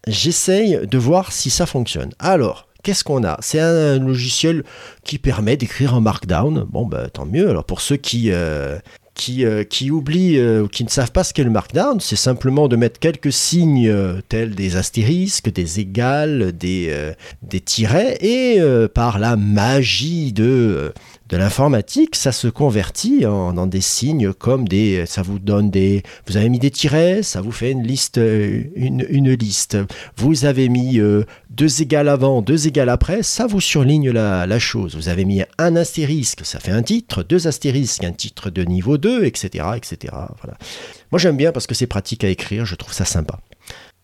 j'essaye 0.06 0.80
de 0.86 0.98
voir 0.98 1.32
si 1.32 1.50
ça 1.50 1.66
fonctionne. 1.66 2.10
Alors, 2.18 2.68
qu'est-ce 2.82 3.04
qu'on 3.04 3.24
a? 3.24 3.36
C'est 3.40 3.60
un 3.60 3.98
logiciel 3.98 4.64
qui 5.04 5.18
permet 5.18 5.56
d'écrire 5.56 5.94
en 5.94 6.00
Markdown. 6.00 6.66
Bon, 6.68 6.84
bah, 6.86 7.08
tant 7.12 7.26
mieux. 7.26 7.48
Alors 7.48 7.64
pour 7.64 7.80
ceux 7.80 7.96
qui, 7.96 8.30
euh, 8.32 8.76
qui, 9.14 9.44
euh, 9.44 9.64
qui 9.64 9.90
oublient 9.90 10.38
euh, 10.38 10.66
qui 10.66 10.84
ne 10.84 10.88
savent 10.88 11.12
pas 11.12 11.24
ce 11.24 11.32
qu'est 11.32 11.44
le 11.44 11.50
Markdown, 11.50 12.00
c'est 12.00 12.16
simplement 12.16 12.68
de 12.68 12.76
mettre 12.76 12.98
quelques 12.98 13.32
signes 13.32 13.88
euh, 13.88 14.20
tels 14.28 14.54
des 14.54 14.76
astérisques, 14.76 15.52
des 15.52 15.80
égales, 15.80 16.52
des, 16.52 16.88
euh, 16.90 17.12
des 17.42 17.60
tirets, 17.60 18.18
et 18.20 18.60
par 18.94 19.18
la 19.18 19.36
magie 19.36 20.32
de, 20.32 20.92
de 21.30 21.36
l'informatique, 21.38 22.16
ça 22.16 22.32
se 22.32 22.48
convertit 22.48 23.24
en, 23.24 23.66
des 23.66 23.80
signes 23.80 24.32
comme 24.34 24.68
des... 24.68 25.06
Ça 25.06 25.22
vous 25.22 25.38
donne 25.38 25.70
des... 25.70 26.02
Vous 26.26 26.36
avez 26.36 26.48
mis 26.50 26.58
des 26.58 26.70
tirets, 26.70 27.22
ça 27.22 27.40
vous 27.40 27.50
fait 27.52 27.70
une 27.70 27.82
liste. 27.82 28.18
euh, 28.18 28.62
Une, 28.76 29.32
liste. 29.32 29.78
Vous 30.16 30.44
avez 30.44 30.68
mis 30.68 30.98
euh, 31.00 31.24
deux 31.50 31.80
égales 31.80 32.08
avant, 32.08 32.42
deux 32.42 32.66
égales 32.66 32.90
après, 32.90 33.22
ça 33.22 33.46
vous 33.46 33.60
surligne 33.60 34.10
la, 34.10 34.46
la 34.46 34.58
chose. 34.58 34.96
Vous 34.96 35.08
avez 35.08 35.24
mis 35.24 35.42
un 35.56 35.76
astérisque, 35.76 36.44
ça 36.44 36.60
fait 36.60 36.72
un 36.72 36.82
titre, 36.82 37.22
deux 37.22 37.46
astérisques, 37.46 38.04
un 38.04 38.12
titre 38.12 38.50
de 38.50 38.62
niveau 38.62 38.98
2, 38.98 39.24
etc. 39.24 39.64
etc. 39.76 40.12
Voilà. 40.42 40.58
Moi 41.10 41.18
j'aime 41.18 41.36
bien 41.36 41.52
parce 41.52 41.66
que 41.66 41.74
c'est 41.74 41.86
pratique 41.86 42.24
à 42.24 42.28
écrire, 42.28 42.66
je 42.66 42.74
trouve 42.74 42.92
ça 42.92 43.04
sympa. 43.06 43.40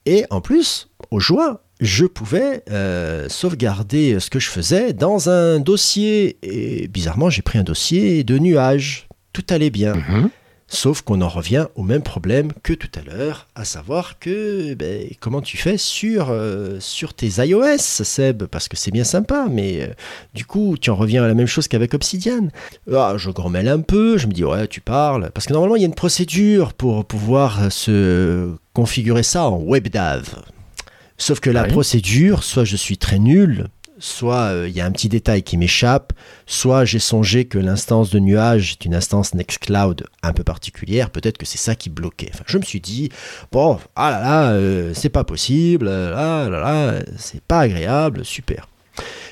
Et 0.06 0.24
en 0.30 0.40
plus, 0.40 0.88
au 1.10 1.20
joie, 1.20 1.62
je 1.80 2.04
pouvais 2.06 2.62
euh, 2.70 3.28
sauvegarder 3.28 4.20
ce 4.20 4.30
que 4.30 4.38
je 4.38 4.48
faisais 4.48 4.92
dans 4.92 5.28
un 5.30 5.60
dossier. 5.60 6.38
Et 6.42 6.88
bizarrement, 6.88 7.30
j'ai 7.30 7.42
pris 7.42 7.58
un 7.58 7.62
dossier 7.62 8.24
de 8.24 8.38
nuages. 8.38 9.08
Tout 9.32 9.44
allait 9.50 9.70
bien. 9.70 9.94
Mhm. 9.94 10.30
Sauf 10.72 11.02
qu'on 11.02 11.20
en 11.20 11.28
revient 11.28 11.66
au 11.74 11.82
même 11.82 12.00
problème 12.02 12.52
que 12.62 12.72
tout 12.72 12.88
à 12.96 13.02
l'heure, 13.02 13.48
à 13.56 13.64
savoir 13.64 14.20
que 14.20 14.74
ben, 14.74 15.08
comment 15.18 15.40
tu 15.40 15.56
fais 15.56 15.76
sur, 15.76 16.28
euh, 16.30 16.78
sur 16.78 17.12
tes 17.12 17.26
iOS, 17.44 17.76
Seb, 17.78 18.44
parce 18.44 18.68
que 18.68 18.76
c'est 18.76 18.92
bien 18.92 19.02
sympa, 19.02 19.46
mais 19.50 19.80
euh, 19.82 19.86
du 20.32 20.44
coup, 20.44 20.76
tu 20.80 20.90
en 20.90 20.94
reviens 20.94 21.24
à 21.24 21.26
la 21.26 21.34
même 21.34 21.48
chose 21.48 21.66
qu'avec 21.66 21.92
Obsidian. 21.92 22.48
Ah, 22.94 23.14
je 23.16 23.30
grommelle 23.30 23.66
un 23.66 23.80
peu, 23.80 24.16
je 24.16 24.28
me 24.28 24.32
dis, 24.32 24.44
ouais, 24.44 24.68
tu 24.68 24.80
parles, 24.80 25.32
parce 25.34 25.46
que 25.46 25.52
normalement, 25.52 25.74
il 25.74 25.80
y 25.82 25.84
a 25.84 25.88
une 25.88 25.94
procédure 25.94 26.72
pour 26.72 27.04
pouvoir 27.04 27.72
se 27.72 28.54
configurer 28.72 29.24
ça 29.24 29.48
en 29.48 29.58
WebDAV. 29.60 30.36
Sauf 31.18 31.40
que 31.40 31.50
la 31.50 31.64
Oui. 31.64 31.68
procédure, 31.70 32.44
soit 32.44 32.64
je 32.64 32.76
suis 32.76 32.96
très 32.96 33.18
nul, 33.18 33.66
soit 34.00 34.52
euh, 34.52 34.68
il 34.68 34.74
y 34.74 34.80
a 34.80 34.86
un 34.86 34.90
petit 34.90 35.08
détail 35.08 35.42
qui 35.42 35.56
m'échappe, 35.56 36.12
soit 36.46 36.84
j'ai 36.84 36.98
songé 36.98 37.44
que 37.44 37.58
l'instance 37.58 38.10
de 38.10 38.18
nuage 38.18 38.72
est 38.72 38.84
une 38.84 38.94
instance 38.94 39.34
Nextcloud 39.34 40.04
un 40.22 40.32
peu 40.32 40.42
particulière, 40.42 41.10
peut-être 41.10 41.38
que 41.38 41.46
c'est 41.46 41.58
ça 41.58 41.76
qui 41.76 41.90
bloquait. 41.90 42.32
Je 42.46 42.58
me 42.58 42.62
suis 42.62 42.80
dit, 42.80 43.10
bon, 43.52 43.78
ah 43.94 44.10
là 44.10 44.20
là, 44.20 44.50
euh, 44.52 44.92
c'est 44.94 45.10
pas 45.10 45.24
possible, 45.24 45.86
euh, 45.88 46.14
ah 46.16 46.48
là 46.50 46.60
là, 46.60 47.02
c'est 47.16 47.42
pas 47.42 47.60
agréable, 47.60 48.24
super. 48.24 48.66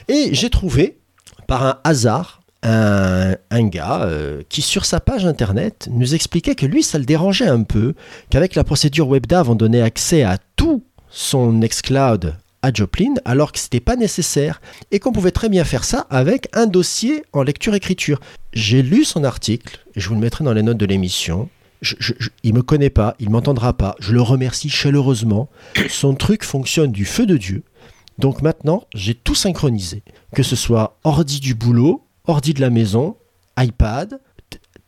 Et 0.06 0.28
j'ai 0.32 0.50
trouvé, 0.50 0.98
par 1.46 1.64
un 1.64 1.78
hasard, 1.82 2.42
un, 2.62 3.36
un 3.50 3.66
gars 3.68 4.08
qui, 4.48 4.62
sur 4.62 4.84
sa 4.84 5.00
page 5.00 5.24
internet, 5.24 5.88
nous 5.90 6.14
expliquait 6.14 6.54
que 6.54 6.66
lui, 6.66 6.82
ça 6.82 6.98
le 6.98 7.04
dérangeait 7.04 7.46
un 7.46 7.62
peu, 7.62 7.94
qu'avec 8.30 8.54
la 8.54 8.64
procédure 8.64 9.08
WebDAV, 9.08 9.50
on 9.50 9.54
donnait 9.54 9.82
accès 9.82 10.22
à 10.22 10.38
tout 10.56 10.82
son 11.08 11.52
Nextcloud 11.52 12.34
à 12.62 12.72
Joplin, 12.72 13.14
alors 13.24 13.52
que 13.52 13.58
c'était 13.58 13.80
pas 13.80 13.96
nécessaire, 13.96 14.60
et 14.90 14.98
qu'on 14.98 15.12
pouvait 15.12 15.30
très 15.30 15.48
bien 15.48 15.64
faire 15.64 15.84
ça 15.84 16.06
avec 16.10 16.48
un 16.54 16.66
dossier 16.66 17.22
en 17.32 17.42
lecture-écriture. 17.42 18.20
J'ai 18.52 18.82
lu 18.82 19.04
son 19.04 19.24
article, 19.24 19.78
je 19.96 20.08
vous 20.08 20.14
le 20.14 20.20
mettrai 20.20 20.44
dans 20.44 20.52
les 20.52 20.62
notes 20.62 20.78
de 20.78 20.86
l'émission. 20.86 21.48
Je, 21.82 21.94
je- 22.00 22.14
il 22.42 22.54
me 22.54 22.62
connaît 22.62 22.90
pas, 22.90 23.14
il 23.20 23.30
m'entendra 23.30 23.72
pas. 23.72 23.94
Je 24.00 24.12
le 24.12 24.20
remercie 24.22 24.68
chaleureusement. 24.68 25.48
Son 25.88 26.14
truc 26.14 26.42
fonctionne 26.42 26.90
du 26.90 27.04
feu 27.04 27.24
de 27.26 27.36
Dieu. 27.36 27.62
Donc 28.18 28.42
maintenant, 28.42 28.82
j'ai 28.94 29.14
tout 29.14 29.36
synchronisé. 29.36 30.02
Que 30.34 30.42
ce 30.42 30.56
soit 30.56 30.98
ordi 31.04 31.38
du 31.38 31.54
boulot, 31.54 32.02
ordi 32.26 32.52
de 32.52 32.60
la 32.60 32.70
maison, 32.70 33.16
iPad, 33.56 34.20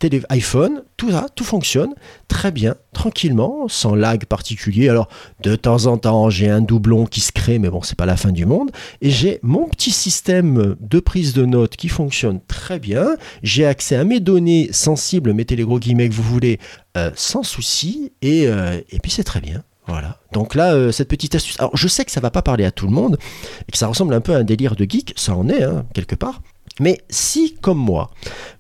télé, 0.01 0.23
iPhone, 0.31 0.83
tout 0.97 1.13
ça, 1.13 1.27
tout 1.37 1.45
fonctionne 1.45 1.95
très 2.27 2.51
bien, 2.51 2.75
tranquillement, 2.93 3.69
sans 3.69 3.95
lag 3.95 4.25
particulier. 4.25 4.89
Alors, 4.89 5.09
de 5.43 5.55
temps 5.55 5.87
en 5.87 5.99
temps, 5.99 6.31
j'ai 6.31 6.49
un 6.49 6.61
doublon 6.61 7.07
qui 7.07 7.21
se 7.21 7.31
crée, 7.33 7.59
mais 7.59 7.69
bon, 7.69 7.83
c'est 7.83 7.97
pas 7.97 8.07
la 8.07 8.17
fin 8.17 8.33
du 8.33 8.47
monde. 8.47 8.71
Et 9.03 9.11
j'ai 9.11 9.39
mon 9.43 9.69
petit 9.69 9.93
système 9.93 10.75
de 10.81 11.01
prise 11.01 11.35
de 11.35 11.45
notes 11.45 11.77
qui 11.77 11.89
fonctionne 11.89 12.41
très 12.49 12.81
bien. 12.81 13.17
J'ai 13.43 13.67
accès 13.67 13.95
à 13.95 14.05
mes 14.05 14.21
données 14.21 14.71
sensibles, 14.73 15.33
mettez 15.35 15.55
les 15.55 15.65
gros 15.65 15.79
guillemets 15.79 16.09
que 16.09 16.15
vous 16.15 16.23
voulez, 16.23 16.59
euh, 16.97 17.11
sans 17.15 17.43
souci. 17.43 18.13
Et, 18.23 18.49
euh, 18.49 18.81
et 18.91 18.99
puis, 18.99 19.13
c'est 19.13 19.25
très 19.25 19.41
bien. 19.41 19.63
Voilà. 19.87 20.19
Donc 20.33 20.55
là, 20.55 20.73
euh, 20.73 20.93
cette 20.93 21.09
petite 21.09 21.35
astuce. 21.35 21.59
Alors, 21.59 21.77
je 21.77 21.89
sais 21.89 22.05
que 22.05 22.11
ça 22.11 22.21
va 22.21 22.31
pas 22.31 22.43
parler 22.43 22.65
à 22.65 22.71
tout 22.71 22.87
le 22.87 22.93
monde 22.93 23.19
et 23.69 23.73
que 23.73 23.79
ça 23.79 23.87
ressemble 23.87 24.15
un 24.15 24.21
peu 24.21 24.35
à 24.35 24.39
un 24.39 24.45
délire 24.45 24.77
de 24.77 24.85
geek. 24.89 25.13
Ça 25.17 25.35
en 25.35 25.49
est, 25.49 25.63
hein, 25.63 25.85
quelque 25.95 26.15
part. 26.15 26.41
Mais 26.81 27.03
si, 27.11 27.57
comme 27.61 27.79
moi, 27.79 28.11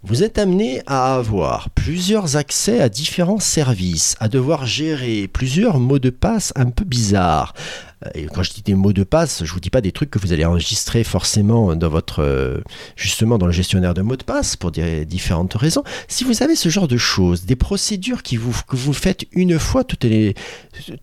vous 0.02 0.22
êtes 0.22 0.38
amené 0.38 0.82
à 0.86 1.14
avoir 1.14 1.70
plusieurs 1.70 2.36
accès 2.36 2.80
à 2.80 2.90
différents 2.90 3.40
services, 3.40 4.14
à 4.20 4.28
devoir 4.28 4.66
gérer 4.66 5.26
plusieurs 5.26 5.80
mots 5.80 5.98
de 5.98 6.10
passe 6.10 6.52
un 6.54 6.68
peu 6.68 6.84
bizarres, 6.84 7.54
euh, 8.04 8.10
et 8.14 8.26
quand 8.26 8.42
je 8.42 8.52
dis 8.52 8.60
des 8.60 8.74
mots 8.74 8.92
de 8.92 9.04
passe, 9.04 9.42
je 9.44 9.52
vous 9.52 9.60
dis 9.60 9.70
pas 9.70 9.80
des 9.80 9.92
trucs 9.92 10.10
que 10.10 10.18
vous 10.18 10.34
allez 10.34 10.44
enregistrer 10.44 11.02
forcément 11.02 11.74
dans 11.76 11.88
votre, 11.88 12.22
euh, 12.22 12.60
justement 12.94 13.38
dans 13.38 13.46
le 13.46 13.52
gestionnaire 13.52 13.94
de 13.94 14.02
mots 14.02 14.16
de 14.16 14.22
passe 14.22 14.54
pour 14.54 14.70
différentes 14.70 15.54
raisons. 15.54 15.82
Si 16.06 16.24
vous 16.24 16.42
avez 16.42 16.56
ce 16.56 16.68
genre 16.68 16.88
de 16.88 16.98
choses, 16.98 17.46
des 17.46 17.56
procédures 17.56 18.22
que 18.22 18.36
vous 18.36 18.92
faites 18.92 19.24
une 19.32 19.58
fois 19.58 19.82
toutes 19.82 20.04
les, 20.04 20.34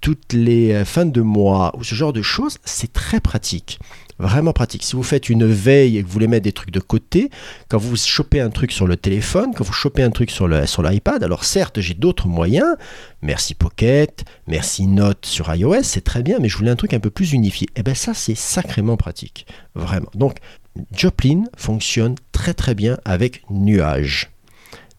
toutes 0.02 0.34
les 0.34 0.86
fins 0.86 1.06
de 1.08 1.22
mois 1.22 1.76
ou 1.78 1.84
ce 1.84 1.96
genre 1.96 2.14
de 2.14 2.22
choses, 2.22 2.60
c'est 2.64 2.94
très 2.94 3.20
pratique. 3.20 3.80
Vraiment 4.20 4.52
pratique. 4.52 4.84
Si 4.84 4.96
vous 4.96 5.04
faites 5.04 5.30
une 5.30 5.46
veille 5.46 5.98
et 5.98 6.02
que 6.02 6.08
vous 6.08 6.14
voulez 6.14 6.28
mettre 6.28 6.44
des 6.44 6.52
trucs 6.52 6.72
de 6.72 6.80
côté, 6.80 7.30
quand 7.70 7.78
vous 7.78 7.96
chopez 7.96 8.40
un 8.40 8.50
truc 8.50 8.72
sur 8.72 8.88
le 8.88 8.98
téléphone, 8.98 9.54
quand 9.56 9.64
vous 9.64 9.74
chopez 9.74 10.02
un 10.02 10.10
truc 10.10 10.32
sur 10.32 10.48
l'iPad, 10.48 11.24
alors 11.24 11.44
certes 11.44 11.80
j'ai 11.80 11.94
d'autres 11.94 12.28
moyens, 12.28 12.76
merci 13.22 13.54
Pocket, 13.54 14.26
merci 14.48 14.88
Note 14.88 15.26
sur 15.26 15.54
iOS, 15.54 15.84
c'est 15.84 16.04
très 16.04 16.24
bien, 16.24 16.40
mais 16.40 16.50
je 16.50 16.58
voulais 16.58 16.72
un 16.72 16.76
truc 16.76 16.94
un 16.94 17.00
peu 17.00 17.12
plus 17.12 17.34
unifié. 17.34 17.68
Et 17.76 17.84
bien 17.84 17.94
ça 17.94 18.16
c'est 18.16 18.36
sacrément 18.36 18.98
pratique, 18.98 19.46
vraiment. 19.76 20.10
Donc 20.16 20.38
Joplin 20.96 21.44
fonctionne 21.56 22.16
très 22.32 22.56
très 22.56 22.74
bien 22.74 22.98
avec 23.06 23.44
Nuage. 23.52 24.32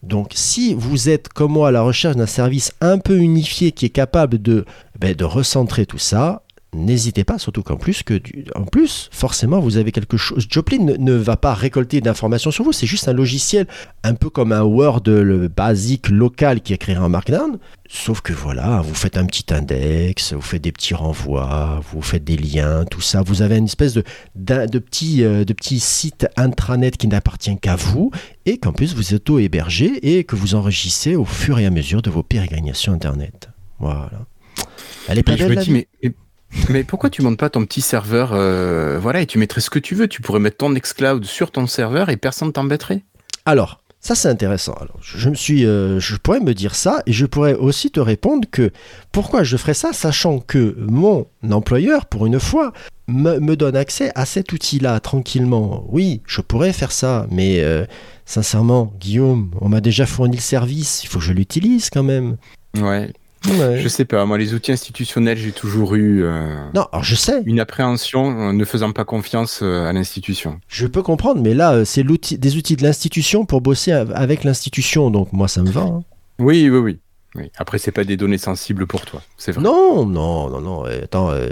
Donc 0.01 0.31
si 0.33 0.73
vous 0.73 1.09
êtes 1.09 1.27
comme 1.27 1.51
moi 1.51 1.67
à 1.67 1.71
la 1.71 1.81
recherche 1.81 2.15
d'un 2.15 2.25
service 2.25 2.71
un 2.79 2.99
peu 2.99 3.17
unifié 3.17 3.73
qui 3.73 3.85
est 3.85 3.89
capable 3.89 4.41
de, 4.41 4.65
ben, 4.97 5.13
de 5.13 5.25
recentrer 5.25 5.85
tout 5.85 5.97
ça, 5.97 6.43
n'hésitez 6.73 7.23
pas, 7.23 7.39
surtout 7.39 7.63
qu'en 7.63 7.77
plus, 7.77 8.03
que 8.03 8.13
du- 8.13 8.45
en 8.55 8.63
plus, 8.63 9.09
forcément, 9.11 9.59
vous 9.59 9.77
avez 9.77 9.91
quelque 9.91 10.17
chose. 10.17 10.45
Joplin 10.49 10.77
ne, 10.79 10.95
ne 10.97 11.13
va 11.13 11.35
pas 11.37 11.53
récolter 11.53 12.01
d'informations 12.01 12.51
sur 12.51 12.63
vous, 12.63 12.71
c'est 12.71 12.85
juste 12.87 13.07
un 13.07 13.13
logiciel, 13.13 13.67
un 14.03 14.13
peu 14.13 14.29
comme 14.29 14.51
un 14.51 14.61
Word 14.63 15.03
le 15.07 15.47
basique 15.47 16.09
local 16.09 16.61
qui 16.61 16.73
est 16.73 16.77
créé 16.77 16.97
en 16.97 17.09
Markdown. 17.09 17.57
Sauf 17.89 18.21
que 18.21 18.33
voilà, 18.33 18.81
vous 18.81 18.93
faites 18.93 19.17
un 19.17 19.25
petit 19.25 19.51
index, 19.51 20.33
vous 20.33 20.41
faites 20.41 20.61
des 20.61 20.71
petits 20.71 20.93
renvois, 20.93 21.81
vous 21.91 22.03
faites 22.03 22.23
des 22.23 22.37
liens, 22.37 22.85
tout 22.85 23.01
ça. 23.01 23.23
Vous 23.23 23.41
avez 23.41 23.57
une 23.57 23.65
espèce 23.65 23.95
de, 23.95 24.03
petit, 24.79 25.23
euh, 25.23 25.43
de 25.43 25.53
petit 25.53 25.79
site 25.79 26.27
intranet 26.37 26.95
qui 26.95 27.07
n'appartient 27.07 27.57
qu'à 27.57 27.75
vous 27.75 28.11
et 28.45 28.59
qu'en 28.59 28.73
plus 28.73 28.93
vous 28.93 29.15
auto-hébergez 29.15 30.17
et 30.19 30.23
que 30.23 30.35
vous 30.35 30.53
enregistrez 30.53 31.15
au 31.15 31.25
fur 31.25 31.57
et 31.57 31.65
à 31.65 31.71
mesure 31.71 32.03
de 32.03 32.11
vos 32.11 32.21
pérégrinations 32.21 32.93
Internet. 32.93 33.49
Voilà. 33.79 34.11
Elle 35.07 35.17
est 35.17 35.23
pas 35.23 35.35
belle, 35.35 35.53
la 35.53 35.63
vie? 35.63 35.71
mais, 35.71 36.13
mais, 36.69 36.83
pourquoi 36.83 37.09
tu 37.09 37.21
montes 37.21 37.37
pas 37.37 37.49
ton 37.49 37.65
petit 37.65 37.81
serveur 37.81 38.31
euh, 38.33 38.97
Voilà, 38.99 39.21
et 39.21 39.25
tu 39.25 39.37
mettrais 39.37 39.61
ce 39.61 39.69
que 39.69 39.79
tu 39.79 39.95
veux. 39.95 40.07
Tu 40.07 40.21
pourrais 40.21 40.39
mettre 40.39 40.57
ton 40.57 40.71
Nextcloud 40.71 41.25
sur 41.25 41.51
ton 41.51 41.67
serveur 41.67 42.09
et 42.09 42.17
personne 42.17 42.51
t'embêterait. 42.51 43.03
Alors, 43.45 43.81
ça 43.99 44.15
c'est 44.15 44.29
intéressant. 44.29 44.73
Alors, 44.73 44.97
je 45.01 45.17
je 45.17 45.29
me 45.29 45.35
suis, 45.35 45.65
euh, 45.65 45.99
je 45.99 46.15
pourrais 46.15 46.39
me 46.39 46.53
dire 46.53 46.75
ça 46.75 47.03
et 47.05 47.11
je 47.11 47.25
pourrais 47.25 47.53
aussi 47.53 47.91
te 47.91 47.99
répondre 47.99 48.47
que 48.49 48.71
pourquoi 49.11 49.43
je 49.43 49.57
ferais 49.57 49.73
ça, 49.73 49.93
sachant 49.93 50.39
que 50.39 50.75
mon 50.79 51.27
employeur, 51.51 52.05
pour 52.05 52.25
une 52.25 52.39
fois, 52.39 52.73
me, 53.07 53.39
me 53.39 53.55
donne 53.55 53.75
accès 53.75 54.11
à 54.15 54.25
cet 54.25 54.53
outil-là 54.53 54.99
tranquillement. 54.99 55.85
Oui, 55.89 56.21
je 56.25 56.41
pourrais 56.41 56.73
faire 56.73 56.91
ça, 56.91 57.27
mais 57.29 57.61
euh, 57.61 57.85
sincèrement, 58.25 58.93
Guillaume, 58.99 59.51
on 59.61 59.69
m'a 59.69 59.81
déjà 59.81 60.05
fourni 60.05 60.37
le 60.37 60.41
service, 60.41 61.03
il 61.03 61.07
faut 61.07 61.19
que 61.19 61.25
je 61.25 61.33
l'utilise 61.33 61.89
quand 61.89 62.03
même. 62.03 62.37
Ouais, 62.77 63.11
Ouais. 63.47 63.79
je 63.79 63.87
sais 63.87 64.03
pas. 64.05 64.25
Moi, 64.25 64.37
les 64.37 64.53
outils 64.53 64.71
institutionnels, 64.73 65.37
j'ai 65.37 65.51
toujours 65.53 65.95
eu 65.95 66.23
euh, 66.23 66.55
Non, 66.75 66.87
alors 66.91 67.03
je 67.03 67.15
sais, 67.15 67.41
une 67.45 67.59
appréhension 67.59 68.49
euh, 68.49 68.51
ne 68.53 68.65
faisant 68.65 68.91
pas 68.91 69.05
confiance 69.05 69.61
euh, 69.63 69.85
à 69.87 69.93
l'institution. 69.93 70.59
je 70.67 70.87
peux 70.87 71.01
comprendre, 71.01 71.41
mais 71.41 71.53
là, 71.53 71.71
euh, 71.73 71.85
c'est 71.85 72.03
l'outil, 72.03 72.37
des 72.37 72.57
outils 72.57 72.75
de 72.75 72.83
l'institution 72.83 73.45
pour 73.45 73.61
bosser 73.61 73.91
av- 73.93 74.11
avec 74.13 74.43
l'institution, 74.43 75.09
donc 75.09 75.31
moi 75.31 75.47
ça 75.47 75.61
me 75.63 75.69
va. 75.69 75.81
hein. 75.81 76.03
Oui, 76.39 76.69
oui, 76.69 76.77
oui. 76.79 76.99
oui. 77.35 77.51
Après, 77.57 77.77
c'est 77.77 77.91
pas 77.91 78.03
des 78.03 78.17
données 78.17 78.37
sensibles 78.37 78.87
pour 78.87 79.01
toi. 79.05 79.21
C'est 79.37 79.51
vrai. 79.53 79.63
Non, 79.63 80.05
non, 80.05 80.49
non, 80.49 80.59
non. 80.61 80.85
euh, 80.85 81.03
Attends, 81.03 81.31
euh, 81.31 81.47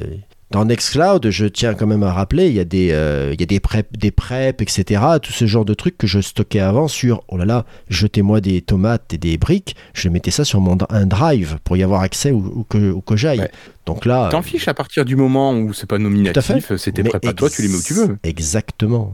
dans 0.50 0.64
Nextcloud, 0.64 1.30
je 1.30 1.45
tiens 1.45 1.74
quand 1.74 1.88
même 1.88 2.04
à 2.04 2.14
rappeler, 2.14 2.48
il 2.48 2.54
y 2.54 2.60
a 2.60 2.64
des, 2.64 2.91
euh, 2.91 3.32
il 3.34 3.39
y 3.39 3.43
a 3.43 3.45
des 3.45 3.60
prep, 3.60 3.98
des 3.98 4.12
prep, 4.12 4.62
etc. 4.62 5.02
Tout 5.22 5.34
ce 5.34 5.45
genre 5.45 5.66
de 5.66 5.74
trucs 5.74 5.98
que 5.98 6.08
je 6.08 6.22
stockais 6.22 6.62
avant 6.62 6.88
sur, 6.88 7.24
oh 7.28 7.36
là 7.38 7.43
là, 7.43 7.66
jetez-moi 7.89 8.39
des 8.39 8.62
tomates 8.62 9.14
et 9.14 9.18
des 9.18 9.38
briques. 9.38 9.76
Je 9.93 10.08
mettais 10.08 10.32
ça 10.32 10.45
sur 10.45 10.62
mon 10.62 10.78
un 10.89 11.06
drive 11.06 11.58
pour 11.66 11.76
y 11.76 11.84
avoir 11.84 12.02
accès 12.02 12.32
où 12.32 12.66
que, 12.70 12.91
où 12.91 13.02
que 13.02 13.18
j'aille. 13.18 13.39
Ouais. 13.41 13.52
Donc 13.86 14.06
là, 14.06 14.30
T'en 14.30 14.41
fiches 14.41 14.68
à 14.70 14.74
partir 14.74 15.04
du 15.06 15.16
moment 15.18 15.54
où 15.54 15.74
c'est 15.74 15.86
pas 15.88 15.95
à 15.98 16.00
nominatif, 16.00 16.76
c'était 16.78 17.04
prêt 17.04 17.20
pas 17.20 17.34
toi, 17.34 17.50
tu 17.50 17.62
les 17.62 17.68
mets 17.68 17.76
où 17.76 17.82
tu 17.82 17.93
veux. 17.93 18.18
ex- 18.24 18.48
Exactement. 18.48 19.14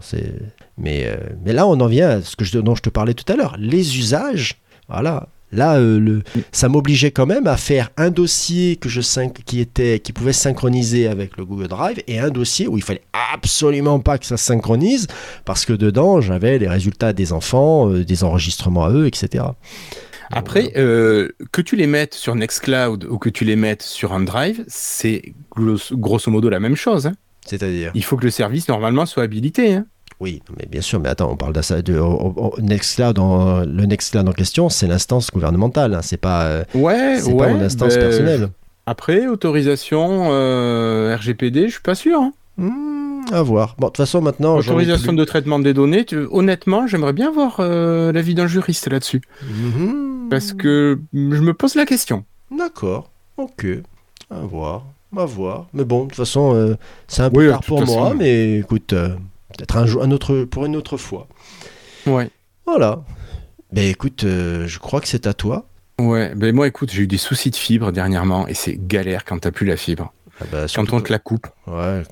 Mais, 0.77 1.05
euh, 1.05 1.15
mais 1.45 1.53
là, 1.53 1.67
on 1.67 1.79
en 1.79 1.87
vient 1.87 2.09
à 2.09 2.21
ce 2.21 2.35
que 2.35 2.45
je, 2.45 2.57
dont 2.59 2.75
je 2.75 2.81
te 2.81 2.89
parlais 2.89 3.13
tout 3.13 3.31
à 3.31 3.35
l'heure. 3.35 3.55
Les 3.59 3.97
usages, 3.97 4.55
voilà. 4.87 5.27
Là, 5.53 5.75
euh, 5.77 5.99
le, 5.99 6.23
ça 6.51 6.67
m'obligeait 6.67 7.11
quand 7.11 7.25
même 7.25 7.47
à 7.47 7.57
faire 7.57 7.89
un 7.97 8.09
dossier 8.09 8.75
que 8.75 8.89
je 8.89 9.01
qui 9.45 9.59
était, 9.59 9.99
qui 9.99 10.11
pouvait 10.11 10.33
synchroniser 10.33 11.07
avec 11.07 11.37
le 11.37 11.45
Google 11.45 11.67
Drive 11.67 12.01
et 12.07 12.19
un 12.19 12.29
dossier 12.29 12.67
où 12.67 12.77
il 12.77 12.83
fallait 12.83 13.03
absolument 13.33 13.99
pas 13.99 14.17
que 14.17 14.25
ça 14.25 14.37
synchronise 14.37 15.07
parce 15.45 15.65
que 15.65 15.73
dedans 15.73 16.19
j'avais 16.21 16.57
les 16.57 16.67
résultats 16.67 17.13
des 17.13 17.31
enfants, 17.31 17.89
euh, 17.89 18.03
des 18.03 18.23
enregistrements 18.23 18.85
à 18.85 18.91
eux, 18.91 19.05
etc. 19.07 19.43
Après, 20.31 20.71
euh, 20.77 21.29
que 21.51 21.61
tu 21.61 21.75
les 21.75 21.85
mettes 21.85 22.15
sur 22.15 22.33
Nextcloud 22.33 23.05
ou 23.05 23.19
que 23.19 23.29
tu 23.29 23.45
les 23.45 23.55
mettes 23.55 23.83
sur 23.83 24.13
un 24.13 24.21
drive, 24.21 24.63
c'est 24.67 25.33
grosso, 25.55 25.95
grosso 25.95 26.31
modo 26.31 26.49
la 26.49 26.59
même 26.59 26.75
chose. 26.75 27.05
hein. 27.05 27.13
C'est-à-dire? 27.45 27.91
Il 27.93 28.03
faut 28.03 28.17
que 28.17 28.23
le 28.23 28.31
service 28.31 28.67
normalement 28.67 29.05
soit 29.05 29.23
habilité. 29.23 29.73
hein. 29.73 29.85
Oui, 30.19 30.41
mais 30.57 30.65
bien 30.69 30.81
sûr, 30.81 30.99
mais 30.99 31.09
attends, 31.09 31.31
on 31.31 31.35
parle 31.35 31.53
de 31.53 31.61
ça. 31.61 31.81
De, 31.81 31.99
Nextcloud, 32.61 33.19
en- 33.19 33.61
le 33.65 33.85
Nextcloud 33.85 34.27
en 34.27 34.31
question, 34.31 34.69
c'est 34.69 34.87
l'instance 34.87 35.31
gouvernementale, 35.31 35.93
hein, 35.95 36.01
c'est 36.01 36.17
pas, 36.17 36.43
euh, 36.45 36.63
Ouais, 36.75 37.17
c'est 37.19 37.31
ouais. 37.31 37.37
pas 37.37 37.53
mon 37.53 37.61
instance 37.61 37.95
ben, 37.95 38.01
personnelle. 38.01 38.49
Après, 38.85 39.27
autorisation 39.27 40.27
euh, 40.31 41.15
RGPD, 41.17 41.67
je 41.67 41.73
suis 41.73 41.81
pas 41.81 41.95
sûr. 41.95 42.19
hein. 42.21 42.33
Hmm, 42.57 43.21
à 43.33 43.41
voir. 43.41 43.75
Bon, 43.79 43.87
de 43.87 43.91
toute 43.91 43.97
façon, 43.97 44.21
maintenant. 44.21 44.61
j'en 44.61 44.73
ai 44.73 44.75
Autorisation 44.75 45.11
plus. 45.13 45.17
de 45.17 45.25
traitement 45.25 45.59
des 45.59 45.73
données, 45.73 46.05
tu- 46.05 46.27
honnêtement, 46.31 46.85
j'aimerais 46.87 47.13
bien 47.13 47.31
voir 47.31 47.57
euh, 47.59 48.11
l'avis 48.11 48.35
d'un 48.35 48.47
juriste 48.47 48.87
là-dessus. 48.89 49.21
Mhm. 49.41 50.27
Parce 50.29 50.53
que 50.53 50.99
je 51.13 51.19
me 51.19 51.53
pose 51.53 51.75
la 51.75 51.85
question. 51.85 52.23
D'accord, 52.55 53.09
ok. 53.37 53.65
À 54.29 54.39
voir, 54.41 54.83
à 55.17 55.25
voir. 55.25 55.67
Mais 55.73 55.83
bon, 55.83 56.03
de 56.03 56.07
toute 56.09 56.15
façon, 56.17 56.53
euh, 56.53 56.75
c'est 57.07 57.23
un 57.23 57.29
peu 57.29 57.45
Oui, 57.45 57.49
tard 57.49 57.61
pour 57.61 57.79
façon, 57.79 57.99
moi, 57.99 58.13
mais 58.17 58.59
écoute, 58.59 58.93
euh, 58.93 59.09
peut-être 59.57 59.77
un, 59.77 59.85
jour- 59.85 60.03
un 60.03 60.11
autre, 60.11 60.43
pour 60.43 60.65
une 60.65 60.75
autre 60.75 60.97
fois. 60.97 61.27
Ouais. 62.05 62.29
Voilà. 62.65 63.03
Ben 63.71 63.87
écoute, 63.89 64.23
euh, 64.23 64.67
je 64.67 64.79
crois 64.79 65.01
que 65.01 65.07
c'est 65.07 65.25
à 65.27 65.33
toi. 65.33 65.67
Ouais, 65.99 66.33
ben 66.35 66.53
moi 66.55 66.67
écoute, 66.67 66.91
j'ai 66.91 67.03
eu 67.03 67.07
des 67.07 67.17
soucis 67.17 67.51
de 67.51 67.55
fibre 67.55 67.91
dernièrement 67.91 68.47
et 68.47 68.53
c'est 68.53 68.77
galère 68.79 69.25
quand 69.25 69.39
t'as 69.39 69.51
plus 69.51 69.65
la 69.65 69.77
fibre. 69.77 70.13
Ah 70.41 70.45
bah, 70.51 70.65
Quand 70.73 70.91
on 70.93 71.01
te 71.01 71.11
la 71.11 71.19
coupe. 71.19 71.47
Ouais, 71.67 72.03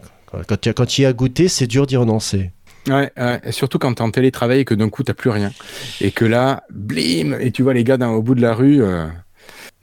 quand, 0.48 0.60
tu, 0.60 0.74
quand 0.74 0.98
y 0.98 1.06
as 1.06 1.14
goûté, 1.14 1.48
c'est 1.48 1.68
dur 1.68 1.88
d'y 1.88 1.98
renoncer. 1.98 2.52
Ouais, 2.88 3.12
surtout 3.52 3.78
quand 3.78 3.94
t'es 3.94 4.02
en 4.02 4.10
télétravail 4.12 4.62
et 4.62 4.66
que 4.66 4.74
d'un 4.74 4.90
coup 4.90 5.04
t'as 5.04 5.14
plus 5.14 5.30
rien. 5.30 5.52
Et 6.00 6.12
que 6.12 6.26
là, 6.26 6.64
blim 6.72 7.38
Et 7.40 7.52
tu 7.52 7.64
vois 7.64 7.74
les 7.74 7.84
gars 7.84 7.98
dans, 7.98 8.12
au 8.14 8.22
bout 8.22 8.34
de 8.36 8.42
la 8.42 8.54
rue 8.54 8.82
euh, 8.84 9.08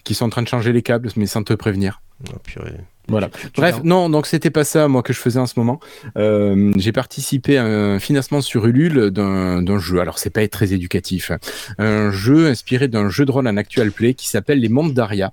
qui 0.04 0.14
sont 0.14 0.24
en 0.26 0.30
train 0.30 0.42
de 0.42 0.48
changer 0.48 0.72
les 0.72 0.82
câbles, 0.82 1.08
mais 1.16 1.26
sans 1.26 1.42
te 1.42 1.52
prévenir. 1.54 2.00
Oh, 2.26 2.38
purée. 2.42 2.72
Voilà. 3.10 3.28
Tu- 3.30 3.50
tu 3.52 3.60
Bref, 3.62 3.80
non, 3.84 4.10
donc 4.10 4.26
c'était 4.26 4.50
pas 4.50 4.64
ça, 4.64 4.86
moi, 4.86 5.02
que 5.02 5.14
je 5.14 5.18
faisais 5.18 5.38
en 5.38 5.46
ce 5.46 5.58
moment. 5.58 5.80
Euh, 6.18 6.72
j'ai 6.76 6.92
participé 6.92 7.56
à 7.56 7.64
un 7.64 7.98
financement 7.98 8.42
sur 8.42 8.66
Ulule 8.66 9.10
d'un 9.10 9.62
d'un 9.62 9.78
jeu. 9.78 9.98
Alors, 10.00 10.18
c'est 10.18 10.28
pas 10.28 10.46
très 10.48 10.74
éducatif. 10.74 11.30
hein. 11.30 11.38
Un 11.78 12.10
jeu 12.10 12.48
inspiré 12.48 12.86
d'un 12.86 13.08
jeu 13.08 13.24
de 13.24 13.30
rôle 13.30 13.48
en 13.48 13.56
actual 13.56 13.92
play 13.92 14.12
qui 14.12 14.28
s'appelle 14.28 14.60
Les 14.60 14.68
Mondes 14.68 14.92
d'Aria. 14.92 15.32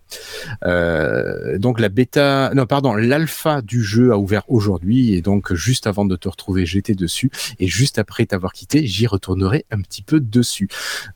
Euh, 0.64 1.58
donc, 1.58 1.80
la 1.82 1.90
bêta, 1.90 2.52
non, 2.56 2.66
pardon, 2.66 2.96
l'alpha 2.96 3.62
du 3.62 3.84
jeu 3.84 4.12
a 4.14 4.18
ouvert 4.18 4.44
aujourd'hui. 4.48 5.14
Et 5.14 5.22
donc, 5.22 5.54
juste 5.54 5.86
avant 5.88 6.06
de 6.06 6.16
te 6.16 6.30
retrouver, 6.30 6.66
j'étais 6.66 6.96
dessus. 6.96 7.30
Et 7.60 7.68
juste 7.68 8.00
après 8.00 8.26
t'avoir 8.26 8.54
quitté, 8.54 8.86
j'y 8.88 9.06
retournerai 9.08 9.66
un 9.72 9.82
petit 9.82 10.02
peu 10.02 10.22
dessus. 10.22 10.70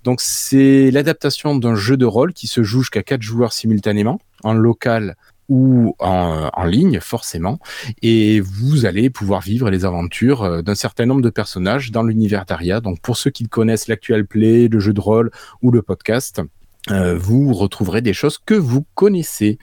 Donc, 0.04 0.20
c'est 0.20 0.92
l'adaptation 0.92 1.56
d'un 1.56 1.76
jeu 1.76 1.96
de 1.96 2.06
rôle 2.06 2.34
qui 2.34 2.48
se 2.48 2.64
joue 2.64 2.82
jusqu'à 2.82 3.04
quatre 3.04 3.22
joueurs 3.22 3.54
simultanément, 3.54 4.20
en 4.44 4.54
local 4.54 5.16
ou 5.50 5.96
en, 6.00 6.50
en 6.54 6.64
ligne, 6.66 7.00
forcément. 7.00 7.60
Et 8.02 8.40
vous 8.40 8.86
allez 8.86 9.10
pouvoir 9.10 9.42
vivre 9.42 9.70
les 9.70 9.84
aventures 9.84 10.44
euh, 10.44 10.62
d'un 10.62 10.76
certain 10.76 11.06
nombre 11.06 11.22
de 11.22 11.30
personnages 11.30 11.92
dans 11.92 12.04
l'univers 12.04 12.46
d'Aria. 12.46 12.80
Donc, 12.80 13.02
pour 13.02 13.18
ceux 13.18 13.32
qui 13.32 13.48
connaissent 13.50 13.88
l'actual 13.88 14.26
play, 14.26 14.68
le 14.68 14.80
jeu 14.80 14.94
de 14.94 15.02
rôle 15.02 15.32
ou 15.62 15.72
le 15.72 15.82
podcast, 15.82 16.42
euh, 16.92 17.18
vous 17.18 17.54
retrouverez 17.54 18.02
des 18.02 18.14
choses 18.14 18.38
que 18.38 18.54
vous 18.54 18.86
connaissez. 18.96 19.58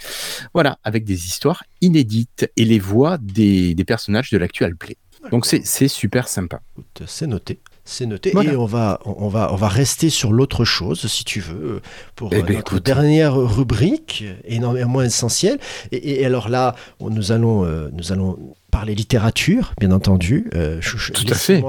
Voilà, 0.53 0.79
avec 0.85 1.05
des 1.05 1.27
histoires 1.27 1.65
inédites 1.81 2.51
et 2.57 2.65
les 2.65 2.79
voix 2.79 3.17
des, 3.19 3.75
des 3.75 3.85
personnages 3.85 4.31
de 4.31 4.39
l'actual 4.39 4.77
play. 4.77 4.97
Donc, 5.31 5.47
c'est 5.47 5.89
super 5.89 6.29
sympa. 6.29 6.61
C'est 7.07 7.27
noté. 7.27 7.61
C'est 7.89 8.05
noté. 8.07 8.33
Voilà. 8.33 8.53
Et 8.53 8.57
on 8.57 8.67
va, 8.67 9.01
on, 9.07 9.29
va, 9.29 9.53
on 9.53 9.57
va 9.57 9.69
rester 9.69 10.11
sur 10.11 10.33
l'autre 10.33 10.65
chose, 10.65 11.07
si 11.07 11.25
tu 11.25 11.41
veux, 11.41 11.81
pour 12.17 12.31
Eh 12.33 12.37
euh, 12.39 12.43
ben, 12.43 12.57
notre 12.57 12.73
écoute. 12.75 12.85
dernière 12.85 13.35
rubrique, 13.37 14.25
énormément 14.45 15.01
essentielle. 15.03 15.59
Et, 15.93 16.21
et 16.21 16.27
alors 16.27 16.49
là, 16.49 16.75
on- 17.01 17.11
nous 17.11 17.31
allons, 17.33 17.65
euh, 17.65 17.89
nous 17.93 18.11
allons 18.13 18.39
parler 18.73 18.95
littérature, 18.95 19.73
bien 19.81 19.93
entendu. 19.93 20.51
Euh, 20.55 20.79
je- 20.81 20.99
je- 20.99 21.13
Tout 21.13 21.25
à 21.31 21.35
fait. 21.35 21.63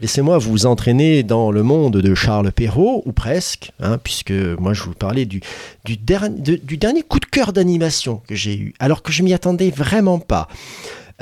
laissez-moi- 0.00 0.38
vous 0.38 0.66
entraîner 0.66 1.22
dans 1.22 1.50
le 1.50 1.62
monde 1.62 1.96
de 1.96 2.14
Charles 2.14 2.52
Perrault, 2.52 3.02
ou 3.06 3.12
presque, 3.12 3.72
hein, 3.80 3.98
puisque 3.98 4.30
moi 4.60 4.74
je 4.74 4.82
vous 4.84 4.92
parlais 4.94 5.24
du, 5.24 5.40
du, 5.84 5.96
derni- 5.96 6.40
de- 6.40 6.56
du 6.56 6.76
dernier 6.76 7.02
coup 7.02 7.18
de 7.18 7.24
cœur 7.24 7.52
d'animation 7.52 8.20
que 8.28 8.34
j'ai 8.34 8.56
eu, 8.56 8.74
alors 8.78 9.02
que 9.02 9.10
je 9.10 9.22
m'y 9.22 9.32
attendais 9.34 9.70
vraiment 9.70 10.18
pas. 10.18 10.46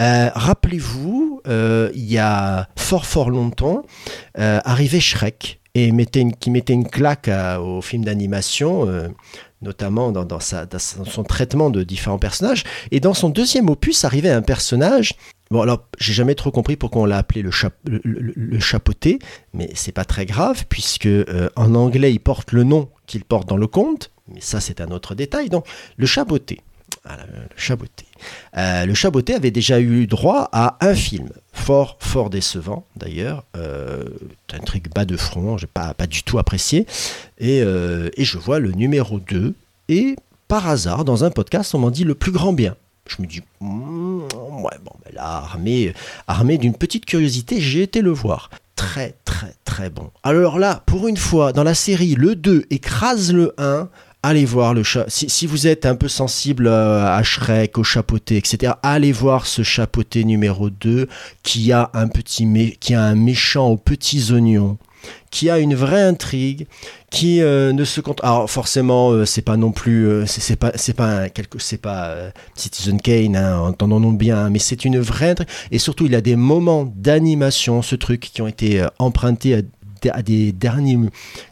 Euh, 0.01 0.31
Rappelez-vous, 0.35 1.41
euh, 1.47 1.91
il 1.95 2.05
y 2.11 2.19
a 2.19 2.69
fort 2.77 3.07
fort 3.07 3.31
longtemps, 3.31 3.83
euh, 4.39 4.61
arrivait 4.65 5.01
Shrek 5.01 5.61
et 5.75 5.93
mettait 5.93 6.21
une- 6.21 6.35
qui 6.35 6.51
mettait 6.51 6.73
une 6.73 6.89
claque 6.89 7.31
au 7.61 7.81
film 7.83 8.05
d'animation, 8.05 8.87
notamment 9.63 10.13
dans, 10.13 10.25
dans 10.25 10.41
sa- 10.41 10.67
dans 10.67 10.79
son 10.79 11.23
traitement 11.25 11.71
de 11.71 11.83
différents 11.83 12.19
personnages. 12.19 12.65
Et 12.91 13.01
dans 13.01 13.15
son 13.15 13.29
deuxième 13.29 13.69
opus 13.71 14.05
arrivait 14.05 14.31
un 14.31 14.43
personnage. 14.43 15.15
Bon 15.51 15.61
alors, 15.63 15.87
j'ai 15.99 16.13
jamais 16.15 16.35
trop 16.35 16.51
compris 16.51 16.77
pourquoi 16.77 17.03
on 17.03 17.05
l'a 17.07 17.19
appelé 17.19 17.43
le, 17.43 17.51
chap- 17.51 17.75
le, 17.87 18.01
le- 18.05 18.33
le 18.35 18.59
chapeauté, 18.61 19.19
mais 19.53 19.71
c'est 19.75 19.93
pas 19.93 20.05
très 20.07 20.25
grave 20.27 20.65
puisque 20.69 21.09
en 21.57 21.75
anglais 21.75 22.13
il 22.13 22.21
porte 22.21 22.53
le 22.53 22.65
nom 22.65 22.89
qu'il 23.07 23.25
porte 23.25 23.49
dans 23.49 23.59
le 23.59 23.67
conte. 23.67 24.11
Mais 24.33 24.41
ça 24.41 24.61
c'est 24.61 24.81
un 24.81 24.89
autre 24.91 25.15
détail. 25.15 25.49
Donc 25.51 25.67
le 25.97 26.07
chapeauté. 26.07 26.61
Le 27.05 27.49
chaboté. 27.57 28.07
Euh, 28.57 28.87
le 28.87 28.95
chaboté 28.95 29.35
avait 29.35 29.51
déjà 29.51 29.81
eu 29.81 30.07
droit 30.07 30.49
à 30.53 30.77
un 30.81 30.95
film, 30.95 31.29
fort, 31.53 31.97
fort 31.99 32.31
décevant 32.31 32.87
d'ailleurs. 32.97 33.45
Euh, 33.57 34.05
un 34.53 34.59
truc 34.61 34.93
bas 34.95 35.05
de 35.05 35.17
front, 35.17 35.59
j'ai 35.59 35.67
pas, 35.67 35.95
pas 35.95 36.07
du 36.07 36.23
tout 36.23 36.39
apprécié. 36.39 36.87
Et, 37.39 37.61
euh, 37.63 38.09
je 38.17 38.39
vois 38.39 38.61
le 38.61 38.71
numéro 38.71 39.19
2, 39.19 39.55
et 39.89 40.17
par 40.47 40.69
hasard, 40.69 41.05
dans 41.05 41.25
un 41.25 41.31
podcast, 41.31 41.75
on 41.75 41.79
m'en 41.81 41.91
dit 41.91 42.05
le 42.05 42.15
plus 42.15 42.33
grand 42.33 42.53
bien. 42.53 42.77
Je 43.09 43.21
me 43.21 43.27
dis, 43.27 43.41
hmm, 43.61 44.21
ouais, 44.21 44.79
bon, 44.85 44.93
ben 45.05 45.13
là, 45.15 45.43
armé 46.29 46.59
d'une 46.59 46.75
petite 46.75 47.05
curiosité, 47.05 47.61
j'ai 47.61 47.83
été 47.83 48.01
le 48.01 48.11
voir. 48.11 48.49
Très, 48.77 49.17
très, 49.25 49.55
très 49.65 49.91
bon. 49.91 50.11
Alors 50.23 50.59
là, 50.59 50.83
pour 50.87 51.09
une 51.09 51.17
fois, 51.17 51.53
dans 51.53 51.65
la 51.65 51.75
série, 51.75 52.15
le 52.15 52.37
2 52.37 52.67
écrase 52.71 53.33
le 53.33 53.55
1. 53.59 53.89
Allez 54.25 54.45
voir 54.45 54.73
le 54.73 54.85
chat. 54.85 55.05
Si, 55.09 55.29
si 55.29 55.47
vous 55.49 55.67
êtes 55.67 55.85
un 55.85 55.97
peu 55.97 56.07
sensible 56.07 56.69
euh, 56.69 57.05
à 57.05 57.23
Shrek, 57.25 57.77
au 57.77 57.83
chapeauté, 57.83 58.37
etc., 58.37 58.75
allez 58.85 59.11
voir 59.11 59.47
ce 59.47 59.63
chapeauté 59.63 60.23
numéro 60.23 60.71
2 60.71 61.09
qui 61.43 61.73
a 61.73 61.91
un 61.93 62.07
petit 62.07 62.77
qui 62.79 62.95
a 62.95 63.03
un 63.03 63.17
méchant 63.17 63.69
aux 63.69 63.77
petits 63.77 64.31
oignons, 64.33 64.79
qui 65.31 65.51
a 65.51 65.59
une 65.59 65.75
vraie 65.75 66.03
intrigue, 66.03 66.67
qui 67.11 67.43
euh, 67.43 67.73
ne 67.73 67.85
se 67.85 68.01
compte. 68.01 68.21
Alors 68.23 68.51
forcément, 68.51 69.11
euh, 69.11 69.25
c'est 69.25 69.43
pas 69.43 69.57
non 69.57 69.73
plus, 69.73 70.07
euh, 70.07 70.27
c'est 70.27 70.57
pas, 70.57 70.73
c'est 70.77 70.95
pas 70.95 71.29
quelque, 71.29 71.59
c'est 71.59 71.81
pas 71.81 72.07
euh, 72.07 72.31
Citizen 72.55 73.01
Kane, 73.01 73.37
hein, 73.37 73.59
entendons-nous 73.59 74.17
bien, 74.17 74.39
hein, 74.39 74.51
mais 74.51 74.59
c'est 74.59 74.85
une 74.85 74.99
vraie 74.99 75.31
intrigue. 75.31 75.49
Et 75.71 75.79
surtout, 75.79 76.07
il 76.07 76.15
a 76.15 76.21
des 76.21 76.37
moments 76.37 76.85
d'animation, 76.97 77.83
ce 77.83 77.97
truc, 77.97 78.21
qui 78.21 78.43
ont 78.43 78.47
été 78.47 78.87
empruntés 78.99 79.55
à 79.55 79.63
à 80.11 80.23
des 80.23 80.53
derniers, 80.53 80.99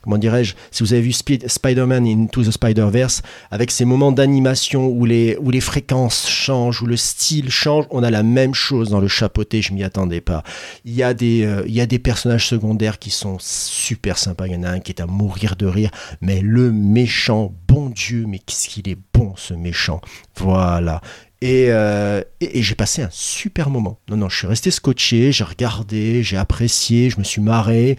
comment 0.02 0.18
dirais-je, 0.18 0.54
si 0.70 0.82
vous 0.82 0.92
avez 0.92 1.02
vu 1.02 1.10
Spi- 1.12 1.46
Spider-Man 1.46 2.06
Into 2.06 2.42
the 2.44 2.50
Spider-Verse, 2.50 3.22
avec 3.50 3.70
ces 3.70 3.84
moments 3.84 4.12
d'animation 4.12 4.88
où 4.88 5.04
les, 5.04 5.36
où 5.40 5.50
les 5.50 5.60
fréquences 5.60 6.28
changent, 6.28 6.82
où 6.82 6.86
le 6.86 6.96
style 6.96 7.50
change, 7.50 7.86
on 7.90 8.02
a 8.02 8.10
la 8.10 8.22
même 8.22 8.54
chose 8.54 8.90
dans 8.90 9.00
le 9.00 9.08
chapeauté, 9.08 9.62
je 9.62 9.72
m'y 9.72 9.84
attendais 9.84 10.20
pas. 10.20 10.42
Il 10.84 10.94
y, 10.94 11.02
a 11.02 11.14
des, 11.14 11.44
euh, 11.44 11.62
il 11.66 11.74
y 11.74 11.80
a 11.80 11.86
des 11.86 11.98
personnages 11.98 12.46
secondaires 12.46 12.98
qui 12.98 13.10
sont 13.10 13.36
super 13.40 14.18
sympas, 14.18 14.46
il 14.46 14.54
y 14.54 14.56
en 14.56 14.62
a 14.62 14.70
un 14.70 14.80
qui 14.80 14.92
est 14.92 15.00
à 15.00 15.06
mourir 15.06 15.56
de 15.56 15.66
rire, 15.66 15.90
mais 16.20 16.40
le 16.40 16.72
méchant, 16.72 17.54
bon 17.68 17.90
Dieu, 17.90 18.24
mais 18.26 18.38
qu'est-ce 18.38 18.68
qu'il 18.68 18.88
est 18.88 18.98
bon 19.14 19.34
ce 19.36 19.54
méchant. 19.54 20.00
Voilà. 20.36 21.00
Et, 21.42 21.66
euh, 21.70 22.22
et, 22.40 22.58
et 22.58 22.62
j'ai 22.62 22.74
passé 22.74 23.02
un 23.02 23.08
super 23.10 23.70
moment. 23.70 23.98
Non, 24.10 24.16
non, 24.18 24.28
je 24.28 24.36
suis 24.36 24.46
resté 24.46 24.70
scotché, 24.70 25.32
j'ai 25.32 25.44
regardé, 25.44 26.22
j'ai 26.22 26.36
apprécié, 26.36 27.08
je 27.08 27.18
me 27.18 27.24
suis 27.24 27.40
marré. 27.40 27.96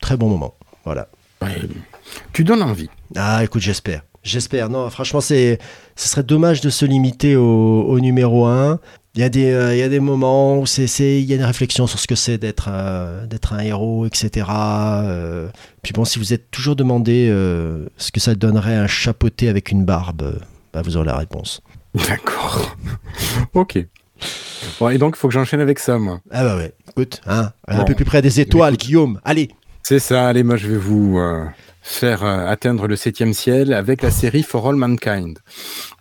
Très 0.00 0.16
bon 0.16 0.28
moment. 0.28 0.54
Voilà. 0.84 1.08
Ouais, 1.42 1.56
tu 2.32 2.44
donnes 2.44 2.62
envie. 2.62 2.88
Ah, 3.16 3.42
écoute, 3.44 3.62
j'espère. 3.62 4.02
J'espère. 4.22 4.68
Non, 4.68 4.88
franchement, 4.90 5.20
c'est, 5.20 5.58
ce 5.94 6.08
serait 6.08 6.22
dommage 6.22 6.60
de 6.60 6.70
se 6.70 6.84
limiter 6.84 7.36
au, 7.36 7.82
au 7.82 8.00
numéro 8.00 8.46
1. 8.46 8.80
Il 9.14 9.20
y, 9.20 9.24
a 9.24 9.28
des, 9.28 9.50
euh, 9.52 9.74
il 9.74 9.78
y 9.78 9.82
a 9.82 9.88
des 9.88 10.00
moments 10.00 10.58
où 10.58 10.66
c'est, 10.66 10.86
c'est, 10.86 11.20
il 11.22 11.24
y 11.24 11.32
a 11.32 11.38
des 11.38 11.44
réflexions 11.44 11.86
sur 11.86 11.98
ce 11.98 12.06
que 12.06 12.14
c'est 12.14 12.36
d'être, 12.36 12.68
euh, 12.70 13.24
d'être 13.26 13.54
un 13.54 13.60
héros, 13.60 14.04
etc. 14.06 14.46
Euh, 14.50 15.48
puis 15.82 15.92
bon, 15.94 16.04
si 16.04 16.18
vous 16.18 16.32
êtes 16.34 16.50
toujours 16.50 16.76
demandé 16.76 17.28
ce 17.96 18.12
que 18.12 18.20
ça 18.20 18.34
donnerait 18.34 18.76
un 18.76 18.86
chapeauté 18.86 19.48
avec 19.48 19.70
une 19.70 19.84
barbe, 19.84 20.38
bah, 20.74 20.82
vous 20.82 20.96
aurez 20.96 21.06
la 21.06 21.16
réponse. 21.16 21.62
D'accord. 22.08 22.76
ok. 23.54 23.78
Bon, 24.80 24.88
et 24.90 24.98
donc, 24.98 25.14
il 25.16 25.18
faut 25.18 25.28
que 25.28 25.34
j'enchaîne 25.34 25.60
avec 25.60 25.78
ça, 25.78 25.98
moi. 25.98 26.20
Ah 26.30 26.42
bah 26.44 26.56
ouais, 26.56 26.74
écoute, 26.90 27.20
hein, 27.26 27.52
un 27.68 27.78
Bon. 27.78 27.84
peu 27.84 27.94
plus 27.94 28.04
près 28.04 28.20
des 28.20 28.40
étoiles. 28.40 28.76
Guillaume. 28.76 29.20
Allez. 29.24 29.48
C'est 29.88 30.00
ça, 30.00 30.26
allez, 30.26 30.42
moi 30.42 30.56
je 30.56 30.66
vais 30.66 30.78
vous 30.78 31.16
euh, 31.20 31.44
faire 31.80 32.24
euh, 32.24 32.48
atteindre 32.48 32.88
le 32.88 32.96
septième 32.96 33.32
ciel 33.32 33.72
avec 33.72 34.02
la 34.02 34.10
série 34.10 34.42
For 34.42 34.68
All 34.68 34.74
Mankind. 34.74 35.38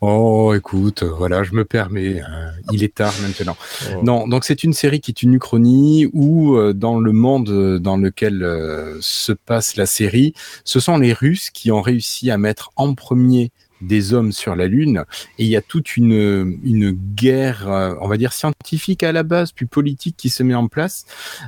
Oh, 0.02 0.56
écoute, 0.58 1.04
euh, 1.04 1.12
voilà, 1.16 1.44
je 1.44 1.54
me 1.54 1.66
permets, 1.66 2.20
euh, 2.20 2.50
il 2.72 2.84
est 2.84 2.96
tard 2.96 3.14
maintenant. 3.22 3.56
Non, 4.02 4.28
donc 4.28 4.44
c'est 4.44 4.64
une 4.64 4.74
série 4.74 5.02
qui 5.02 5.12
est 5.12 5.22
une 5.22 5.36
uchronie 5.36 6.10
où 6.14 6.56
euh, 6.56 6.74
dans 6.74 7.00
le 7.00 7.12
monde 7.12 7.78
dans 7.78 7.98
lequel 7.98 8.42
euh, 8.42 8.98
se 9.02 9.34
passe 9.34 9.76
la 9.76 9.86
série, 9.86 10.34
ce 10.64 10.80
sont 10.80 10.98
les 10.98 11.14
Russes 11.14 11.52
qui 11.52 11.72
ont 11.72 11.84
réussi 11.84 12.32
à 12.32 12.40
mettre 12.40 12.72
en 12.78 12.96
premier 12.96 13.52
des 13.82 14.14
hommes 14.14 14.32
sur 14.32 14.56
la 14.56 14.68
Lune. 14.68 15.06
Et 15.38 15.44
il 15.44 15.50
y 15.50 15.56
a 15.56 15.62
toute 15.62 15.98
une, 15.98 16.60
une 16.64 16.92
guerre, 16.92 17.70
euh, 17.70 17.96
on 18.02 18.08
va 18.08 18.18
dire 18.18 18.34
scientifique 18.34 19.04
à 19.04 19.12
la 19.12 19.24
base, 19.24 19.52
puis 19.52 19.66
politique 19.66 20.16
qui 20.18 20.30
se 20.30 20.44
met 20.44 20.56
en 20.56 20.68
place 20.68 21.06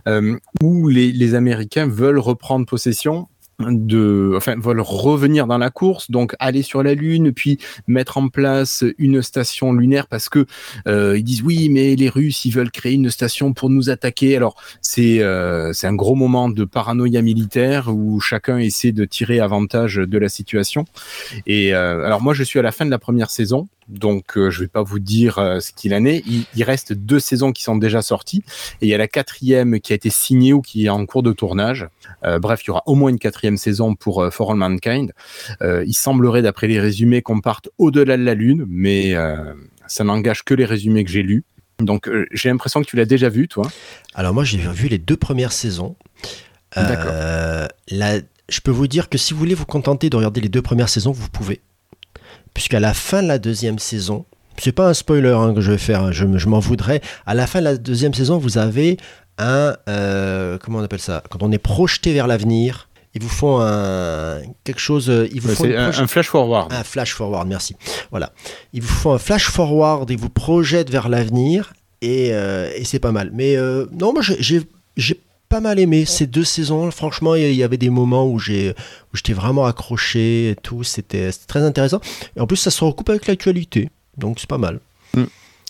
euh, 0.08 0.38
où 0.62 0.88
les, 0.88 1.12
les 1.12 1.36
Américains 1.36 1.88
veulent 1.88 2.20
reprendre 2.20 2.66
possession 2.66 3.28
de, 3.60 4.34
enfin, 4.36 4.56
veulent 4.58 4.82
revenir 4.82 5.48
dans 5.48 5.58
la 5.58 5.70
course, 5.70 6.12
donc 6.12 6.36
aller 6.40 6.62
sur 6.62 6.84
la 6.84 6.94
Lune, 6.94 7.32
puis 7.32 7.58
mettre 7.88 8.18
en 8.18 8.30
place 8.30 8.84
une 8.98 9.22
station 9.22 9.74
lunaire 9.74 10.08
parce 10.08 10.30
que 10.30 10.46
euh, 10.88 11.18
ils 11.18 11.24
disent 11.24 11.42
oui, 11.42 11.70
mais 11.70 11.96
les 11.96 12.10
Russes 12.10 12.46
ils 12.46 12.52
veulent 12.52 12.72
créer 12.72 12.94
une 12.94 13.10
station 13.10 13.54
pour 13.54 13.70
nous 13.70 13.90
attaquer. 13.90 14.36
Alors 14.36 14.56
c'est 14.82 15.22
euh, 15.22 15.74
c'est 15.74 15.88
un 15.88 15.96
gros 15.96 16.16
moment 16.16 16.50
de 16.50 16.66
paranoïa 16.66 17.22
militaire 17.22 17.90
où 17.94 18.20
chacun 18.20 18.58
essaie 18.60 18.92
de 18.92 19.06
tirer 19.06 19.40
avantage 19.40 19.96
de 19.96 20.18
la 20.18 20.30
situation. 20.30 20.86
Et 21.46 21.74
euh, 21.74 22.06
alors 22.06 22.22
moi 22.22 22.34
je 22.34 22.44
suis 22.44 22.60
à 22.60 22.62
la 22.62 22.72
fin 22.72 22.86
de 22.86 22.92
la 22.92 23.00
première 23.00 23.32
saison. 23.32 23.68
Donc, 23.90 24.38
euh, 24.38 24.50
je 24.50 24.62
vais 24.62 24.68
pas 24.68 24.84
vous 24.84 25.00
dire 25.00 25.38
euh, 25.40 25.60
ce 25.60 25.72
qu'il 25.72 25.94
en 25.96 26.04
est. 26.06 26.22
Il, 26.28 26.46
il 26.56 26.64
reste 26.64 26.92
deux 26.94 27.20
saisons 27.20 27.52
qui 27.52 27.64
sont 27.64 27.78
déjà 27.78 28.02
sorties 28.02 28.44
et 28.82 28.86
il 28.86 28.90
y 28.90 28.94
a 28.94 28.98
la 28.98 29.08
quatrième 29.08 29.80
qui 29.80 29.94
a 29.94 29.96
été 29.96 30.10
signée 30.10 30.52
ou 30.54 30.62
qui 30.62 30.86
est 30.86 30.90
en 30.90 31.06
cours 31.06 31.24
de 31.24 31.32
tournage. 31.32 31.88
Euh, 32.26 32.40
bref, 32.40 32.62
il 32.64 32.68
y 32.68 32.70
aura 32.72 32.84
au 32.86 32.96
moins 32.96 33.10
une 33.10 33.20
quatrième 33.20 33.58
saison 33.58 33.96
pour 33.96 34.22
euh, 34.24 34.30
For 34.30 34.52
All 34.52 34.58
Mankind. 34.58 35.14
Il 35.62 35.94
semblerait, 35.94 36.42
d'après 36.42 36.68
les 36.68 36.80
résumés, 36.80 37.22
qu'on 37.22 37.40
parte 37.42 37.70
au-delà 37.78 38.18
de 38.18 38.24
la 38.24 38.34
Lune, 38.34 38.66
mais 38.68 39.14
ça 39.88 40.04
n'engage 40.04 40.44
que 40.44 40.54
les 40.54 40.66
résumés 40.66 41.04
que 41.04 41.10
j'ai 41.12 41.24
lus. 41.24 41.44
Donc, 41.80 42.10
j'ai 42.32 42.50
l'impression 42.50 42.82
que 42.82 42.88
tu 42.88 42.96
l'as 42.96 43.06
déjà 43.06 43.30
vu, 43.30 43.48
toi. 43.48 43.70
Alors 44.16 44.34
moi 44.34 44.44
j'ai 44.44 44.58
vu 44.58 44.88
les 44.88 44.98
deux 44.98 45.16
premières 45.18 45.52
saisons. 45.52 45.96
D'accord. 46.76 47.12
La- 47.90 48.20
je 48.50 48.60
peux 48.62 48.72
vous 48.72 48.88
dire 48.88 49.10
que 49.10 49.18
si 49.18 49.34
vous 49.34 49.40
voulez 49.40 49.56
vous 49.56 49.66
contenter 49.66 50.10
de 50.10 50.16
regarder 50.16 50.42
les 50.42 50.50
deux 50.50 50.62
premières 50.62 50.90
saisons, 50.90 51.12
vous 51.12 51.30
pouvez. 51.30 51.62
Puisqu'à 52.58 52.80
la 52.80 52.96
fin 52.96 53.22
de 53.22 53.28
la 53.28 53.38
deuxième 53.38 53.78
saison, 53.78 54.26
c'est 54.58 54.72
pas 54.72 54.88
un 54.90 54.96
spoiler 54.96 55.30
hein, 55.30 55.54
que 55.54 55.62
je 55.62 55.72
vais 55.72 55.78
faire, 55.78 56.02
hein, 56.02 56.12
je, 56.12 56.26
me- 56.26 56.40
je 56.40 56.48
m'en 56.48 56.58
voudrais. 56.60 57.02
À 57.28 57.36
la 57.36 57.46
fin 57.46 57.60
de 57.60 57.66
la 57.66 57.78
deuxième 57.78 58.16
saison, 58.16 58.40
vous 58.40 58.58
avez 58.58 58.98
un 59.38 59.76
euh, 59.88 60.58
comment 60.58 60.80
on 60.80 60.84
appelle 60.84 61.00
ça 61.00 61.22
Quand 61.30 61.44
on 61.44 61.52
est 61.52 61.60
projeté 61.60 62.14
vers 62.14 62.26
l'avenir, 62.26 62.90
ils 63.14 63.22
vous 63.22 63.30
font 63.30 63.60
un 63.62 64.40
quelque 64.64 64.80
chose. 64.80 65.08
euh, 65.12 65.28
Ils 65.32 65.40
vous 65.40 65.50
font 65.50 65.66
un, 65.66 66.08
flash 66.08 66.28
forward. 66.30 66.74
un 66.74 66.84
flash 66.84 67.14
forward, 67.14 67.48
merci. 67.48 67.76
Voilà. 68.10 68.32
Ils 68.74 68.82
vous 68.82 68.88
font 68.88 69.14
un 69.14 69.20
flash 69.20 69.46
forward 69.50 70.10
et 70.10 70.16
vous 70.16 70.30
projettent 70.30 70.90
vers 70.90 71.10
l'avenir 71.10 71.74
et, 72.02 72.30
euh, 72.34 72.72
et 72.76 72.86
c'est 72.86 72.98
pas 73.00 73.12
mal. 73.12 73.30
Mais 73.36 73.56
euh, 73.56 73.86
non, 73.92 74.14
moi 74.14 74.24
j'ai 74.24 74.62
pas 75.50 75.60
mal 75.62 75.80
aimé 75.80 76.06
ces 76.06 76.28
deux 76.28 76.44
saisons. 76.44 76.90
Franchement, 76.92 77.36
il 77.36 77.54
y 77.54 77.64
avait 77.64 77.78
des 77.78 77.90
moments 77.90 78.28
où 78.30 78.40
j'ai 78.40 78.74
j'étais 79.14 79.34
vraiment 79.34 79.66
accroché 79.66 80.50
et 80.50 80.56
tout. 80.56 80.84
C'était 80.84 81.30
très 81.48 81.62
intéressant. 81.64 82.02
Et 82.36 82.40
en 82.40 82.48
plus, 82.48 82.58
ça 82.58 82.72
se 82.72 82.84
recoupe 82.84 83.10
avec 83.10 83.28
l'actualité. 83.28 83.90
Donc 84.18 84.40
c'est 84.40 84.50
pas 84.50 84.58
mal. 84.58 84.80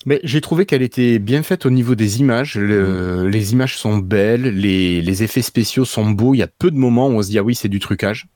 Mais 0.05 0.21
j'ai 0.23 0.39
trouvé 0.39 0.65
qu'elle 0.65 0.83
était 0.83 1.19
bien 1.19 1.43
faite 1.43 1.65
au 1.65 1.69
niveau 1.69 1.93
des 1.95 2.21
images. 2.21 2.55
Le- 2.55 3.27
Les 3.27 3.51
images 3.51 3.77
sont 3.77 3.97
belles, 3.97 4.43
les, 4.43 5.01
les 5.01 5.23
effets 5.23 5.41
spéciaux 5.41 5.83
sont 5.85 6.09
beaux. 6.11 6.33
Il 6.33 6.37
y 6.37 6.43
a 6.43 6.47
peu 6.47 6.71
de 6.71 6.77
moments 6.77 7.07
où 7.09 7.13
on 7.13 7.21
se 7.21 7.27
dit 7.29 7.37
ah 7.39 7.43
oui 7.43 7.55
c'est 7.55 7.67
du 7.67 7.79
trucage. 7.79 8.27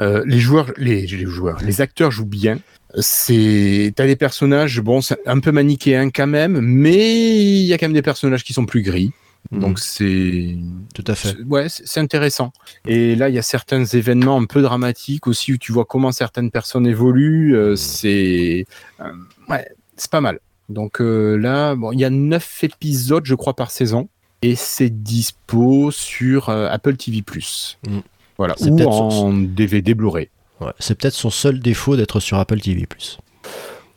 Euh, 0.00 0.22
les 0.26 0.38
joueurs, 0.38 0.70
les, 0.76 1.06
les 1.06 1.24
joueurs, 1.26 1.58
les 1.64 1.80
acteurs 1.80 2.10
jouent 2.10 2.26
bien. 2.26 2.58
C'est, 3.00 3.92
t'as 3.96 4.06
des 4.06 4.16
personnages, 4.16 4.80
bon, 4.80 5.00
c'est 5.00 5.18
un 5.26 5.40
peu 5.40 5.50
manichéen 5.52 6.10
quand 6.10 6.26
même, 6.26 6.60
mais 6.60 7.36
il 7.36 7.64
y 7.64 7.72
a 7.72 7.78
quand 7.78 7.86
même 7.86 7.94
des 7.94 8.02
personnages 8.02 8.44
qui 8.44 8.52
sont 8.52 8.66
plus 8.66 8.82
gris. 8.82 9.12
Donc 9.50 9.78
c'est, 9.78 10.56
Tout 10.94 11.04
à 11.06 11.14
fait. 11.14 11.40
ouais, 11.44 11.68
c'est 11.68 12.00
intéressant. 12.00 12.52
Et 12.86 13.16
là, 13.16 13.30
il 13.30 13.34
y 13.34 13.38
a 13.38 13.42
certains 13.42 13.84
événements 13.84 14.36
un 14.36 14.44
peu 14.44 14.60
dramatiques 14.60 15.26
aussi 15.26 15.54
où 15.54 15.56
tu 15.56 15.72
vois 15.72 15.86
comment 15.86 16.12
certaines 16.12 16.50
personnes 16.50 16.86
évoluent. 16.86 17.56
euh, 17.56 17.74
c'est, 17.74 18.66
euh, 19.00 19.04
ouais, 19.48 19.66
c'est 19.96 20.10
pas 20.10 20.20
mal. 20.20 20.40
Donc 20.68 21.00
euh, 21.00 21.36
là, 21.36 21.74
bon, 21.74 21.92
il 21.92 22.00
y 22.00 22.04
a 22.04 22.10
neuf 22.10 22.62
épisodes, 22.62 23.24
je 23.24 23.34
crois, 23.34 23.54
par 23.54 23.70
saison, 23.70 24.08
et 24.42 24.54
c'est 24.54 24.90
dispo 25.02 25.90
sur 25.90 26.50
Apple 26.50 26.96
TV+. 26.96 27.24
Mm. 27.86 28.00
Voilà, 28.36 28.54
ou 28.60 28.82
en 28.82 29.32
DVD 29.32 29.94
Blu-ray. 29.94 30.28
Ouais, 30.60 30.72
c'est 30.78 30.96
peut-être 30.96 31.14
son 31.14 31.30
seul 31.30 31.58
défaut 31.58 31.96
d'être 31.96 32.20
sur 32.20 32.38
Apple 32.38 32.60
TV+. 32.60 32.86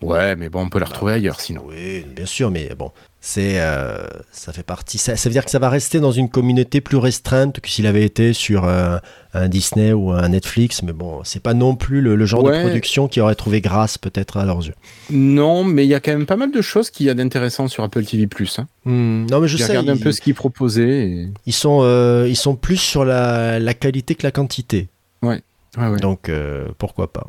Ouais, 0.02 0.36
mais 0.36 0.50
bon, 0.50 0.62
on 0.62 0.70
peut 0.70 0.80
la 0.80 0.86
retrouver 0.88 1.14
ailleurs 1.14 1.40
sinon. 1.40 1.64
Oui, 1.68 2.06
bien 2.16 2.26
sûr, 2.26 2.50
mais 2.50 2.70
bon, 2.76 2.92
c'est, 3.20 3.60
euh, 3.60 4.04
ça 4.32 4.52
fait 4.52 4.64
partie. 4.64 4.98
Ça, 4.98 5.16
ça 5.16 5.30
veut 5.30 5.34
dire 5.34 5.46
que 5.46 5.52
ça 5.52 5.60
va 5.60 5.70
rester 5.70 6.00
dans 6.00 6.12
une 6.12 6.28
communauté 6.28 6.82
plus 6.82 6.98
restreinte 6.98 7.60
que 7.60 7.70
s'il 7.70 7.86
avait 7.86 8.04
été 8.04 8.34
sur 8.34 8.66
euh, 8.66 8.98
un 9.36 9.48
Disney 9.48 9.94
ou 9.94 10.12
un 10.12 10.30
Netflix. 10.30 10.82
Mais 10.82 10.92
bon, 10.94 11.22
c'est 11.24 11.42
pas 11.44 11.54
non 11.54 11.76
plus 11.76 12.02
le, 12.02 12.16
le 12.16 12.26
genre 12.26 12.42
de 12.44 12.50
Ouais. 12.50 12.62
production 12.62 13.08
qui 13.08 13.22
aurait 13.22 13.36
trouvé 13.36 13.62
grâce 13.62 14.00
peut-être 14.00 14.38
à 14.38 14.46
leurs 14.46 14.66
yeux. 14.66 14.74
Non, 15.12 15.64
mais 15.64 15.86
il 15.86 15.90
y 15.90 15.94
a 15.94 16.00
quand 16.00 16.12
même 16.14 16.26
pas 16.26 16.36
mal 16.38 16.52
de 16.52 16.62
choses 16.64 16.90
qu'il 16.90 17.06
y 17.06 17.10
a 17.12 17.14
d'intéressant 17.14 17.68
sur 17.68 17.84
Apple 17.84 18.04
TV+. 18.04 18.28
Hein. 18.58 18.68
Hmm, 18.86 19.28
non, 19.30 19.40
mais 19.40 19.48
je 19.48 19.58
sais, 19.58 19.68
regardé 19.68 19.92
un 19.92 19.96
ils, 19.96 20.02
peu 20.02 20.12
ce 20.12 20.20
qu'ils 20.22 20.34
proposaient. 20.34 21.08
et- 21.10 21.28
ils 21.46 21.54
sont, 21.54 21.82
euh, 21.84 22.26
ils 22.28 22.36
sont 22.36 22.56
plus 22.56 22.78
sur 22.78 23.06
la, 23.06 23.60
la 23.60 23.74
qualité 23.76 24.16
que 24.16 24.24
la 24.24 24.32
quantité. 24.32 24.88
Ouais, 25.22 25.42
ouais. 25.78 26.00
Donc 26.00 26.28
euh, 26.28 26.70
pourquoi 26.80 27.14
pas. 27.14 27.28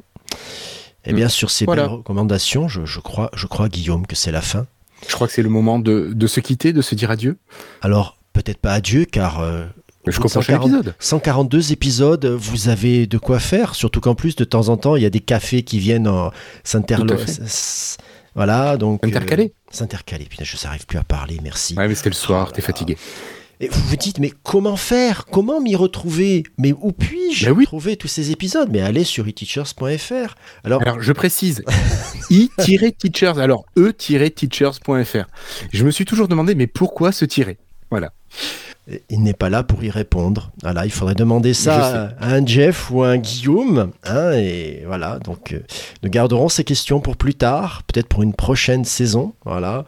Eh 1.04 1.12
bien, 1.12 1.28
sur 1.28 1.50
ces 1.50 1.64
Voilà. 1.64 1.82
belles 1.82 1.92
recommandations, 1.92 2.68
je, 2.68 2.84
je 2.84 3.00
crois, 3.00 3.30
je 3.34 3.46
crois, 3.46 3.68
Guillaume, 3.68 4.06
que 4.06 4.14
c'est 4.16 4.30
la 4.32 4.40
fin. 4.42 4.66
Je 5.08 5.14
crois 5.14 5.26
que 5.26 5.32
c'est 5.32 5.42
le 5.42 5.48
moment 5.48 5.78
de, 5.80 6.12
de 6.14 6.26
se 6.28 6.38
quitter, 6.40 6.72
de 6.72 6.80
se 6.82 6.94
dire 6.94 7.10
adieu. 7.10 7.36
Alors, 7.80 8.16
peut-être 8.32 8.58
pas 8.58 8.72
adieu, 8.72 9.04
car 9.04 9.40
euh, 9.40 9.64
de 10.06 10.12
prochain 10.12 10.40
140 10.40 10.68
épisode. 10.68 10.94
142 11.00 11.72
épisodes, 11.72 12.24
vous 12.26 12.68
avez 12.68 13.06
de 13.08 13.18
quoi 13.18 13.40
faire, 13.40 13.74
surtout 13.74 14.00
qu'en 14.00 14.14
plus, 14.14 14.36
de 14.36 14.44
temps 14.44 14.68
en 14.68 14.76
temps, 14.76 14.94
il 14.94 15.02
y 15.02 15.06
a 15.06 15.10
des 15.10 15.20
cafés 15.20 15.62
qui 15.64 15.80
viennent 15.80 16.06
euh, 16.06 16.28
s'interlo- 16.64 17.06
Tout 17.08 17.14
à 17.14 17.16
fait. 17.18 17.30
s- 17.30 17.40
s- 17.40 17.98
Voilà, 18.36 18.76
donc. 18.76 19.04
euh, 19.04 19.08
Intercalé. 19.08 19.52
S'intercaler. 19.72 20.26
Putain, 20.26 20.44
je 20.44 20.56
n'arrive 20.64 20.86
plus 20.86 20.98
à 20.98 21.04
parler, 21.04 21.40
merci. 21.42 21.74
Ouais, 21.76 21.88
mais 21.88 21.94
c'était 21.96 22.10
le 22.10 22.14
soir, 22.14 22.46
Oh 22.50 22.52
t'es 22.54 22.62
fatigué. 22.62 22.96
Et 23.62 23.68
vous 23.68 23.80
vous 23.82 23.96
dites, 23.96 24.18
mais 24.18 24.32
comment 24.42 24.74
faire? 24.76 25.24
Comment 25.26 25.60
m'y 25.60 25.76
retrouver? 25.76 26.42
Mais 26.58 26.72
où 26.72 26.90
puis-je 26.90 27.46
Ben 27.46 27.52
oui. 27.52 27.64
trouver 27.64 27.96
tous 27.96 28.08
ces 28.08 28.32
épisodes? 28.32 28.68
Mais 28.72 28.80
allez 28.80 29.04
sur 29.04 29.28
eteachers.fr. 29.28 30.34
Alors, 30.64 30.82
Alors, 30.82 31.00
je 31.00 31.12
précise, 31.12 31.62
i-teachers, 32.30 33.38
alors 33.38 33.64
e-teachers.fr. 33.78 35.26
Je 35.72 35.84
me 35.84 35.92
suis 35.92 36.04
toujours 36.04 36.26
demandé, 36.26 36.56
mais 36.56 36.66
pourquoi 36.66 37.12
se 37.12 37.24
tirer? 37.24 37.58
Il 39.10 39.22
n'est 39.22 39.32
pas 39.32 39.48
là 39.48 39.62
pour 39.62 39.84
y 39.84 39.90
répondre. 39.90 40.50
Voilà, 40.62 40.84
il 40.84 40.90
faudrait 40.90 41.14
demander 41.14 41.54
ça 41.54 42.14
à 42.18 42.34
un 42.34 42.44
Jeff 42.44 42.90
ou 42.90 43.04
à 43.04 43.10
un 43.10 43.18
Guillaume. 43.18 43.92
hein, 44.02 44.32
et 44.32 44.82
voilà, 44.86 45.20
donc 45.20 45.52
euh, 45.52 45.60
nous 46.02 46.10
garderons 46.10 46.48
ces 46.48 46.64
questions 46.64 46.98
pour 47.00 47.16
plus 47.16 47.34
tard, 47.36 47.84
peut-être 47.84 48.08
pour 48.08 48.24
une 48.24 48.34
prochaine 48.34 48.84
saison. 48.84 49.34
Voilà. 49.44 49.84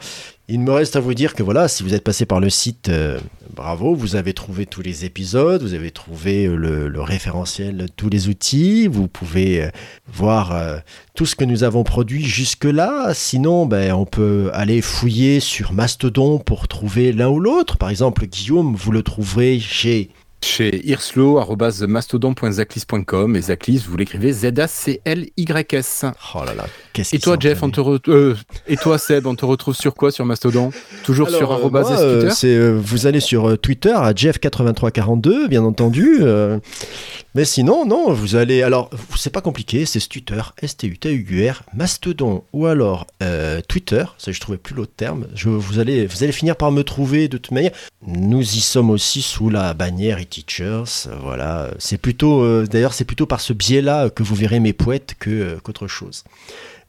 Il 0.47 0.61
me 0.61 0.73
reste 0.73 0.95
à 0.95 1.01
vous 1.01 1.15
dire 1.15 1.35
que 1.35 1.43
voilà, 1.43 1.69
si 1.69 1.83
vous 1.83 1.95
êtes 1.95 2.05
passé 2.05 2.27
par 2.27 2.39
le 2.39 2.51
site, 2.51 2.91
euh, 2.91 3.19
bravo, 3.57 3.95
vous 3.95 4.15
avez 4.15 4.35
trouvé 4.35 4.67
tous 4.67 4.83
les 4.83 5.07
épisodes, 5.07 5.63
vous 5.63 5.73
avez 5.73 5.91
trouvé 5.91 6.45
euh, 6.45 6.55
le, 6.55 6.89
le 6.89 7.01
référentiel 7.01 7.87
tous 7.97 8.11
les 8.11 8.29
outils, 8.29 8.87
vous 8.87 9.09
pouvez 9.09 9.63
euh, 9.63 9.71
voir 10.07 10.83
tout 11.15 11.25
ce 11.25 11.35
que 11.35 11.45
nous 11.45 11.65
avons 11.65 11.83
produit 11.83 12.27
jusque-là. 12.27 13.15
Sinon, 13.15 13.65
ben, 13.65 13.95
on 13.95 14.05
peut 14.05 14.51
aller 14.53 14.83
fouiller 14.83 15.41
sur 15.41 15.73
Mastodon 15.73 16.39
pour 16.39 16.69
trouver 16.69 17.13
l'un 17.13 17.31
ou 17.31 17.41
l'autre. 17.41 17.79
Par 17.79 17.89
exemple, 17.89 18.27
Guillaume, 18.27 18.75
vous 18.75 18.93
le 18.93 19.03
trouverez 19.03 19.59
chez 19.59 20.11
Chez 20.47 20.87
irslo.mastodon.zaclis.com 20.87 23.35
et 23.35 23.41
Zaclis, 23.41 23.83
vous 23.89 23.97
l'écrivez 23.97 24.31
Z-A-C-L-Y-S. 24.31 26.05
Oh 26.35 26.45
là 26.45 26.53
là, 26.55 26.67
qu'est-ce 26.93 27.17
Et 27.17 27.19
toi, 27.19 27.39
Jeff, 27.41 27.63
on 27.63 27.71
te 27.71 27.81
re- 27.81 27.99
euh, 28.09 28.37
et 28.67 28.77
toi, 28.77 28.99
Seb, 28.99 29.27
on 29.27 29.35
te 29.35 29.47
retrouve 29.47 29.75
sur 29.75 29.95
quoi 29.95 30.11
sur 30.13 30.27
Mastodon? 30.27 30.71
Toujours 31.03 31.31
sur 31.31 31.51
Alors, 31.51 31.65
euh, 31.67 31.71
moi, 31.71 31.91
euh, 31.99 32.29
c'est, 32.31 32.69
Vous 32.71 33.07
allez 33.07 33.21
sur 33.21 33.49
euh, 33.49 33.57
Twitter 33.57 33.95
à 33.97 34.13
Jeff8342, 34.13 35.49
bien 35.49 35.65
entendu. 35.65 36.21
mais 37.35 37.47
sinon, 37.47 37.87
non, 37.87 38.13
vous 38.13 38.37
allez. 38.37 38.63
Alors, 38.63 38.91
c'est 39.17 39.33
pas 39.33 39.41
compliqué, 39.41 39.87
c'est 39.87 40.07
Twitter, 40.07 40.43
S-T-U-T-U-R, 40.61 41.63
Mastodon 41.75 42.45
ou 42.53 42.67
alors 42.67 43.07
euh, 43.23 43.63
Twitter. 43.67 44.05
Ça, 44.19 44.31
je 44.31 44.41
trouvais 44.41 44.59
plus 44.59 44.75
l'autre 44.75 44.93
terme. 44.95 45.27
Je, 45.35 45.49
vous, 45.49 45.79
allez, 45.79 46.07
vous 46.07 46.23
allez 46.23 46.33
finir 46.33 46.57
par 46.57 46.71
me 46.71 46.85
trouver 46.85 47.29
de 47.29 47.39
toute 47.39 47.53
manière. 47.53 47.73
Nous 48.07 48.43
y 48.43 48.61
sommes 48.61 48.91
aussi 48.91 49.23
sous 49.23 49.49
la 49.49 49.73
bannière 49.73 50.19
e-teachers. 50.41 51.09
euh, 51.09 51.17
Voilà. 51.21 51.71
C'est 51.79 51.99
plutôt. 51.99 52.43
euh, 52.43 52.67
D'ailleurs, 52.67 52.95
c'est 52.95 53.05
plutôt 53.05 53.27
par 53.27 53.41
ce 53.41 53.53
biais-là 53.53 54.11
que 54.11 54.23
vous 54.23 54.35
verrez 54.35 54.61
mes 54.61 54.73
poètes 54.73 55.15
que, 55.19 55.31
euh, 55.31 55.59
qu'autre 55.63 55.87
chose. 55.87 56.25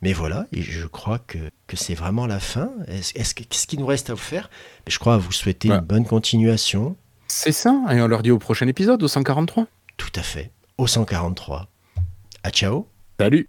Mais 0.01 0.13
voilà, 0.13 0.45
et 0.51 0.61
je 0.61 0.85
crois 0.87 1.19
que, 1.19 1.37
que 1.67 1.77
c'est 1.77 1.95
vraiment 1.95 2.27
la 2.27 2.39
fin. 2.39 2.69
Est-ce, 2.87 3.13
est-ce 3.15 3.33
que- 3.33 3.43
qu'est-ce 3.43 3.65
qu'il 3.65 3.79
nous 3.79 3.85
reste 3.85 4.09
à 4.09 4.13
vous 4.13 4.19
faire? 4.19 4.49
Je 4.87 4.99
crois 4.99 5.15
à 5.15 5.17
vous 5.17 5.31
souhaiter 5.31 5.69
une 5.69 5.79
bonne 5.79 6.05
continuation. 6.05 6.95
C'est 7.27 7.51
ça, 7.53 7.81
et 7.91 8.01
on 8.01 8.07
leur 8.07 8.21
dit 8.21 8.29
au 8.31 8.37
prochain 8.37 8.67
épisode, 8.67 9.01
au 9.01 9.07
143. 9.07 9.65
Tout 9.97 10.11
à 10.15 10.21
fait. 10.21 10.51
Au 10.77 10.85
143. 10.85 11.67
À 12.43 12.49
ciao 12.51 12.87
Salut 13.19 13.47